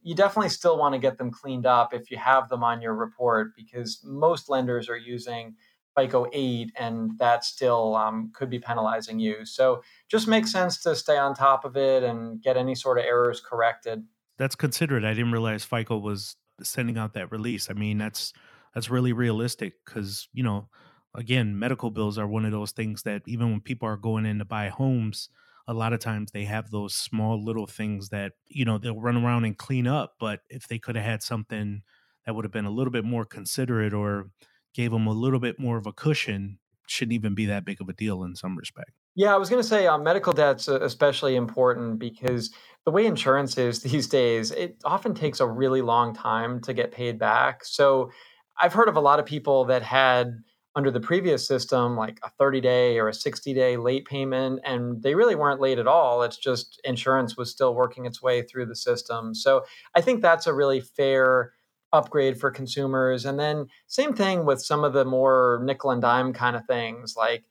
you 0.09 0.15
definitely 0.15 0.49
still 0.49 0.79
want 0.79 0.95
to 0.95 0.99
get 0.99 1.19
them 1.19 1.31
cleaned 1.31 1.67
up 1.67 1.93
if 1.93 2.11
you 2.11 2.17
have 2.17 2.49
them 2.49 2.65
on 2.65 2.81
your 2.81 2.95
report 2.95 3.55
because 3.55 4.01
most 4.03 4.49
lenders 4.49 4.89
are 4.89 4.97
using 4.97 5.55
FICO 5.95 6.27
8 6.33 6.73
and 6.79 7.11
that 7.19 7.45
still 7.45 7.95
um, 7.95 8.33
could 8.35 8.49
be 8.49 8.59
penalizing 8.59 9.19
you. 9.19 9.45
So 9.45 9.83
just 10.09 10.27
makes 10.27 10.51
sense 10.51 10.81
to 10.85 10.97
stay 10.97 11.19
on 11.19 11.35
top 11.35 11.67
of 11.67 11.77
it 11.77 12.03
and 12.05 12.41
get 12.41 12.57
any 12.57 12.75
sort 12.75 12.99
of 12.99 13.05
errors 13.05 13.43
corrected. 13.47 14.03
That's 14.39 14.55
considerate. 14.55 15.05
I 15.05 15.13
didn't 15.13 15.33
realize 15.33 15.63
FICO 15.63 15.99
was 15.99 16.37
sending 16.63 16.97
out 16.97 17.13
that 17.13 17.31
release. 17.31 17.69
I 17.69 17.75
mean, 17.75 17.99
that's 17.99 18.33
that's 18.75 18.89
really 18.89 19.13
realistic 19.13 19.75
because 19.85 20.27
you 20.33 20.43
know 20.43 20.71
again, 21.15 21.59
medical 21.59 21.91
bills 21.91 22.17
are 22.17 22.27
one 22.27 22.47
of 22.47 22.53
those 22.53 22.71
things 22.71 23.03
that 23.03 23.21
even 23.27 23.51
when 23.51 23.61
people 23.61 23.87
are 23.87 23.99
going 23.99 24.25
in 24.25 24.39
to 24.39 24.47
buy 24.47 24.71
homes, 24.71 25.29
a 25.69 25.75
lot 25.75 25.93
of 25.93 26.01
times 26.01 26.33
they 26.33 26.45
have 26.45 26.71
those 26.71 26.95
small 26.95 27.43
little 27.45 27.67
things 27.67 28.09
that, 28.09 28.33
you 28.49 28.65
know, 28.65 28.79
they'll 28.79 28.99
run 28.99 29.23
around 29.23 29.45
and 29.45 29.57
clean 29.57 29.87
up. 29.87 30.15
But 30.19 30.41
if 30.49 30.67
they 30.67 30.79
could 30.79 30.97
have 30.97 31.05
had 31.05 31.23
something 31.23 31.83
that 32.25 32.35
would 32.35 32.47
have 32.47 32.53
been 32.53 32.65
a 32.65 32.71
little 32.71 32.91
bit 32.91 33.05
more 33.05 33.27
considerate 33.27 33.93
or 33.93 34.31
gave 34.75 34.91
them 34.91 35.07
a 35.07 35.13
little 35.13 35.39
bit 35.39 35.61
more 35.61 35.77
of 35.77 35.87
a 35.87 35.93
cushion, 35.93 36.59
shouldn't 36.87 37.13
even 37.13 37.35
be 37.35 37.45
that 37.47 37.67
big 37.67 37.83
of 37.83 37.89
a 37.89 37.93
deal 37.93 38.25
in 38.25 38.35
some 38.35 38.57
respect. 38.57 38.93
Yeah, 39.15 39.35
I 39.35 39.37
was 39.37 39.51
going 39.51 39.63
to 39.63 39.69
say 39.69 39.87
uh, 39.87 39.99
medical 39.99 40.33
debt's 40.33 40.69
especially 40.69 41.37
important 41.37 41.99
because 41.99 42.51
the 42.87 42.91
way 42.91 43.05
insurance 43.05 43.59
is 43.59 43.83
these 43.83 44.09
days, 44.09 44.51
it 44.51 44.79
often 44.85 45.15
takes 45.15 45.41
a 45.41 45.47
really 45.47 45.83
long 45.83 46.15
time 46.15 46.63
to 46.63 46.73
get 46.73 46.93
paid 46.93 47.19
back. 47.19 47.63
So 47.65 48.11
I've 48.59 48.73
heard 48.73 48.89
of 48.89 48.97
a 48.97 49.01
lot 49.01 49.19
of 49.19 49.27
people 49.27 49.67
that 49.67 49.83
had 49.83 50.33
under 50.79 50.93
the 50.93 51.01
previous 51.01 51.45
system 51.45 51.97
like 51.97 52.21
a 52.23 52.31
30 52.39 52.61
day 52.61 53.01
or 53.01 53.09
a 53.09 53.13
60 53.13 53.53
day 53.53 53.77
late 53.77 54.05
payment 54.05 54.61
and 54.65 55.03
they 55.03 55.17
really 55.17 55.35
weren't 55.35 55.61
late 55.61 55.77
at 55.77 55.89
all. 55.89 56.23
It's 56.23 56.37
just 56.37 56.81
insurance 56.85 57.37
was 57.37 57.51
still 57.51 57.75
working 57.75 58.07
its 58.07 58.23
way 58.23 58.43
through 58.43 58.67
the 58.67 58.77
system. 58.77 59.35
So 59.35 59.65
i 59.97 60.01
think 60.01 60.23
that's 60.23 60.47
a 60.47 60.55
really 60.55 60.81
fair 60.81 61.53
upgrade 61.93 62.39
for 62.39 62.53
consumers. 62.53 63.25
And 63.25 63.41
then 63.41 63.67
same 63.89 64.15
thing 64.15 64.47
with 64.47 64.63
some 64.63 64.85
of 64.85 64.93
the 64.93 65.05
more 65.05 65.61
nickel 65.65 65.91
and 65.91 66.01
dime 66.01 66.33
kind 66.33 66.55
of 66.55 66.65
things 66.67 67.17
like 67.17 67.43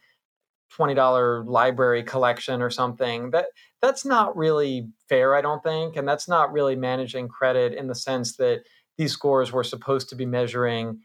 $20 0.71 1.45
library 1.45 2.03
collection 2.03 2.61
or 2.61 2.69
something. 2.69 3.31
That 3.31 3.47
that's 3.81 4.05
not 4.05 4.37
really 4.37 4.87
fair 5.09 5.35
i 5.35 5.41
don't 5.41 5.63
think 5.63 5.97
and 5.97 6.07
that's 6.07 6.27
not 6.27 6.51
really 6.51 6.75
managing 6.75 7.27
credit 7.27 7.73
in 7.73 7.87
the 7.87 7.95
sense 7.95 8.37
that 8.37 8.63
these 8.97 9.11
scores 9.11 9.51
were 9.51 9.63
supposed 9.63 10.09
to 10.09 10.15
be 10.15 10.25
measuring 10.25 10.99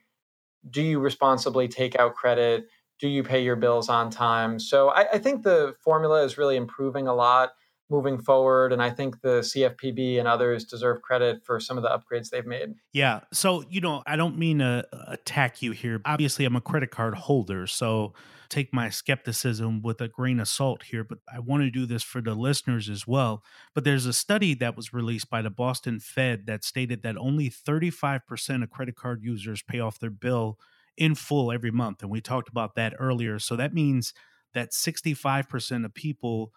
do 0.70 0.82
you 0.82 0.98
responsibly 1.00 1.68
take 1.68 1.98
out 1.98 2.14
credit? 2.14 2.66
Do 3.00 3.08
you 3.08 3.22
pay 3.22 3.42
your 3.42 3.56
bills 3.56 3.88
on 3.88 4.10
time? 4.10 4.58
So 4.58 4.90
I, 4.90 5.06
I 5.14 5.18
think 5.18 5.42
the 5.42 5.74
formula 5.82 6.22
is 6.22 6.38
really 6.38 6.56
improving 6.56 7.08
a 7.08 7.14
lot 7.14 7.50
moving 7.92 8.20
forward. 8.20 8.72
And 8.72 8.82
I 8.82 8.90
think 8.90 9.20
the 9.20 9.40
CFPB 9.40 10.18
and 10.18 10.26
others 10.26 10.64
deserve 10.64 11.02
credit 11.02 11.44
for 11.44 11.60
some 11.60 11.76
of 11.76 11.84
the 11.84 11.90
upgrades 11.90 12.30
they've 12.30 12.46
made. 12.46 12.74
Yeah. 12.92 13.20
So, 13.32 13.64
you 13.68 13.80
know, 13.80 14.02
I 14.06 14.16
don't 14.16 14.38
mean 14.38 14.58
to 14.58 14.86
uh, 14.92 15.04
attack 15.08 15.62
you 15.62 15.72
here. 15.72 16.00
Obviously, 16.04 16.44
I'm 16.44 16.56
a 16.56 16.60
credit 16.60 16.90
card 16.90 17.14
holder. 17.14 17.66
So 17.66 18.14
take 18.48 18.72
my 18.72 18.90
skepticism 18.90 19.82
with 19.82 20.00
a 20.00 20.08
grain 20.08 20.40
of 20.40 20.48
salt 20.48 20.84
here, 20.84 21.04
but 21.04 21.18
I 21.32 21.38
want 21.38 21.62
to 21.62 21.70
do 21.70 21.86
this 21.86 22.02
for 22.02 22.20
the 22.20 22.34
listeners 22.34 22.88
as 22.88 23.06
well. 23.06 23.42
But 23.74 23.84
there's 23.84 24.06
a 24.06 24.12
study 24.12 24.54
that 24.54 24.76
was 24.76 24.92
released 24.92 25.30
by 25.30 25.42
the 25.42 25.50
Boston 25.50 26.00
Fed 26.00 26.46
that 26.46 26.64
stated 26.64 27.02
that 27.02 27.16
only 27.16 27.48
35% 27.48 28.62
of 28.62 28.70
credit 28.70 28.96
card 28.96 29.22
users 29.22 29.62
pay 29.62 29.80
off 29.80 30.00
their 30.00 30.10
bill 30.10 30.58
in 30.96 31.14
full 31.14 31.52
every 31.52 31.70
month. 31.70 32.02
And 32.02 32.10
we 32.10 32.20
talked 32.20 32.48
about 32.48 32.74
that 32.74 32.94
earlier. 32.98 33.38
So 33.38 33.56
that 33.56 33.72
means 33.72 34.12
that 34.54 34.72
65% 34.72 35.84
of 35.84 35.94
people 35.94 36.52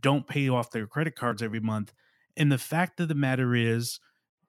don't 0.00 0.26
pay 0.26 0.48
off 0.48 0.70
their 0.70 0.86
credit 0.86 1.14
cards 1.16 1.42
every 1.42 1.60
month. 1.60 1.92
And 2.36 2.50
the 2.52 2.58
fact 2.58 3.00
of 3.00 3.08
the 3.08 3.14
matter 3.14 3.54
is, 3.54 4.00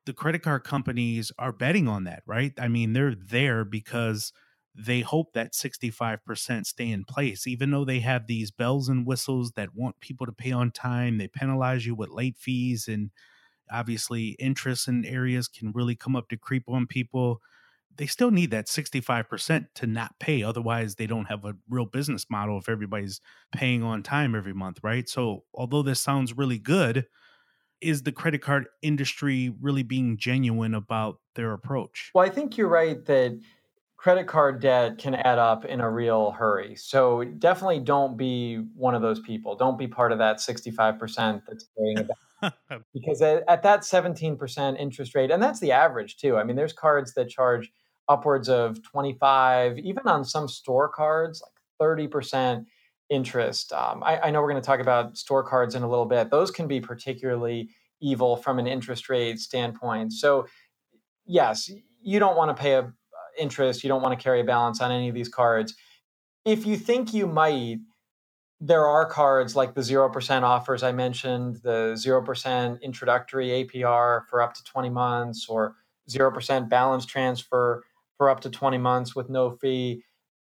the 0.06 0.14
credit 0.14 0.42
card 0.42 0.64
companies 0.64 1.32
are 1.38 1.52
betting 1.52 1.88
on 1.88 2.06
that, 2.06 2.24
right? 2.26 2.54
I 2.60 2.68
mean, 2.70 2.94
they're 2.94 3.16
there 3.16 3.66
because 3.66 4.32
they 4.76 5.02
hope 5.02 5.34
that 5.34 5.56
65% 5.56 6.68
stay 6.68 6.90
in 6.90 7.04
place, 7.04 7.46
even 7.48 7.72
though 7.72 7.86
they 7.86 8.00
have 8.00 8.28
these 8.28 8.52
bells 8.52 8.90
and 8.90 9.06
whistles 9.06 9.52
that 9.54 9.76
want 9.76 10.00
people 10.00 10.26
to 10.26 10.32
pay 10.32 10.52
on 10.52 10.72
time. 10.72 11.18
They 11.18 11.28
penalize 11.28 11.86
you 11.86 11.96
with 11.96 12.10
late 12.10 12.38
fees, 12.38 12.88
and 12.88 13.12
obviously, 13.72 14.30
interest 14.40 14.88
in 14.88 15.06
areas 15.06 15.48
can 15.48 15.72
really 15.74 15.96
come 15.96 16.16
up 16.16 16.30
to 16.30 16.38
creep 16.38 16.64
on 16.70 16.88
people. 16.88 17.42
They 17.98 18.06
still 18.06 18.32
need 18.32 18.52
that 18.52 18.68
65% 18.68 19.68
to 19.76 19.88
not 19.88 20.20
pay. 20.20 20.44
Otherwise, 20.44 20.96
they 20.96 21.08
don't 21.08 21.26
have 21.26 21.46
a 21.46 21.56
real 21.70 21.86
business 21.86 22.26
model 22.30 22.58
if 22.60 22.70
everybody's 22.70 23.22
paying 23.52 23.84
on 23.84 24.04
time 24.04 24.36
every 24.36 24.54
month, 24.54 24.80
right? 24.84 25.08
So, 25.10 25.44
although 25.54 25.82
this 25.82 26.02
sounds 26.02 26.38
really 26.38 26.60
good, 26.60 27.06
is 27.82 28.04
the 28.04 28.12
credit 28.12 28.42
card 28.42 28.68
industry 28.82 29.54
really 29.62 29.84
being 29.84 30.18
genuine 30.18 30.74
about 30.74 31.20
their 31.36 31.54
approach? 31.54 32.12
Well, 32.14 32.26
I 32.26 32.30
think 32.30 32.58
you're 32.58 32.70
right 32.70 33.04
that 33.06 33.40
credit 33.98 34.28
card 34.28 34.62
debt 34.62 35.00
can 35.00 35.16
add 35.16 35.40
up 35.40 35.66
in 35.66 35.82
a 35.82 35.90
real 35.90 36.32
hurry. 36.32 36.76
So 36.76 37.24
definitely 37.24 37.80
don't 37.80 38.16
be 38.16 38.58
one 38.76 38.94
of 38.94 39.02
those 39.02 39.20
people. 39.20 39.56
Don't 39.56 39.78
be 39.78 39.88
part 39.88 40.12
of 40.12 40.20
that 40.20 40.38
65% 40.38 41.42
that's 41.48 41.66
paying 41.78 41.98
it 41.98 42.54
because 42.94 43.22
at, 43.22 43.44
at, 43.48 43.64
that 43.64 43.82
17% 43.82 44.80
interest 44.80 45.16
rate, 45.16 45.32
and 45.32 45.42
that's 45.42 45.60
the 45.60 45.72
average 45.72 46.18
too. 46.18 46.38
I 46.38 46.44
mean, 46.44 46.56
there's 46.56 46.74
cards 46.74 47.16
that 47.16 47.30
charge 47.30 47.72
upwards 48.10 48.50
of 48.50 48.82
25, 48.84 49.80
even 49.80 50.08
on 50.08 50.24
some 50.24 50.48
store 50.48 50.90
cards, 50.90 51.42
like 51.42 52.10
30% 52.10 52.66
interest. 53.10 53.72
Um, 53.74 54.04
I, 54.04 54.20
I 54.20 54.32
know 54.32 54.42
we're 54.42 54.52
going 54.52 54.62
to 54.62 54.66
talk 54.66 54.80
about 54.80 55.18
store 55.18 55.44
cards 55.44 55.76
in 55.76 55.84
a 55.84 55.90
little 55.90 56.06
bit. 56.06 56.30
Those 56.30 56.52
can 56.52 56.68
be 56.68 56.80
particularly 56.80 57.70
evil 58.02 58.38
from 58.38 58.60
an 58.60 58.68
interest 58.68 59.10
rate 59.10 59.40
standpoint. 59.40 60.14
So 60.14 60.48
yes, 61.26 61.70
you 62.02 62.20
don't 62.20 62.38
want 62.38 62.56
to 62.56 62.62
pay 62.62 62.74
a 62.74 62.94
interest, 63.38 63.84
you 63.84 63.88
don't 63.88 64.02
want 64.02 64.18
to 64.18 64.24
carry 64.24 64.42
a 64.42 64.44
balance 64.44 64.82
on 64.82 64.92
any 64.92 65.10
of 65.10 65.16
these 65.16 65.30
cards. 65.30 65.76
If 66.44 66.66
you 66.66 66.76
think 66.76 67.14
you 67.14 67.28
might, 67.28 67.78
there 68.60 68.88
are 68.88 69.06
cards 69.06 69.56
like 69.56 69.76
the 69.76 69.82
0% 69.82 70.42
offers 70.42 70.82
I 70.82 70.92
mentioned, 70.92 71.58
the 71.58 71.94
0% 71.96 72.82
introductory 72.82 73.50
APR 73.50 74.22
for 74.28 74.42
up 74.42 74.56
to 74.56 74.64
20 74.64 74.90
months, 74.90 75.48
or 75.48 75.76
0% 76.10 76.70
balance 76.70 77.06
transfer 77.06 77.84
for 78.18 78.30
up 78.30 78.42
to 78.42 78.50
20 78.50 78.78
months 78.78 79.16
with 79.16 79.30
no 79.30 79.52
fee. 79.52 80.04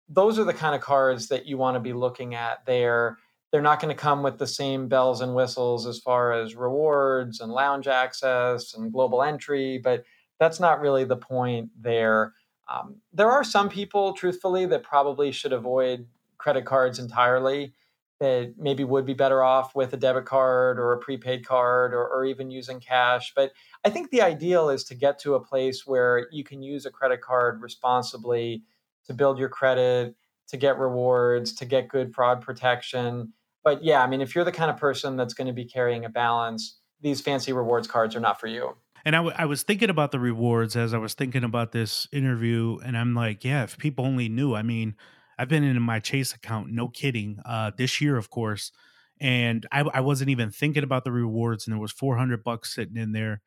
Those 0.07 0.37
are 0.37 0.43
the 0.43 0.53
kind 0.53 0.75
of 0.75 0.81
cards 0.81 1.27
that 1.29 1.45
you 1.45 1.57
want 1.57 1.75
to 1.75 1.79
be 1.79 1.93
looking 1.93 2.35
at 2.35 2.65
there. 2.65 3.17
They're 3.51 3.61
not 3.61 3.79
going 3.79 3.95
to 3.95 3.99
come 3.99 4.21
with 4.21 4.37
the 4.37 4.47
same 4.47 4.87
bells 4.87 5.21
and 5.21 5.33
whistles 5.33 5.87
as 5.87 5.99
far 5.99 6.33
as 6.33 6.55
rewards 6.55 7.39
and 7.39 7.51
lounge 7.51 7.87
access 7.87 8.73
and 8.73 8.91
global 8.91 9.23
entry, 9.23 9.79
but 9.79 10.03
that's 10.39 10.59
not 10.59 10.81
really 10.81 11.05
the 11.05 11.15
point 11.15 11.69
there. 11.79 12.33
Um, 12.71 12.97
there 13.13 13.31
are 13.31 13.43
some 13.43 13.69
people, 13.69 14.13
truthfully, 14.13 14.65
that 14.67 14.83
probably 14.83 15.31
should 15.31 15.53
avoid 15.53 16.07
credit 16.37 16.65
cards 16.65 16.99
entirely. 16.99 17.73
That 18.21 18.53
maybe 18.57 18.85
would 18.85 19.05
be 19.05 19.13
better 19.13 19.43
off 19.43 19.75
with 19.75 19.91
a 19.91 19.97
debit 19.97 20.23
card 20.23 20.79
or 20.79 20.93
a 20.93 20.97
prepaid 20.97 21.45
card 21.45 21.93
or, 21.93 22.07
or 22.07 22.23
even 22.23 22.49
using 22.49 22.79
cash. 22.79 23.33
But 23.35 23.51
I 23.83 23.89
think 23.89 24.09
the 24.09 24.21
ideal 24.21 24.69
is 24.69 24.85
to 24.85 24.95
get 24.95 25.19
to 25.19 25.35
a 25.35 25.43
place 25.43 25.85
where 25.85 26.27
you 26.31 26.45
can 26.45 26.63
use 26.63 26.85
a 26.85 26.91
credit 26.91 27.19
card 27.19 27.61
responsibly 27.61 28.63
to 29.07 29.13
build 29.13 29.37
your 29.37 29.49
credit, 29.49 30.15
to 30.47 30.57
get 30.57 30.77
rewards, 30.77 31.53
to 31.55 31.65
get 31.65 31.89
good 31.89 32.15
fraud 32.15 32.41
protection. 32.41 33.33
But 33.65 33.83
yeah, 33.83 34.01
I 34.01 34.07
mean, 34.07 34.21
if 34.21 34.33
you're 34.33 34.45
the 34.45 34.51
kind 34.51 34.71
of 34.71 34.77
person 34.77 35.17
that's 35.17 35.33
going 35.33 35.47
to 35.47 35.53
be 35.53 35.65
carrying 35.65 36.05
a 36.05 36.09
balance, 36.09 36.79
these 37.01 37.19
fancy 37.19 37.51
rewards 37.51 37.87
cards 37.87 38.15
are 38.15 38.21
not 38.21 38.39
for 38.39 38.47
you. 38.47 38.77
And 39.03 39.15
I, 39.15 39.19
w- 39.19 39.35
I 39.37 39.45
was 39.45 39.63
thinking 39.63 39.89
about 39.89 40.11
the 40.11 40.19
rewards 40.19 40.75
as 40.75 40.93
I 40.93 40.97
was 40.97 41.13
thinking 41.13 41.43
about 41.43 41.73
this 41.73 42.07
interview, 42.11 42.77
and 42.83 42.97
I'm 42.97 43.13
like, 43.13 43.43
yeah, 43.43 43.63
if 43.63 43.77
people 43.77 44.05
only 44.05 44.29
knew. 44.29 44.55
I 44.55 44.63
mean, 44.63 44.95
I've 45.37 45.49
been 45.49 45.63
in 45.63 45.81
my 45.81 45.99
Chase 45.99 46.33
account, 46.33 46.71
no 46.71 46.87
kidding, 46.87 47.39
uh, 47.45 47.71
this 47.77 47.99
year, 48.01 48.17
of 48.17 48.29
course, 48.29 48.71
and 49.19 49.65
I, 49.71 49.81
I 49.81 50.01
wasn't 50.01 50.29
even 50.29 50.51
thinking 50.51 50.83
about 50.83 51.03
the 51.03 51.11
rewards, 51.11 51.65
and 51.65 51.73
there 51.73 51.81
was 51.81 51.91
400 51.91 52.43
bucks 52.43 52.73
sitting 52.73 52.97
in 52.97 53.11
there, 53.11 53.41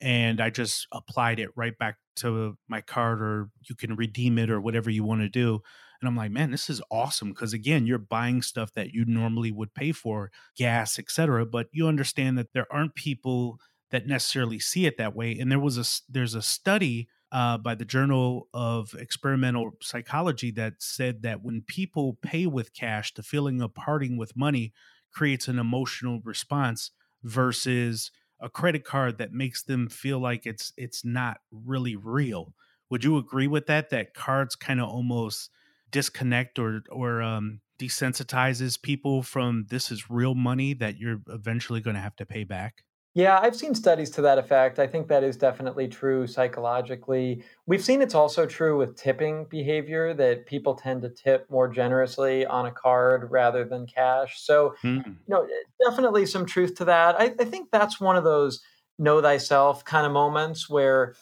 and 0.00 0.40
I 0.40 0.50
just 0.50 0.86
applied 0.92 1.38
it 1.38 1.50
right 1.54 1.76
back 1.76 1.96
to 2.16 2.56
my 2.68 2.80
card, 2.80 3.22
or 3.22 3.50
you 3.68 3.76
can 3.76 3.94
redeem 3.94 4.38
it, 4.38 4.50
or 4.50 4.60
whatever 4.60 4.90
you 4.90 5.04
want 5.04 5.20
to 5.20 5.28
do. 5.28 5.60
And 6.00 6.08
I'm 6.08 6.16
like, 6.16 6.32
man, 6.32 6.50
this 6.50 6.68
is 6.68 6.82
awesome 6.90 7.28
because 7.28 7.52
again, 7.52 7.86
you're 7.86 7.98
buying 7.98 8.42
stuff 8.42 8.72
that 8.74 8.90
you 8.90 9.04
normally 9.04 9.52
would 9.52 9.72
pay 9.72 9.92
for, 9.92 10.32
gas, 10.56 10.98
etc. 10.98 11.46
But 11.46 11.68
you 11.70 11.86
understand 11.86 12.36
that 12.38 12.52
there 12.52 12.66
aren't 12.72 12.96
people 12.96 13.60
that 13.92 14.08
necessarily 14.08 14.58
see 14.58 14.84
it 14.84 14.98
that 14.98 15.14
way. 15.14 15.38
And 15.38 15.52
there 15.52 15.60
was 15.60 15.78
a 15.78 16.12
there's 16.12 16.34
a 16.34 16.42
study 16.42 17.08
uh, 17.32 17.56
by 17.56 17.74
the 17.74 17.86
Journal 17.86 18.48
of 18.52 18.94
Experimental 18.94 19.72
Psychology 19.80 20.50
that 20.52 20.74
said 20.80 21.22
that 21.22 21.42
when 21.42 21.62
people 21.66 22.18
pay 22.22 22.46
with 22.46 22.74
cash, 22.74 23.14
the 23.14 23.22
feeling 23.22 23.62
of 23.62 23.74
parting 23.74 24.18
with 24.18 24.36
money 24.36 24.74
creates 25.12 25.48
an 25.48 25.58
emotional 25.58 26.20
response 26.24 26.90
versus 27.24 28.10
a 28.38 28.50
credit 28.50 28.84
card 28.84 29.16
that 29.18 29.32
makes 29.32 29.62
them 29.62 29.88
feel 29.88 30.18
like 30.18 30.44
it's 30.44 30.72
it's 30.76 31.04
not 31.04 31.38
really 31.50 31.96
real. 31.96 32.52
Would 32.90 33.04
you 33.04 33.16
agree 33.16 33.46
with 33.46 33.66
that? 33.66 33.88
That 33.90 34.12
cards 34.14 34.54
kind 34.54 34.80
of 34.80 34.88
almost 34.88 35.50
disconnect 35.90 36.58
or 36.58 36.82
or 36.90 37.22
um, 37.22 37.60
desensitizes 37.78 38.80
people 38.80 39.22
from 39.22 39.66
this 39.70 39.90
is 39.90 40.10
real 40.10 40.34
money 40.34 40.74
that 40.74 40.98
you're 40.98 41.22
eventually 41.28 41.80
going 41.80 41.96
to 41.96 42.02
have 42.02 42.16
to 42.16 42.26
pay 42.26 42.44
back? 42.44 42.84
Yeah, 43.14 43.38
I've 43.42 43.54
seen 43.54 43.74
studies 43.74 44.08
to 44.10 44.22
that 44.22 44.38
effect. 44.38 44.78
I 44.78 44.86
think 44.86 45.08
that 45.08 45.22
is 45.22 45.36
definitely 45.36 45.86
true 45.86 46.26
psychologically. 46.26 47.44
We've 47.66 47.84
seen 47.84 48.00
it's 48.00 48.14
also 48.14 48.46
true 48.46 48.78
with 48.78 48.96
tipping 48.96 49.46
behavior 49.50 50.14
that 50.14 50.46
people 50.46 50.74
tend 50.74 51.02
to 51.02 51.10
tip 51.10 51.50
more 51.50 51.68
generously 51.68 52.46
on 52.46 52.64
a 52.64 52.72
card 52.72 53.30
rather 53.30 53.64
than 53.66 53.86
cash. 53.86 54.40
So, 54.40 54.74
mm. 54.82 55.04
you 55.04 55.14
know, 55.28 55.46
definitely 55.86 56.24
some 56.24 56.46
truth 56.46 56.74
to 56.76 56.86
that. 56.86 57.20
I, 57.20 57.34
I 57.38 57.44
think 57.44 57.68
that's 57.70 58.00
one 58.00 58.16
of 58.16 58.24
those 58.24 58.62
know 58.98 59.20
thyself 59.20 59.84
kind 59.84 60.06
of 60.06 60.12
moments 60.12 60.70
where 60.70 61.14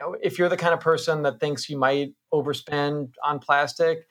you 0.00 0.06
know, 0.06 0.16
if 0.20 0.38
you're 0.38 0.48
the 0.48 0.56
kind 0.56 0.74
of 0.74 0.80
person 0.80 1.22
that 1.22 1.38
thinks 1.38 1.68
you 1.68 1.78
might 1.78 2.14
overspend 2.32 3.12
on 3.24 3.38
plastic, 3.38 4.08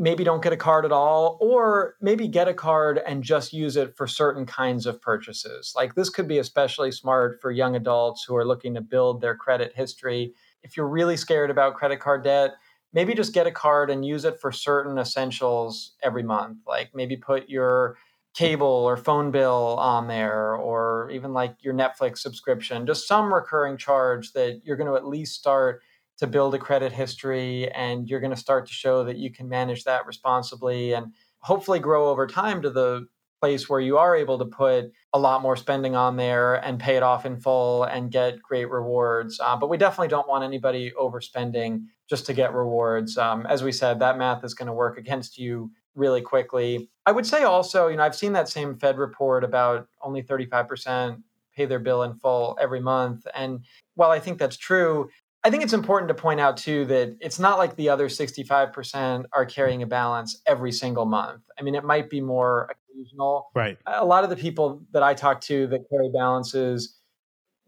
maybe 0.00 0.24
don't 0.24 0.42
get 0.42 0.54
a 0.54 0.56
card 0.56 0.86
at 0.86 0.92
all, 0.92 1.36
or 1.42 1.94
maybe 2.00 2.26
get 2.26 2.48
a 2.48 2.54
card 2.54 2.98
and 3.06 3.22
just 3.22 3.52
use 3.52 3.76
it 3.76 3.94
for 3.94 4.06
certain 4.06 4.46
kinds 4.46 4.86
of 4.86 5.00
purchases. 5.02 5.74
Like 5.76 5.94
this 5.94 6.08
could 6.08 6.26
be 6.26 6.38
especially 6.38 6.90
smart 6.90 7.38
for 7.42 7.50
young 7.50 7.76
adults 7.76 8.24
who 8.24 8.34
are 8.34 8.46
looking 8.46 8.72
to 8.74 8.80
build 8.80 9.20
their 9.20 9.36
credit 9.36 9.72
history. 9.76 10.32
If 10.62 10.74
you're 10.74 10.88
really 10.88 11.18
scared 11.18 11.50
about 11.50 11.74
credit 11.74 12.00
card 12.00 12.24
debt, 12.24 12.52
maybe 12.94 13.12
just 13.12 13.34
get 13.34 13.46
a 13.46 13.52
card 13.52 13.90
and 13.90 14.02
use 14.02 14.24
it 14.24 14.40
for 14.40 14.50
certain 14.50 14.96
essentials 14.96 15.92
every 16.02 16.22
month. 16.22 16.60
Like 16.66 16.94
maybe 16.94 17.18
put 17.18 17.50
your 17.50 17.98
cable 18.32 18.66
or 18.66 18.96
phone 18.96 19.30
bill 19.30 19.76
on 19.78 20.08
there, 20.08 20.54
or 20.54 21.10
even 21.10 21.34
like 21.34 21.56
your 21.60 21.74
Netflix 21.74 22.18
subscription, 22.18 22.86
just 22.86 23.06
some 23.06 23.34
recurring 23.34 23.76
charge 23.76 24.32
that 24.32 24.62
you're 24.64 24.76
going 24.78 24.88
to 24.88 24.96
at 24.96 25.06
least 25.06 25.34
start 25.34 25.82
to 26.20 26.26
build 26.26 26.54
a 26.54 26.58
credit 26.58 26.92
history 26.92 27.70
and 27.72 28.08
you're 28.08 28.20
going 28.20 28.30
to 28.30 28.36
start 28.36 28.66
to 28.66 28.72
show 28.72 29.02
that 29.04 29.16
you 29.16 29.30
can 29.30 29.48
manage 29.48 29.84
that 29.84 30.06
responsibly 30.06 30.92
and 30.92 31.12
hopefully 31.38 31.78
grow 31.78 32.10
over 32.10 32.26
time 32.26 32.60
to 32.60 32.68
the 32.68 33.06
place 33.40 33.70
where 33.70 33.80
you 33.80 33.96
are 33.96 34.14
able 34.14 34.38
to 34.38 34.44
put 34.44 34.92
a 35.14 35.18
lot 35.18 35.40
more 35.40 35.56
spending 35.56 35.96
on 35.96 36.18
there 36.18 36.56
and 36.56 36.78
pay 36.78 36.96
it 36.96 37.02
off 37.02 37.24
in 37.24 37.40
full 37.40 37.84
and 37.84 38.12
get 38.12 38.40
great 38.42 38.70
rewards. 38.70 39.40
Uh, 39.42 39.56
but 39.56 39.70
we 39.70 39.78
definitely 39.78 40.08
don't 40.08 40.28
want 40.28 40.44
anybody 40.44 40.92
overspending 41.00 41.84
just 42.06 42.26
to 42.26 42.34
get 42.34 42.52
rewards. 42.52 43.16
Um, 43.16 43.46
as 43.46 43.62
we 43.62 43.72
said, 43.72 43.98
that 44.00 44.18
math 44.18 44.44
is 44.44 44.52
going 44.52 44.66
to 44.66 44.74
work 44.74 44.98
against 44.98 45.38
you 45.38 45.70
really 45.94 46.20
quickly. 46.20 46.90
I 47.06 47.12
would 47.12 47.24
say 47.24 47.44
also, 47.44 47.88
you 47.88 47.96
know, 47.96 48.02
I've 48.02 48.14
seen 48.14 48.34
that 48.34 48.50
same 48.50 48.76
Fed 48.76 48.98
report 48.98 49.42
about 49.42 49.88
only 50.02 50.22
35% 50.22 51.22
pay 51.56 51.64
their 51.64 51.78
bill 51.78 52.02
in 52.02 52.14
full 52.14 52.58
every 52.60 52.80
month. 52.80 53.26
And 53.34 53.64
while 53.94 54.10
I 54.10 54.20
think 54.20 54.38
that's 54.38 54.58
true, 54.58 55.08
I 55.42 55.50
think 55.50 55.62
it's 55.62 55.72
important 55.72 56.08
to 56.08 56.14
point 56.14 56.38
out 56.38 56.56
too 56.56 56.84
that 56.86 57.16
it's 57.20 57.38
not 57.38 57.56
like 57.56 57.76
the 57.76 57.88
other 57.88 58.08
65% 58.08 59.24
are 59.32 59.46
carrying 59.46 59.82
a 59.82 59.86
balance 59.86 60.40
every 60.46 60.70
single 60.70 61.06
month. 61.06 61.42
I 61.58 61.62
mean, 61.62 61.74
it 61.74 61.84
might 61.84 62.10
be 62.10 62.20
more 62.20 62.68
occasional. 62.70 63.50
Right. 63.54 63.78
A 63.86 64.04
lot 64.04 64.22
of 64.22 64.30
the 64.30 64.36
people 64.36 64.82
that 64.92 65.02
I 65.02 65.14
talk 65.14 65.40
to 65.42 65.66
that 65.68 65.88
carry 65.88 66.10
balances 66.12 67.00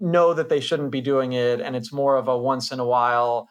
know 0.02 0.34
that 0.34 0.48
they 0.48 0.60
shouldn't 0.60 0.90
be 0.90 1.00
doing 1.00 1.32
it 1.32 1.60
and 1.60 1.76
it's 1.76 1.92
more 1.92 2.16
of 2.16 2.28
a 2.28 2.36
once 2.36 2.72
in 2.72 2.80
a 2.80 2.84
while 2.84 3.48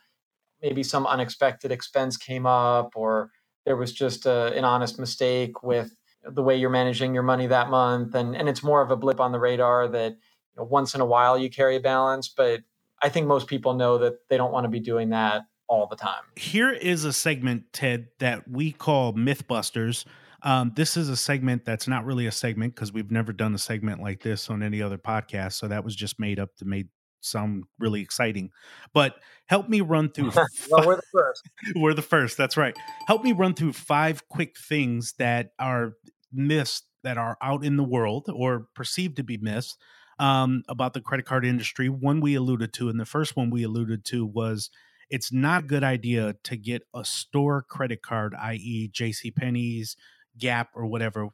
maybe 0.61 0.83
some 0.83 1.07
unexpected 1.07 1.71
expense 1.71 2.17
came 2.17 2.45
up 2.45 2.91
or 2.95 3.31
there 3.65 3.77
was 3.77 3.93
just 3.93 4.25
a, 4.25 4.53
an 4.53 4.65
honest 4.65 4.99
mistake 4.99 5.63
with 5.63 5.95
the 6.23 6.43
way 6.43 6.55
you're 6.55 6.69
managing 6.69 7.13
your 7.13 7.23
money 7.23 7.47
that 7.47 7.69
month 7.69 8.13
and 8.15 8.35
and 8.35 8.49
it's 8.49 8.61
more 8.61 8.81
of 8.81 8.91
a 8.91 8.97
blip 8.97 9.19
on 9.19 9.31
the 9.31 9.39
radar 9.39 9.87
that 9.87 10.11
you 10.11 10.57
know, 10.57 10.63
once 10.63 10.93
in 10.93 10.99
a 10.99 11.05
while 11.05 11.37
you 11.37 11.49
carry 11.49 11.77
a 11.77 11.79
balance 11.79 12.27
but 12.27 12.61
I 13.01 13.09
think 13.09 13.27
most 13.27 13.47
people 13.47 13.73
know 13.73 13.97
that 13.99 14.27
they 14.29 14.37
don't 14.37 14.51
want 14.51 14.65
to 14.65 14.69
be 14.69 14.79
doing 14.79 15.09
that 15.09 15.43
all 15.67 15.87
the 15.87 15.95
time. 15.95 16.21
Here 16.35 16.71
is 16.71 17.05
a 17.05 17.13
segment, 17.13 17.71
Ted, 17.73 18.07
that 18.19 18.47
we 18.47 18.71
call 18.71 19.13
Mythbusters. 19.13 20.05
Um, 20.43 20.73
this 20.75 20.97
is 20.97 21.09
a 21.09 21.15
segment 21.15 21.65
that's 21.65 21.87
not 21.87 22.05
really 22.05 22.25
a 22.25 22.31
segment 22.31 22.75
because 22.75 22.91
we've 22.91 23.11
never 23.11 23.31
done 23.31 23.53
a 23.53 23.59
segment 23.59 24.01
like 24.01 24.21
this 24.21 24.49
on 24.49 24.63
any 24.63 24.81
other 24.81 24.97
podcast. 24.97 25.53
So 25.53 25.67
that 25.67 25.83
was 25.83 25.95
just 25.95 26.19
made 26.19 26.39
up 26.39 26.55
to 26.57 26.65
make 26.65 26.87
sound 27.21 27.63
really 27.79 28.01
exciting. 28.01 28.49
But 28.93 29.15
help 29.45 29.69
me 29.69 29.81
run 29.81 30.11
through. 30.11 30.31
well, 30.69 30.87
we're 30.87 30.95
the 30.95 31.01
first. 31.11 31.49
we're 31.75 31.93
the 31.93 32.01
first. 32.01 32.37
That's 32.37 32.57
right. 32.57 32.75
Help 33.07 33.23
me 33.23 33.31
run 33.31 33.53
through 33.53 33.73
five 33.73 34.27
quick 34.27 34.57
things 34.57 35.13
that 35.19 35.51
are 35.59 35.93
myths 36.33 36.83
that 37.03 37.17
are 37.17 37.37
out 37.41 37.63
in 37.63 37.77
the 37.77 37.83
world 37.83 38.29
or 38.33 38.67
perceived 38.75 39.17
to 39.17 39.23
be 39.23 39.37
myths 39.37 39.77
um, 40.21 40.61
about 40.69 40.93
the 40.93 41.01
credit 41.01 41.25
card 41.25 41.43
industry. 41.43 41.89
One 41.89 42.21
we 42.21 42.35
alluded 42.35 42.71
to, 42.73 42.89
and 42.89 42.99
the 42.99 43.05
first 43.05 43.35
one 43.35 43.49
we 43.49 43.63
alluded 43.63 44.05
to 44.05 44.25
was 44.25 44.69
it's 45.09 45.33
not 45.33 45.63
a 45.63 45.67
good 45.67 45.83
idea 45.83 46.35
to 46.43 46.55
get 46.55 46.83
a 46.95 47.03
store 47.03 47.63
credit 47.63 48.03
card, 48.03 48.35
i.e., 48.39 48.89
J.C. 48.93 49.31
Penney's, 49.31 49.97
Gap, 50.37 50.69
or 50.75 50.85
whatever. 50.85 51.29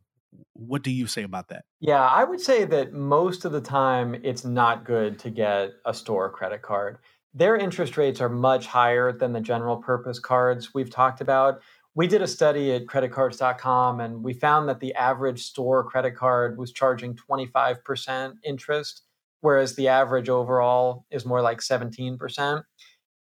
What 0.54 0.84
do 0.84 0.92
you 0.92 1.06
say 1.06 1.24
about 1.24 1.50
that? 1.50 1.66
Yeah, 1.82 2.02
I 2.02 2.24
would 2.24 2.40
say 2.40 2.64
that 2.64 2.94
most 2.94 3.44
of 3.44 3.52
the 3.52 3.62
time 3.62 4.16
it's 4.24 4.46
not 4.46 4.86
good 4.86 5.20
to 5.20 5.30
get 5.30 5.72
a 5.86 5.94
store 5.94 6.32
credit 6.32 6.62
card. 6.62 6.98
Their 7.34 7.58
interest 7.58 7.98
rates 7.98 8.22
are 8.22 8.30
much 8.30 8.68
higher 8.68 9.12
than 9.12 9.34
the 9.34 9.42
general 9.42 9.78
purpose 9.78 10.18
cards 10.18 10.74
we've 10.74 10.90
talked 10.90 11.20
about 11.20 11.62
we 11.98 12.06
did 12.06 12.22
a 12.22 12.28
study 12.28 12.74
at 12.74 12.86
creditcards.com 12.86 14.00
and 14.02 14.24
we 14.24 14.32
found 14.32 14.70
that 14.70 14.80
the 14.80 14.94
average 14.94 15.42
store 15.42 15.84
credit 15.84 16.12
card 16.12 16.56
was 16.56 16.72
charging 16.72 17.16
25% 17.16 18.34
interest, 18.46 19.02
whereas 19.42 19.76
the 19.76 19.88
average 19.88 20.30
overall 20.30 21.06
is 21.10 21.26
more 21.26 21.42
like 21.42 21.58
17%. 21.58 22.62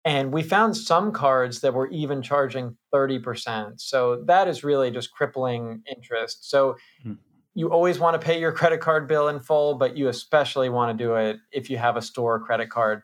And 0.06 0.32
we 0.32 0.44
found 0.44 0.78
some 0.78 1.12
cards 1.12 1.62
that 1.62 1.74
were 1.74 1.90
even 1.90 2.22
charging 2.22 2.78
30%. 2.94 3.82
So 3.82 4.22
that 4.28 4.48
is 4.48 4.64
really 4.64 4.92
just 4.92 5.12
crippling 5.14 5.82
interest. 5.90 6.48
So 6.48 6.78
mm. 7.04 7.18
you 7.56 7.72
always 7.72 7.98
want 7.98 8.22
to 8.22 8.24
pay 8.24 8.40
your 8.40 8.52
credit 8.52 8.82
card 8.82 9.08
bill 9.08 9.30
in 9.30 9.40
full, 9.40 9.80
but 9.80 9.98
you 9.98 10.10
especially 10.10 10.70
want 10.70 10.96
to 10.96 11.04
do 11.04 11.16
it 11.16 11.38
if 11.52 11.72
you 11.72 11.80
have 11.80 11.98
a 11.98 12.04
store 12.04 12.40
credit 12.40 12.70
card. 12.70 13.02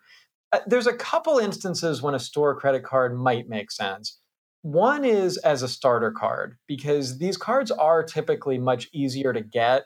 Uh, 0.51 0.59
there's 0.67 0.85
a 0.85 0.93
couple 0.93 1.39
instances 1.39 2.03
when 2.03 2.13
a 2.13 2.19
store 2.19 2.55
credit 2.55 2.83
card 2.83 3.17
might 3.17 3.49
make 3.49 3.71
sense. 3.71 4.19
One 4.65 5.05
is 5.05 5.37
as 5.37 5.61
a 5.61 5.67
starter 5.67 6.09
card 6.09 6.57
because 6.65 7.19
these 7.19 7.37
cards 7.37 7.69
are 7.69 8.01
typically 8.01 8.57
much 8.57 8.89
easier 8.91 9.31
to 9.31 9.41
get. 9.41 9.83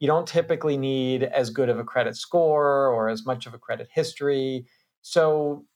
You 0.00 0.06
don't 0.06 0.26
typically 0.26 0.78
need 0.78 1.22
as 1.22 1.50
good 1.50 1.68
of 1.68 1.78
a 1.78 1.84
credit 1.84 2.16
score 2.16 2.88
or 2.88 3.10
as 3.10 3.26
much 3.26 3.44
of 3.44 3.52
a 3.52 3.58
credit 3.58 3.88
history. 3.92 4.64
So 5.02 5.66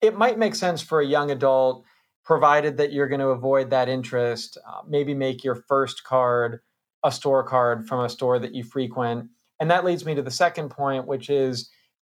it 0.00 0.18
might 0.18 0.40
make 0.40 0.56
sense 0.56 0.82
for 0.82 1.00
a 1.00 1.06
young 1.06 1.30
adult, 1.30 1.84
provided 2.24 2.78
that 2.78 2.92
you're 2.92 3.06
going 3.06 3.20
to 3.20 3.28
avoid 3.28 3.70
that 3.70 3.88
interest. 3.88 4.58
Uh, 4.68 4.80
maybe 4.88 5.14
make 5.14 5.44
your 5.44 5.54
first 5.54 6.02
card 6.02 6.58
a 7.04 7.12
store 7.12 7.44
card 7.44 7.86
from 7.86 8.00
a 8.00 8.08
store 8.08 8.40
that 8.40 8.56
you 8.56 8.64
frequent. 8.64 9.28
And 9.60 9.70
that 9.70 9.84
leads 9.84 10.04
me 10.04 10.16
to 10.16 10.22
the 10.22 10.32
second 10.32 10.70
point, 10.70 11.06
which 11.06 11.30
is 11.30 11.70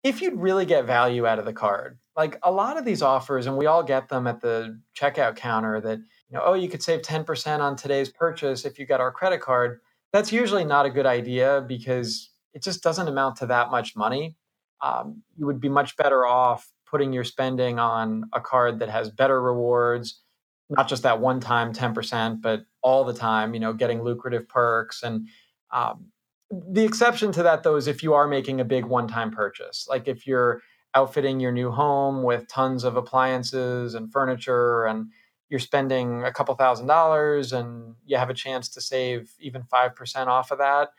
if 0.05 0.23
you'd 0.23 0.39
really 0.39 0.67
get 0.67 0.85
value 0.85 1.27
out 1.27 1.41
of 1.41 1.47
the 1.47 1.53
card, 1.53 1.99
like 2.17 2.39
a 2.43 2.51
lot 2.51 2.77
of 2.77 2.85
these 2.85 3.03
offers, 3.03 3.47
and 3.47 3.57
we 3.57 3.67
all 3.67 3.83
get 3.83 4.09
them 4.09 4.27
at 4.27 4.41
the 4.41 4.81
checkout 4.99 5.37
counter 5.37 5.81
that, 5.81 5.99
you 5.99 6.37
know, 6.37 6.43
oh, 6.45 6.55
you 6.55 6.69
could 6.69 6.83
save 6.83 7.03
10% 7.03 7.61
on 7.61 7.77
today's 7.77 8.09
purchase 8.09 8.65
if 8.65 8.79
you 8.79 8.87
got 8.87 9.01
our 9.01 9.13
credit 9.13 9.41
card. 9.41 9.81
That's 10.13 10.33
usually 10.33 10.65
not 10.65 10.87
a 10.87 10.91
good 10.91 11.07
idea 11.07 11.65
because 11.67 12.31
it 12.53 12.63
just 12.63 12.83
doesn't 12.83 13.09
amount 13.09 13.37
to 13.37 13.47
that 13.47 13.71
much 13.71 13.97
money. 13.97 14.37
Um, 14.83 15.23
you 15.37 15.47
would 15.47 15.61
be 15.61 15.69
much 15.69 15.97
better 15.97 16.27
off 16.27 16.69
putting 16.87 17.13
your 17.13 17.25
spending 17.25 17.79
on 17.79 18.25
a 18.33 18.41
card 18.41 18.81
that 18.81 18.89
has 18.89 19.09
better 19.11 19.41
rewards, 19.41 20.21
not 20.69 20.89
just 20.89 21.05
that 21.05 21.21
one 21.21 21.39
time 21.39 21.73
10%, 21.73 22.43
but 22.43 22.65
all 22.83 23.05
the 23.05 23.15
time, 23.15 23.55
you 23.55 23.61
know, 23.61 23.73
getting 23.73 24.03
lucrative 24.03 24.49
perks 24.49 25.03
and 25.03 25.29
um, 25.71 26.07
the 26.51 26.85
exception 26.85 27.31
to 27.33 27.43
that, 27.45 27.63
though, 27.63 27.77
is 27.77 27.87
if 27.87 28.03
you 28.03 28.15
are 28.15 28.27
making 28.27 28.61
a 28.61 28.65
big 28.65 28.85
one 28.85 29.07
time 29.07 29.31
purchase, 29.31 29.87
like 29.89 30.09
if 30.09 30.27
you're 30.27 30.61
outfitting 30.95 31.41
your 31.41 31.53
new 31.53 31.71
home 31.71 32.23
with 32.23 32.49
tons 32.49 32.85
of 32.85 32.97
appliances 32.97 33.95
and 33.95 34.13
furniture 34.13 34.87
and 34.87 35.07
you're 35.49 35.61
spending 35.61 36.25
a 36.25 36.33
couple 36.33 36.55
thousand 36.55 36.87
dollars 36.87 37.53
and 37.53 37.95
you 38.05 38.17
have 38.17 38.31
a 38.31 38.35
chance 38.35 38.69
to 38.69 38.81
save 38.81 39.33
even 39.41 39.63
5% 39.63 40.27
off 40.27 40.51
of 40.51 40.59
that 40.59 40.91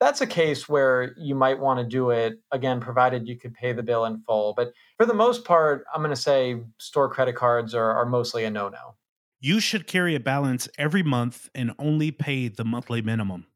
that's 0.00 0.20
a 0.20 0.26
case 0.26 0.68
where 0.68 1.14
you 1.18 1.34
might 1.34 1.58
want 1.58 1.80
to 1.80 1.84
do 1.84 2.10
it 2.10 2.38
again 2.52 2.80
provided 2.80 3.26
you 3.26 3.36
could 3.36 3.54
pay 3.54 3.72
the 3.72 3.82
bill 3.82 4.04
in 4.04 4.20
full. 4.20 4.54
But 4.54 4.72
for 4.96 5.06
the 5.06 5.14
most 5.14 5.44
part 5.44 5.84
i'm 5.94 6.02
going 6.02 6.14
to 6.14 6.20
say 6.20 6.60
store 6.78 7.08
credit 7.08 7.36
cards 7.36 7.74
are, 7.74 7.92
are 7.92 8.06
mostly 8.06 8.44
a 8.44 8.50
no-no. 8.50 8.94
You 9.40 9.60
should 9.60 9.86
carry 9.86 10.14
a 10.14 10.20
balance 10.20 10.68
every 10.78 11.02
month 11.02 11.48
and 11.54 11.72
only 11.78 12.10
pay 12.10 12.48
the 12.48 12.64
monthly 12.64 13.02
minimum 13.02 13.46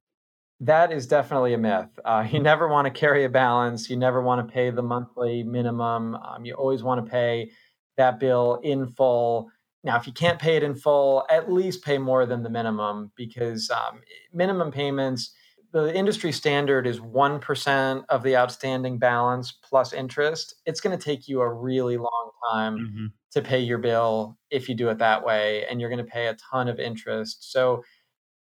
that 0.63 0.93
is 0.93 1.07
definitely 1.07 1.55
a 1.55 1.59
myth. 1.59 1.99
Uh, 2.05 2.27
you 2.31 2.41
never 2.41 2.69
want 2.69 2.87
to 2.87 2.91
carry 2.91 3.25
a 3.25 3.29
balance. 3.29 3.91
You 3.91 3.97
never 3.97 4.23
want 4.23 4.47
to 4.47 4.53
pay 4.53 4.71
the 4.71 4.83
monthly 4.83 5.43
minimum. 5.43 6.15
Um, 6.15 6.45
you 6.45 6.55
always 6.55 6.83
want 6.83 7.05
to 7.05 7.11
pay 7.11 7.51
that 7.97 8.19
bill 8.19 8.61
in 8.63 8.87
full. 8.87 9.51
Now, 9.85 9.97
if 9.97 10.07
you 10.07 10.13
can't 10.13 10.39
pay 10.39 10.57
it 10.57 10.63
in 10.63 10.75
full, 10.75 11.27
at 11.29 11.53
least 11.53 11.85
pay 11.85 11.99
more 11.99 12.25
than 12.25 12.43
the 12.43 12.51
minimum 12.51 13.11
because 13.17 13.71
um, 13.71 14.01
minimum 14.33 14.71
payments 14.71 15.35
the 15.73 15.95
industry 15.95 16.33
standard 16.33 16.87
is 16.87 17.01
1% 17.01 18.05
of 18.11 18.23
the 18.23 18.37
outstanding 18.37 18.99
balance 18.99 19.53
plus 19.53 19.95
interest, 19.95 20.55
it's 20.67 20.81
going 20.81 20.97
to 20.97 21.03
take 21.03 21.27
you 21.27 21.41
a 21.41 21.53
really 21.53 21.97
long 21.97 22.31
time 22.53 22.79
mm-hmm. 22.79 23.07
to 23.33 23.43
pay 23.43 23.59
your 23.59 23.79
bill 23.79 24.37
if 24.51 24.69
you 24.69 24.75
do 24.75 24.91
it 24.91 24.99
that 24.99 25.25
way. 25.25 25.65
And 25.67 25.81
you're 25.81 25.89
going 25.89 26.05
to 26.05 26.11
pay 26.11 26.27
a 26.27 26.37
ton 26.51 26.69
of 26.69 26.79
interest. 26.79 27.51
So 27.53 27.83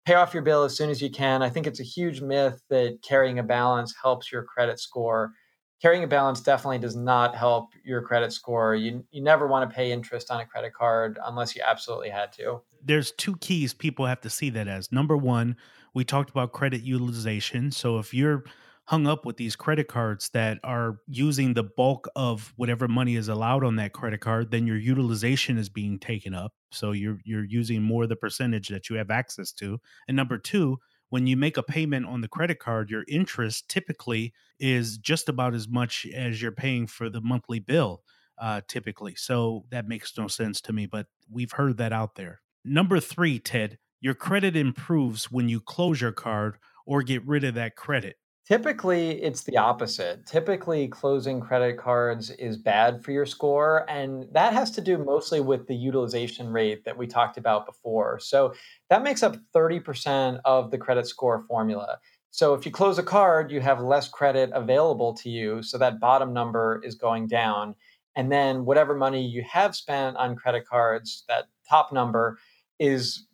pay 0.04 0.14
off 0.14 0.34
your 0.34 0.42
bill 0.42 0.64
as 0.64 0.76
soon 0.76 0.90
as 0.90 1.00
you 1.00 1.10
can. 1.10 1.42
I 1.42 1.48
think 1.48 1.66
it's 1.66 1.80
a 1.80 1.84
huge 1.84 2.20
myth 2.20 2.60
that 2.70 2.98
carrying 3.02 3.38
a 3.38 3.42
balance 3.42 3.94
helps 4.00 4.32
your 4.32 4.42
credit 4.42 4.80
score. 4.80 5.32
Carrying 5.80 6.04
a 6.04 6.08
balance 6.08 6.40
definitely 6.40 6.78
does 6.78 6.94
not 6.94 7.34
help 7.34 7.70
your 7.84 8.02
credit 8.02 8.32
score. 8.32 8.74
You, 8.74 9.04
you 9.10 9.22
never 9.22 9.46
want 9.48 9.68
to 9.68 9.74
pay 9.74 9.90
interest 9.90 10.30
on 10.30 10.40
a 10.40 10.46
credit 10.46 10.72
card 10.74 11.18
unless 11.24 11.56
you 11.56 11.62
absolutely 11.66 12.08
had 12.08 12.32
to. 12.34 12.60
There's 12.84 13.12
two 13.12 13.36
keys 13.36 13.74
people 13.74 14.06
have 14.06 14.20
to 14.20 14.30
see 14.30 14.50
that 14.50 14.68
as. 14.68 14.92
Number 14.92 15.16
one, 15.16 15.56
we 15.94 16.04
talked 16.04 16.30
about 16.30 16.52
credit 16.52 16.82
utilization. 16.82 17.70
So 17.70 17.98
if 17.98 18.14
you're 18.14 18.44
hung 18.86 19.06
up 19.06 19.24
with 19.24 19.36
these 19.36 19.56
credit 19.56 19.88
cards 19.88 20.28
that 20.30 20.58
are 20.64 20.98
using 21.06 21.54
the 21.54 21.62
bulk 21.62 22.08
of 22.16 22.52
whatever 22.56 22.88
money 22.88 23.16
is 23.16 23.28
allowed 23.28 23.64
on 23.64 23.76
that 23.76 23.92
credit 23.92 24.20
card, 24.20 24.50
then 24.50 24.66
your 24.66 24.76
utilization 24.76 25.56
is 25.56 25.68
being 25.68 25.98
taken 25.98 26.34
up. 26.34 26.52
So 26.72 26.92
you're 26.92 27.18
you're 27.24 27.44
using 27.44 27.82
more 27.82 28.04
of 28.04 28.08
the 28.08 28.16
percentage 28.16 28.68
that 28.68 28.90
you 28.90 28.96
have 28.96 29.10
access 29.10 29.52
to. 29.52 29.78
And 30.08 30.16
number 30.16 30.38
two, 30.38 30.78
when 31.10 31.26
you 31.26 31.36
make 31.36 31.56
a 31.56 31.62
payment 31.62 32.06
on 32.06 32.22
the 32.22 32.28
credit 32.28 32.58
card, 32.58 32.90
your 32.90 33.04
interest 33.06 33.68
typically 33.68 34.32
is 34.58 34.98
just 34.98 35.28
about 35.28 35.54
as 35.54 35.68
much 35.68 36.06
as 36.14 36.40
you're 36.40 36.52
paying 36.52 36.86
for 36.86 37.10
the 37.10 37.20
monthly 37.20 37.60
bill, 37.60 38.02
uh, 38.38 38.62
typically. 38.66 39.14
So 39.14 39.64
that 39.70 39.86
makes 39.86 40.16
no 40.16 40.26
sense 40.26 40.60
to 40.62 40.72
me, 40.72 40.86
but 40.86 41.06
we've 41.30 41.52
heard 41.52 41.76
that 41.76 41.92
out 41.92 42.14
there. 42.14 42.40
Number 42.64 42.98
three, 42.98 43.38
Ted, 43.38 43.78
your 44.00 44.14
credit 44.14 44.56
improves 44.56 45.30
when 45.30 45.48
you 45.48 45.60
close 45.60 46.00
your 46.00 46.12
card 46.12 46.56
or 46.86 47.02
get 47.02 47.26
rid 47.26 47.44
of 47.44 47.54
that 47.54 47.76
credit. 47.76 48.16
Typically, 48.46 49.22
it's 49.22 49.44
the 49.44 49.56
opposite. 49.56 50.26
Typically, 50.26 50.88
closing 50.88 51.40
credit 51.40 51.78
cards 51.78 52.30
is 52.30 52.56
bad 52.56 53.04
for 53.04 53.12
your 53.12 53.24
score. 53.24 53.88
And 53.88 54.26
that 54.32 54.52
has 54.52 54.72
to 54.72 54.80
do 54.80 54.98
mostly 54.98 55.40
with 55.40 55.68
the 55.68 55.76
utilization 55.76 56.48
rate 56.48 56.84
that 56.84 56.98
we 56.98 57.06
talked 57.06 57.38
about 57.38 57.66
before. 57.66 58.18
So 58.18 58.52
that 58.90 59.04
makes 59.04 59.22
up 59.22 59.36
30% 59.54 60.40
of 60.44 60.72
the 60.72 60.78
credit 60.78 61.06
score 61.06 61.38
formula. 61.46 61.98
So 62.32 62.54
if 62.54 62.66
you 62.66 62.72
close 62.72 62.98
a 62.98 63.02
card, 63.04 63.52
you 63.52 63.60
have 63.60 63.80
less 63.80 64.08
credit 64.08 64.50
available 64.54 65.14
to 65.14 65.30
you. 65.30 65.62
So 65.62 65.78
that 65.78 66.00
bottom 66.00 66.32
number 66.32 66.80
is 66.82 66.96
going 66.96 67.28
down. 67.28 67.76
And 68.16 68.32
then 68.32 68.64
whatever 68.64 68.96
money 68.96 69.24
you 69.24 69.44
have 69.48 69.76
spent 69.76 70.16
on 70.16 70.34
credit 70.34 70.66
cards, 70.66 71.24
that 71.28 71.44
top 71.68 71.92
number 71.92 72.38
is 72.80 73.26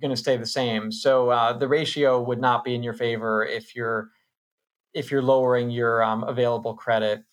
going 0.00 0.10
to 0.10 0.16
stay 0.16 0.36
the 0.36 0.46
same. 0.46 0.92
So 0.92 1.30
uh, 1.30 1.52
the 1.54 1.68
ratio 1.68 2.22
would 2.22 2.40
not 2.40 2.62
be 2.62 2.74
in 2.74 2.82
your 2.82 2.94
favor 2.94 3.44
if 3.44 3.74
you're 3.74 4.10
if 4.94 5.10
you're 5.10 5.22
lowering 5.22 5.70
your 5.70 6.02
um, 6.02 6.24
available 6.24 6.74
credit. 6.74 7.24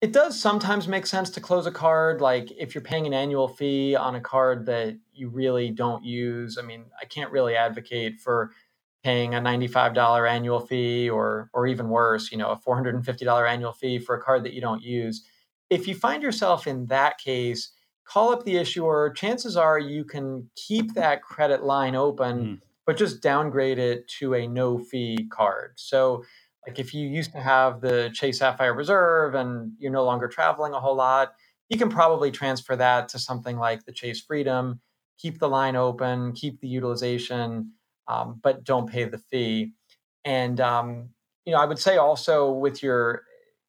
It 0.00 0.12
does 0.12 0.40
sometimes 0.40 0.88
make 0.88 1.06
sense 1.06 1.28
to 1.30 1.40
close 1.40 1.66
a 1.66 1.70
card, 1.70 2.22
like 2.22 2.50
if 2.52 2.74
you're 2.74 2.82
paying 2.82 3.06
an 3.06 3.12
annual 3.12 3.48
fee 3.48 3.94
on 3.94 4.14
a 4.14 4.20
card 4.20 4.64
that 4.66 4.96
you 5.12 5.28
really 5.28 5.70
don't 5.70 6.02
use. 6.02 6.56
I 6.56 6.62
mean, 6.62 6.86
I 7.00 7.04
can't 7.04 7.30
really 7.30 7.54
advocate 7.54 8.18
for 8.18 8.52
paying 9.02 9.34
a 9.34 9.40
$95 9.40 10.30
annual 10.30 10.60
fee 10.60 11.08
or 11.08 11.50
or 11.52 11.66
even 11.66 11.88
worse, 11.88 12.30
you 12.32 12.38
know, 12.38 12.50
a 12.50 12.56
$450 12.56 13.48
annual 13.48 13.72
fee 13.72 13.98
for 13.98 14.14
a 14.14 14.22
card 14.22 14.44
that 14.44 14.54
you 14.54 14.60
don't 14.60 14.82
use. 14.82 15.24
If 15.68 15.86
you 15.86 15.94
find 15.94 16.22
yourself 16.22 16.66
in 16.66 16.86
that 16.86 17.18
case, 17.18 17.72
call 18.04 18.32
up 18.32 18.44
the 18.44 18.56
issuer. 18.56 19.12
Chances 19.14 19.56
are 19.56 19.78
you 19.78 20.04
can 20.04 20.50
keep 20.56 20.94
that 20.94 21.22
credit 21.22 21.62
line 21.62 21.94
open, 21.94 22.44
mm. 22.44 22.60
but 22.86 22.96
just 22.96 23.22
downgrade 23.22 23.78
it 23.78 24.08
to 24.18 24.34
a 24.34 24.46
no 24.46 24.78
fee 24.78 25.28
card. 25.30 25.72
So 25.76 26.24
like 26.66 26.78
if 26.78 26.92
you 26.92 27.08
used 27.08 27.32
to 27.32 27.40
have 27.40 27.80
the 27.80 28.10
Chase 28.12 28.38
Sapphire 28.38 28.74
Reserve 28.74 29.34
and 29.34 29.72
you're 29.78 29.92
no 29.92 30.04
longer 30.04 30.28
traveling 30.28 30.74
a 30.74 30.80
whole 30.80 30.96
lot, 30.96 31.32
you 31.68 31.78
can 31.78 31.88
probably 31.88 32.30
transfer 32.30 32.76
that 32.76 33.08
to 33.10 33.18
something 33.18 33.56
like 33.56 33.84
the 33.84 33.92
Chase 33.92 34.20
Freedom, 34.20 34.80
keep 35.18 35.38
the 35.38 35.48
line 35.48 35.76
open, 35.76 36.32
keep 36.32 36.60
the 36.60 36.68
utilization, 36.68 37.72
um, 38.08 38.40
but 38.42 38.64
don't 38.64 38.90
pay 38.90 39.04
the 39.04 39.18
fee. 39.18 39.72
And 40.24 40.60
um, 40.60 41.10
you 41.46 41.52
know, 41.52 41.60
I 41.60 41.64
would 41.64 41.78
say 41.78 41.96
also 41.96 42.50
with 42.50 42.82
your 42.82 43.22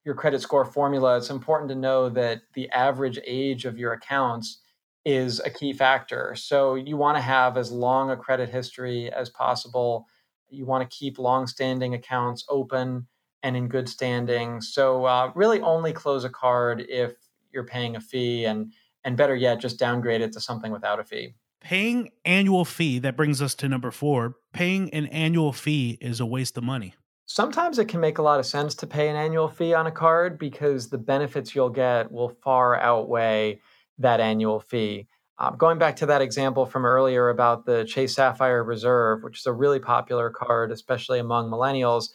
your 0.03 0.15
credit 0.15 0.41
score 0.41 0.65
formula, 0.65 1.17
it's 1.17 1.29
important 1.29 1.69
to 1.69 1.75
know 1.75 2.09
that 2.09 2.41
the 2.55 2.69
average 2.71 3.19
age 3.25 3.65
of 3.65 3.77
your 3.77 3.93
accounts 3.93 4.59
is 5.05 5.39
a 5.41 5.49
key 5.49 5.73
factor. 5.73 6.33
So 6.35 6.75
you 6.75 6.97
want 6.97 7.17
to 7.17 7.21
have 7.21 7.55
as 7.55 7.71
long 7.71 8.09
a 8.09 8.17
credit 8.17 8.49
history 8.49 9.11
as 9.11 9.29
possible 9.29 10.07
you 10.51 10.65
want 10.65 10.89
to 10.89 10.95
keep 10.95 11.17
long-standing 11.19 11.93
accounts 11.93 12.45
open 12.49 13.07
and 13.43 13.57
in 13.57 13.67
good 13.67 13.89
standing. 13.89 14.61
So 14.61 15.05
uh, 15.05 15.31
really, 15.35 15.61
only 15.61 15.93
close 15.93 16.23
a 16.23 16.29
card 16.29 16.85
if 16.87 17.13
you're 17.51 17.65
paying 17.65 17.95
a 17.95 18.01
fee, 18.01 18.45
and 18.45 18.71
and 19.03 19.17
better 19.17 19.35
yet, 19.35 19.59
just 19.59 19.79
downgrade 19.79 20.21
it 20.21 20.31
to 20.33 20.39
something 20.39 20.71
without 20.71 20.99
a 20.99 21.03
fee. 21.03 21.33
Paying 21.59 22.09
annual 22.25 22.65
fee 22.65 22.99
that 22.99 23.15
brings 23.15 23.41
us 23.41 23.55
to 23.55 23.69
number 23.69 23.91
four. 23.91 24.35
Paying 24.53 24.89
an 24.91 25.07
annual 25.07 25.53
fee 25.53 25.97
is 26.01 26.19
a 26.19 26.25
waste 26.25 26.57
of 26.57 26.63
money. 26.63 26.95
Sometimes 27.27 27.79
it 27.79 27.87
can 27.87 28.01
make 28.01 28.17
a 28.17 28.21
lot 28.21 28.39
of 28.39 28.45
sense 28.45 28.75
to 28.75 28.87
pay 28.87 29.07
an 29.07 29.15
annual 29.15 29.47
fee 29.47 29.73
on 29.73 29.87
a 29.87 29.91
card 29.91 30.37
because 30.37 30.89
the 30.89 30.97
benefits 30.97 31.55
you'll 31.55 31.69
get 31.69 32.11
will 32.11 32.29
far 32.43 32.75
outweigh 32.75 33.61
that 33.99 34.19
annual 34.19 34.59
fee. 34.59 35.07
Um, 35.41 35.57
going 35.57 35.79
back 35.79 35.95
to 35.95 36.05
that 36.05 36.21
example 36.21 36.67
from 36.67 36.85
earlier 36.85 37.29
about 37.29 37.65
the 37.65 37.83
Chase 37.83 38.13
Sapphire 38.13 38.63
Reserve, 38.63 39.23
which 39.23 39.39
is 39.39 39.47
a 39.47 39.51
really 39.51 39.79
popular 39.79 40.29
card, 40.29 40.71
especially 40.71 41.17
among 41.17 41.49
millennials. 41.49 42.09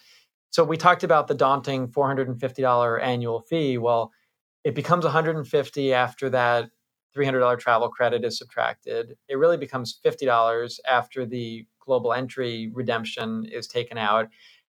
So 0.50 0.62
we 0.62 0.76
talked 0.76 1.02
about 1.02 1.26
the 1.26 1.34
daunting 1.34 1.88
$450 1.88 3.02
annual 3.02 3.40
fee. 3.40 3.78
Well, 3.78 4.12
it 4.62 4.76
becomes 4.76 5.04
150 5.04 5.92
after 5.92 6.30
that 6.30 6.70
$300 7.16 7.58
travel 7.58 7.88
credit 7.88 8.24
is 8.24 8.38
subtracted. 8.38 9.16
It 9.28 9.38
really 9.38 9.56
becomes 9.56 9.98
$50 10.04 10.78
after 10.88 11.26
the 11.26 11.66
global 11.80 12.12
entry 12.12 12.70
redemption 12.72 13.44
is 13.50 13.66
taken 13.66 13.98
out. 13.98 14.28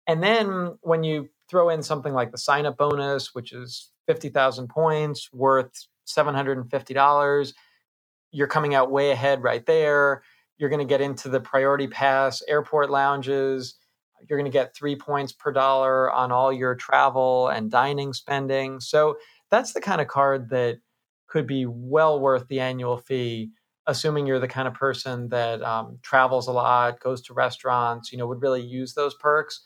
And 0.06 0.22
then 0.22 0.76
when 0.82 1.04
you 1.04 1.30
throw 1.48 1.70
in 1.70 1.82
something 1.82 2.12
like 2.12 2.32
the 2.32 2.38
sign 2.38 2.66
up 2.66 2.76
bonus, 2.76 3.34
which 3.34 3.54
is 3.54 3.92
50,000 4.08 4.68
points 4.68 5.32
worth 5.32 5.86
$750, 6.06 7.54
you're 8.32 8.48
coming 8.48 8.74
out 8.74 8.90
way 8.90 9.10
ahead 9.10 9.42
right 9.42 9.64
there. 9.66 10.22
You're 10.58 10.70
going 10.70 10.80
to 10.80 10.86
get 10.86 11.00
into 11.00 11.28
the 11.28 11.40
priority 11.40 11.86
pass 11.86 12.42
airport 12.48 12.90
lounges. 12.90 13.74
You're 14.28 14.38
going 14.38 14.50
to 14.50 14.58
get 14.58 14.74
three 14.74 14.96
points 14.96 15.32
per 15.32 15.52
dollar 15.52 16.10
on 16.10 16.32
all 16.32 16.52
your 16.52 16.74
travel 16.74 17.48
and 17.48 17.70
dining 17.70 18.12
spending. 18.12 18.80
So 18.80 19.16
that's 19.50 19.72
the 19.72 19.80
kind 19.80 20.00
of 20.00 20.08
card 20.08 20.48
that 20.50 20.78
could 21.26 21.46
be 21.46 21.66
well 21.66 22.20
worth 22.20 22.46
the 22.48 22.60
annual 22.60 22.98
fee, 22.98 23.50
assuming 23.86 24.26
you're 24.26 24.38
the 24.38 24.48
kind 24.48 24.68
of 24.68 24.74
person 24.74 25.28
that 25.30 25.62
um, 25.62 25.98
travels 26.02 26.46
a 26.46 26.52
lot, 26.52 27.00
goes 27.00 27.20
to 27.22 27.34
restaurants, 27.34 28.12
you 28.12 28.18
know, 28.18 28.26
would 28.26 28.42
really 28.42 28.62
use 28.62 28.94
those 28.94 29.14
perks. 29.14 29.60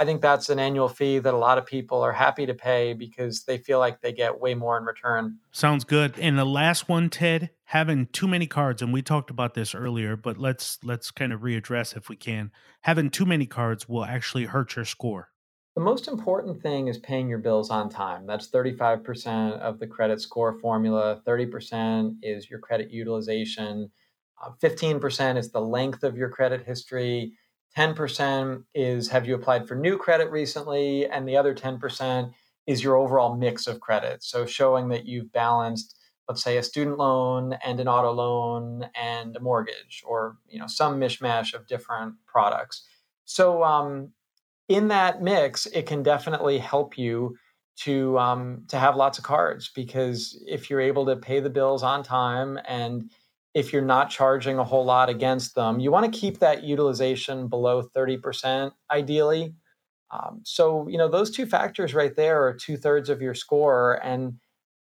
I 0.00 0.04
think 0.04 0.22
that's 0.22 0.48
an 0.48 0.60
annual 0.60 0.88
fee 0.88 1.18
that 1.18 1.34
a 1.34 1.38
lot 1.38 1.58
of 1.58 1.66
people 1.66 2.02
are 2.02 2.12
happy 2.12 2.46
to 2.46 2.54
pay 2.54 2.92
because 2.92 3.42
they 3.42 3.58
feel 3.58 3.80
like 3.80 4.00
they 4.00 4.12
get 4.12 4.40
way 4.40 4.54
more 4.54 4.78
in 4.78 4.84
return. 4.84 5.38
Sounds 5.50 5.82
good. 5.82 6.16
And 6.20 6.38
the 6.38 6.44
last 6.44 6.88
one, 6.88 7.10
Ted, 7.10 7.50
having 7.64 8.06
too 8.06 8.28
many 8.28 8.46
cards, 8.46 8.80
and 8.80 8.92
we 8.92 9.02
talked 9.02 9.28
about 9.28 9.54
this 9.54 9.74
earlier, 9.74 10.16
but 10.16 10.38
let's 10.38 10.78
let's 10.84 11.10
kind 11.10 11.32
of 11.32 11.40
readdress 11.40 11.96
if 11.96 12.08
we 12.08 12.14
can. 12.14 12.52
Having 12.82 13.10
too 13.10 13.26
many 13.26 13.44
cards 13.44 13.88
will 13.88 14.04
actually 14.04 14.44
hurt 14.44 14.76
your 14.76 14.84
score. 14.84 15.30
The 15.74 15.84
most 15.84 16.08
important 16.08 16.60
thing 16.62 16.88
is 16.88 16.98
paying 16.98 17.28
your 17.28 17.38
bills 17.38 17.70
on 17.70 17.88
time. 17.88 18.26
That's 18.26 18.50
35% 18.50 19.58
of 19.58 19.78
the 19.78 19.86
credit 19.86 20.20
score 20.20 20.58
formula. 20.60 21.22
30% 21.26 22.16
is 22.22 22.50
your 22.50 22.58
credit 22.58 22.90
utilization. 22.90 23.90
Uh, 24.42 24.50
15% 24.60 25.36
is 25.36 25.50
the 25.50 25.60
length 25.60 26.02
of 26.02 26.16
your 26.16 26.30
credit 26.30 26.64
history 26.66 27.32
10% 27.76 28.64
is 28.74 29.08
have 29.08 29.26
you 29.26 29.34
applied 29.34 29.68
for 29.68 29.74
new 29.74 29.96
credit 29.96 30.30
recently? 30.30 31.06
And 31.06 31.28
the 31.28 31.36
other 31.36 31.54
10% 31.54 32.32
is 32.66 32.82
your 32.82 32.96
overall 32.96 33.36
mix 33.36 33.66
of 33.66 33.80
credit. 33.80 34.22
So 34.22 34.46
showing 34.46 34.88
that 34.88 35.06
you've 35.06 35.32
balanced, 35.32 35.96
let's 36.28 36.42
say, 36.42 36.58
a 36.58 36.62
student 36.62 36.98
loan 36.98 37.54
and 37.64 37.80
an 37.80 37.88
auto 37.88 38.12
loan 38.12 38.88
and 38.94 39.36
a 39.36 39.40
mortgage, 39.40 40.02
or 40.06 40.36
you 40.48 40.58
know 40.58 40.66
some 40.66 41.00
mishmash 41.00 41.54
of 41.54 41.66
different 41.66 42.14
products. 42.26 42.84
So 43.24 43.64
um, 43.64 44.12
in 44.68 44.88
that 44.88 45.22
mix, 45.22 45.66
it 45.66 45.86
can 45.86 46.02
definitely 46.02 46.58
help 46.58 46.98
you 46.98 47.36
to 47.78 48.18
um, 48.18 48.64
to 48.68 48.78
have 48.78 48.96
lots 48.96 49.18
of 49.18 49.24
cards 49.24 49.70
because 49.74 50.42
if 50.46 50.68
you're 50.68 50.80
able 50.80 51.06
to 51.06 51.16
pay 51.16 51.40
the 51.40 51.50
bills 51.50 51.82
on 51.82 52.02
time 52.02 52.58
and 52.68 53.10
if 53.58 53.72
you're 53.72 53.82
not 53.82 54.08
charging 54.08 54.58
a 54.58 54.64
whole 54.64 54.84
lot 54.84 55.08
against 55.08 55.56
them. 55.56 55.80
You 55.80 55.90
want 55.90 56.12
to 56.12 56.18
keep 56.18 56.38
that 56.38 56.62
utilization 56.62 57.48
below 57.48 57.82
30% 57.82 58.70
ideally. 58.90 59.54
Um, 60.12 60.40
so, 60.44 60.86
you 60.88 60.96
know, 60.96 61.08
those 61.08 61.30
two 61.30 61.44
factors 61.44 61.92
right 61.92 62.14
there 62.14 62.46
are 62.46 62.54
two 62.54 62.76
thirds 62.76 63.10
of 63.10 63.20
your 63.20 63.34
score. 63.34 64.00
And 64.04 64.34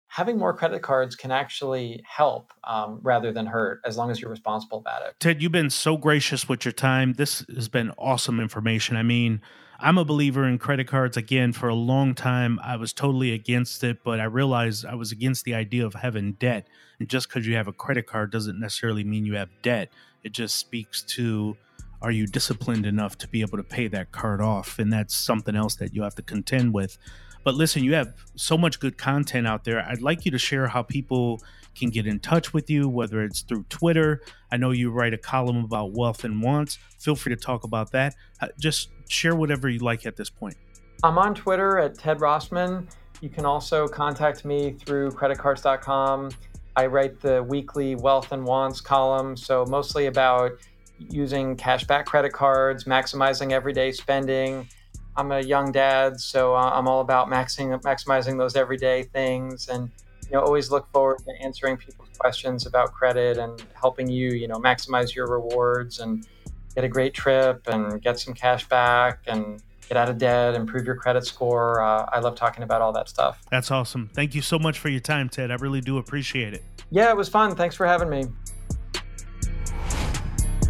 having 0.09 0.37
more 0.39 0.55
credit 0.55 0.83
cards 0.83 1.17
can 1.17 1.31
actually 1.31 2.03
help 2.07 2.53
um, 2.65 3.01
rather 3.03 3.33
than 3.33 3.47
hurt 3.47 3.81
as 3.87 3.97
long 3.97 4.11
as 4.11 4.21
you're 4.21 4.31
responsible 4.31 4.79
about 4.79 5.03
it. 5.07 5.15
Ted, 5.21 5.43
you've 5.43 5.53
been 5.53 5.71
so 5.71 5.97
gracious 5.97 6.49
with 6.49 6.65
your 6.65 6.73
time. 6.73 7.15
This 7.15 7.45
has 7.55 7.69
been 7.69 7.93
awesome 7.97 8.39
information. 8.39 8.97
I 8.97 9.03
mean, 9.03 9.41
I'm 9.79 9.99
a 9.99 10.05
believer 10.05 10.47
in 10.47 10.59
credit 10.59 10.87
cards. 10.87 11.17
Again, 11.17 11.53
for 11.53 11.69
a 11.69 11.75
long 11.75 12.15
time, 12.15 12.59
I 12.65 12.77
was 12.77 12.93
totally 12.93 13.33
against 13.33 13.85
it, 13.85 14.03
but 14.03 14.21
I 14.21 14.25
realized 14.25 14.87
I 14.87 14.95
was 14.95 15.13
against 15.13 15.45
the 15.45 15.55
idea 15.55 15.85
of 15.85 15.95
having 15.95 16.33
debt. 16.35 16.67
And 16.99 17.09
just 17.09 17.29
because 17.29 17.47
you 17.47 17.57
have 17.57 17.69
a 17.69 17.73
credit 17.73 18.07
card 18.07 18.33
doesn't 18.33 18.59
necessarily 18.59 19.05
mean 19.05 19.27
you 19.27 19.37
have 19.37 19.51
debt. 19.63 19.93
It 20.25 20.33
just 20.33 20.57
speaks 20.57 21.03
to 21.03 21.57
are 22.03 22.11
you 22.11 22.27
disciplined 22.27 22.87
enough 22.87 23.17
to 23.19 23.29
be 23.29 23.41
able 23.41 23.57
to 23.57 23.65
pay 23.65 23.89
that 23.89 24.13
card 24.13 24.41
off? 24.41 24.79
And 24.79 24.93
that's 24.93 25.15
something 25.15 25.57
else 25.57 25.77
that 25.77 25.95
you 25.95 26.03
have 26.03 26.15
to 26.17 26.23
contend 26.23 26.73
with. 26.75 26.99
But 27.43 27.55
listen, 27.55 27.85
you 27.85 27.95
have 27.95 28.13
so 28.35 28.59
much 28.59 28.81
good 28.81 28.99
content 28.99 29.47
out 29.47 29.65
there. 29.65 29.81
I'd 29.81 30.03
like 30.03 30.25
you 30.25 30.31
to 30.33 30.39
share 30.39 30.69
how 30.69 30.83
people 30.83 31.41
can 31.77 31.91
get 31.91 32.07
in 32.07 32.19
touch 32.19 32.53
with 32.53 32.69
you, 32.71 32.89
whether 32.89 33.23
it's 33.23 33.43
through 33.43 33.65
Twitter. 33.69 34.21
I 34.51 34.57
know 34.57 34.73
you 34.73 34.91
write 34.91 35.15
a 35.15 35.19
column 35.19 35.65
about 35.65 35.93
wealth 35.93 36.25
and 36.25 36.43
wants. 36.43 36.79
Feel 36.99 37.15
free 37.15 37.35
to 37.35 37.41
talk 37.41 37.65
about 37.65 37.93
that. 37.93 38.15
Uh, 38.41 38.49
just 38.59 38.91
share 39.09 39.35
whatever 39.35 39.69
you 39.69 39.79
like 39.79 40.07
at 40.07 40.17
this 40.17 40.31
point. 40.31 40.57
I'm 41.03 41.19
on 41.19 41.35
Twitter 41.35 41.79
at 41.79 41.99
Ted 41.99 42.19
Rossman. 42.19 42.89
You 43.21 43.29
can 43.29 43.45
also 43.45 43.87
contact 43.87 44.45
me 44.45 44.73
through 44.73 45.11
creditcards.com. 45.11 46.31
I 46.77 46.87
write 46.87 47.21
the 47.21 47.43
weekly 47.43 47.95
wealth 47.95 48.33
and 48.33 48.45
wants 48.45 48.81
column, 48.81 49.37
so 49.37 49.65
mostly 49.67 50.07
about 50.07 50.53
using 50.99 51.57
cashback 51.57 52.05
credit 52.07 52.33
cards, 52.33 52.85
maximizing 52.85 53.53
everyday 53.53 53.93
spending, 53.93 54.69
I'm 55.17 55.33
a 55.33 55.41
young 55.41 55.73
dad, 55.73 56.21
so 56.21 56.55
I'm 56.55 56.87
all 56.87 57.01
about 57.01 57.29
maxing, 57.29 57.81
maximizing 57.83 58.37
those 58.37 58.55
everyday 58.55 59.05
things, 59.05 59.69
and 59.69 59.91
you 60.25 60.33
know, 60.33 60.41
always 60.41 60.71
look 60.71 60.91
forward 60.93 61.19
to 61.25 61.33
answering 61.43 61.77
people's 61.79 62.11
questions 62.19 62.67
about 62.67 62.93
credit 62.93 63.39
and 63.39 63.65
helping 63.75 64.09
you, 64.09 64.33
you 64.33 64.47
know, 64.47 64.57
maximize 64.57 65.15
your 65.15 65.29
rewards 65.29 66.01
and 66.01 66.27
get 66.77 66.85
a 66.85 66.89
great 66.89 67.15
trip 67.15 67.67
and 67.67 68.01
get 68.03 68.21
some 68.21 68.35
cash 68.35 68.69
back 68.69 69.21
and 69.27 69.63
get 69.89 69.97
out 69.97 70.11
of 70.11 70.19
debt, 70.19 70.55
improve 70.55 70.85
your 70.85 70.95
credit 70.95 71.25
score. 71.25 71.81
Uh, 71.81 72.07
I 72.13 72.21
love 72.21 72.37
talking 72.37 72.63
about 72.63 72.83
all 72.83 72.93
that 72.93 73.09
stuff. 73.09 73.43
That's 73.51 73.71
awesome. 73.71 74.11
Thank 74.13 74.35
you 74.35 74.43
so 74.43 74.59
much 74.59 74.79
for 74.79 74.91
your 74.91 75.01
time, 75.01 75.31
Ted. 75.31 75.51
I 75.51 75.55
really 75.55 75.81
do 75.81 75.97
appreciate 75.97 76.53
it. 76.53 76.63
Yeah, 76.91 77.11
it 77.11 77.17
was 77.17 77.31
fun. 77.31 77.57
Thanks 77.57 77.75
for 77.75 77.87
having 77.87 78.11
me. 78.11 78.27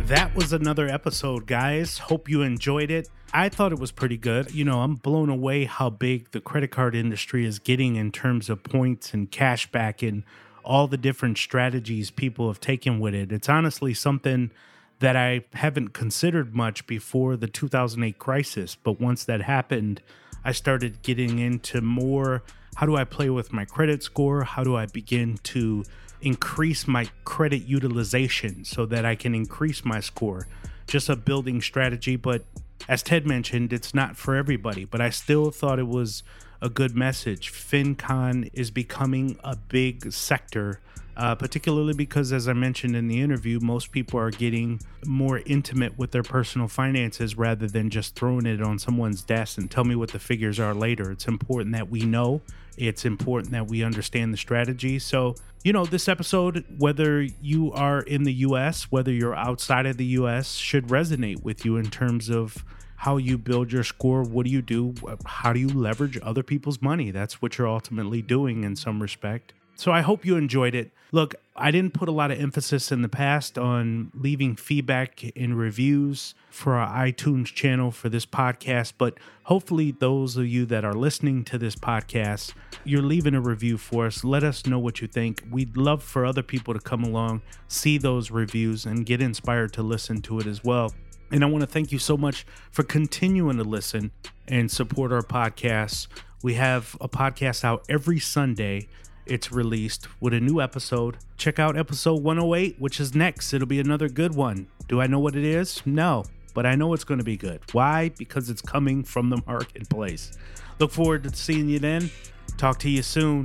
That 0.04 0.32
was 0.36 0.52
another 0.52 0.86
episode, 0.86 1.46
guys. 1.46 1.98
Hope 1.98 2.28
you 2.28 2.42
enjoyed 2.42 2.92
it. 2.92 3.08
I 3.34 3.48
thought 3.48 3.72
it 3.72 3.80
was 3.80 3.90
pretty 3.90 4.16
good. 4.16 4.54
You 4.54 4.64
know, 4.64 4.82
I'm 4.82 4.94
blown 4.94 5.28
away 5.28 5.64
how 5.64 5.90
big 5.90 6.30
the 6.30 6.40
credit 6.40 6.70
card 6.70 6.94
industry 6.94 7.44
is 7.44 7.58
getting 7.58 7.96
in 7.96 8.12
terms 8.12 8.48
of 8.48 8.62
points 8.62 9.12
and 9.12 9.28
cash 9.28 9.68
back 9.72 10.02
and 10.02 10.22
all 10.64 10.86
the 10.86 10.96
different 10.96 11.38
strategies 11.38 12.12
people 12.12 12.46
have 12.46 12.60
taken 12.60 13.00
with 13.00 13.14
it. 13.14 13.32
It's 13.32 13.48
honestly 13.48 13.92
something 13.94 14.52
that 15.00 15.16
I 15.16 15.44
haven't 15.52 15.92
considered 15.92 16.54
much 16.54 16.86
before 16.86 17.36
the 17.36 17.46
2008 17.46 18.18
crisis. 18.18 18.76
But 18.76 19.00
once 19.00 19.24
that 19.24 19.42
happened, 19.42 20.00
I 20.44 20.52
started 20.52 21.02
getting 21.02 21.38
into 21.38 21.80
more 21.80 22.42
how 22.76 22.84
do 22.84 22.94
I 22.94 23.04
play 23.04 23.30
with 23.30 23.54
my 23.54 23.64
credit 23.64 24.02
score? 24.02 24.44
How 24.44 24.62
do 24.62 24.76
I 24.76 24.84
begin 24.84 25.38
to 25.44 25.82
increase 26.20 26.86
my 26.86 27.08
credit 27.24 27.62
utilization 27.62 28.64
so 28.64 28.86
that 28.86 29.04
I 29.04 29.14
can 29.14 29.34
increase 29.34 29.84
my 29.84 30.00
score. 30.00 30.48
Just 30.86 31.08
a 31.08 31.16
building 31.16 31.60
strategy, 31.60 32.16
but 32.16 32.44
as 32.88 33.02
Ted 33.02 33.26
mentioned, 33.26 33.72
it's 33.72 33.94
not 33.94 34.16
for 34.16 34.34
everybody, 34.34 34.84
but 34.84 35.00
I 35.00 35.10
still 35.10 35.50
thought 35.50 35.78
it 35.78 35.88
was 35.88 36.22
a 36.60 36.68
good 36.68 36.96
message. 36.96 37.52
FinCon 37.52 38.50
is 38.52 38.70
becoming 38.70 39.38
a 39.44 39.56
big 39.56 40.12
sector 40.12 40.80
uh, 41.16 41.34
particularly 41.34 41.94
because, 41.94 42.30
as 42.30 42.46
I 42.46 42.52
mentioned 42.52 42.94
in 42.94 43.08
the 43.08 43.20
interview, 43.22 43.58
most 43.60 43.90
people 43.90 44.20
are 44.20 44.30
getting 44.30 44.80
more 45.06 45.40
intimate 45.46 45.96
with 45.98 46.10
their 46.10 46.22
personal 46.22 46.68
finances 46.68 47.38
rather 47.38 47.66
than 47.66 47.88
just 47.88 48.14
throwing 48.14 48.44
it 48.44 48.60
on 48.60 48.78
someone's 48.78 49.22
desk 49.22 49.56
and 49.56 49.70
tell 49.70 49.84
me 49.84 49.96
what 49.96 50.10
the 50.10 50.18
figures 50.18 50.60
are 50.60 50.74
later. 50.74 51.10
It's 51.10 51.26
important 51.26 51.72
that 51.72 51.88
we 51.88 52.00
know, 52.02 52.42
it's 52.76 53.06
important 53.06 53.52
that 53.52 53.66
we 53.66 53.82
understand 53.82 54.34
the 54.34 54.36
strategy. 54.36 54.98
So, 54.98 55.36
you 55.64 55.72
know, 55.72 55.86
this 55.86 56.06
episode, 56.06 56.66
whether 56.76 57.22
you 57.22 57.72
are 57.72 58.00
in 58.00 58.24
the 58.24 58.34
US, 58.34 58.92
whether 58.92 59.10
you're 59.10 59.34
outside 59.34 59.86
of 59.86 59.96
the 59.96 60.04
US, 60.04 60.56
should 60.56 60.88
resonate 60.88 61.42
with 61.42 61.64
you 61.64 61.78
in 61.78 61.90
terms 61.90 62.28
of 62.28 62.62
how 62.96 63.16
you 63.16 63.38
build 63.38 63.72
your 63.72 63.84
score. 63.84 64.22
What 64.22 64.46
do 64.46 64.50
you 64.50 64.62
do? 64.62 64.94
How 65.24 65.52
do 65.52 65.60
you 65.60 65.68
leverage 65.68 66.18
other 66.22 66.42
people's 66.42 66.82
money? 66.82 67.10
That's 67.10 67.40
what 67.40 67.58
you're 67.58 67.68
ultimately 67.68 68.22
doing 68.22 68.64
in 68.64 68.76
some 68.76 69.00
respect. 69.00 69.52
So 69.78 69.92
I 69.92 70.00
hope 70.00 70.24
you 70.24 70.36
enjoyed 70.36 70.74
it. 70.74 70.90
Look, 71.12 71.34
I 71.54 71.70
didn't 71.70 71.92
put 71.92 72.08
a 72.08 72.12
lot 72.12 72.30
of 72.30 72.40
emphasis 72.40 72.90
in 72.90 73.02
the 73.02 73.08
past 73.08 73.58
on 73.58 74.10
leaving 74.14 74.56
feedback 74.56 75.22
and 75.36 75.56
reviews 75.56 76.34
for 76.50 76.74
our 76.74 77.06
iTunes 77.06 77.46
channel 77.46 77.90
for 77.90 78.08
this 78.08 78.24
podcast, 78.24 78.94
but 78.96 79.18
hopefully, 79.44 79.92
those 79.92 80.36
of 80.36 80.46
you 80.46 80.64
that 80.66 80.84
are 80.84 80.94
listening 80.94 81.44
to 81.44 81.58
this 81.58 81.76
podcast, 81.76 82.54
you're 82.84 83.02
leaving 83.02 83.34
a 83.34 83.40
review 83.40 83.76
for 83.76 84.06
us. 84.06 84.24
Let 84.24 84.42
us 84.42 84.66
know 84.66 84.78
what 84.78 85.02
you 85.02 85.08
think. 85.08 85.44
We'd 85.50 85.76
love 85.76 86.02
for 86.02 86.24
other 86.24 86.42
people 86.42 86.72
to 86.72 86.80
come 86.80 87.04
along, 87.04 87.42
see 87.68 87.98
those 87.98 88.30
reviews, 88.30 88.86
and 88.86 89.04
get 89.04 89.20
inspired 89.20 89.74
to 89.74 89.82
listen 89.82 90.22
to 90.22 90.40
it 90.40 90.46
as 90.46 90.64
well. 90.64 90.94
And 91.30 91.42
I 91.42 91.46
want 91.46 91.62
to 91.62 91.66
thank 91.66 91.92
you 91.92 91.98
so 91.98 92.16
much 92.16 92.46
for 92.70 92.82
continuing 92.82 93.56
to 93.56 93.64
listen 93.64 94.10
and 94.46 94.70
support 94.70 95.12
our 95.12 95.22
podcast. 95.22 96.06
We 96.42 96.54
have 96.54 96.96
a 97.00 97.08
podcast 97.08 97.64
out 97.64 97.84
every 97.88 98.20
Sunday 98.20 98.88
it's 99.26 99.50
released 99.50 100.06
with 100.20 100.32
a 100.32 100.40
new 100.40 100.60
episode. 100.60 101.16
Check 101.36 101.58
out 101.58 101.76
episode 101.76 102.22
108, 102.22 102.76
which 102.78 103.00
is 103.00 103.14
next. 103.14 103.52
It'll 103.52 103.66
be 103.66 103.80
another 103.80 104.08
good 104.08 104.36
one. 104.36 104.68
Do 104.86 105.00
I 105.00 105.08
know 105.08 105.18
what 105.18 105.34
it 105.34 105.44
is? 105.44 105.82
No, 105.84 106.24
but 106.54 106.64
I 106.64 106.76
know 106.76 106.94
it's 106.94 107.02
going 107.02 107.18
to 107.18 107.24
be 107.24 107.36
good. 107.36 107.60
Why? 107.72 108.10
Because 108.16 108.48
it's 108.48 108.62
coming 108.62 109.02
from 109.02 109.30
the 109.30 109.42
marketplace. 109.44 110.30
Look 110.78 110.92
forward 110.92 111.24
to 111.24 111.34
seeing 111.34 111.68
you 111.68 111.80
then. 111.80 112.10
Talk 112.56 112.78
to 112.80 112.90
you 112.90 113.02
soon. 113.02 113.44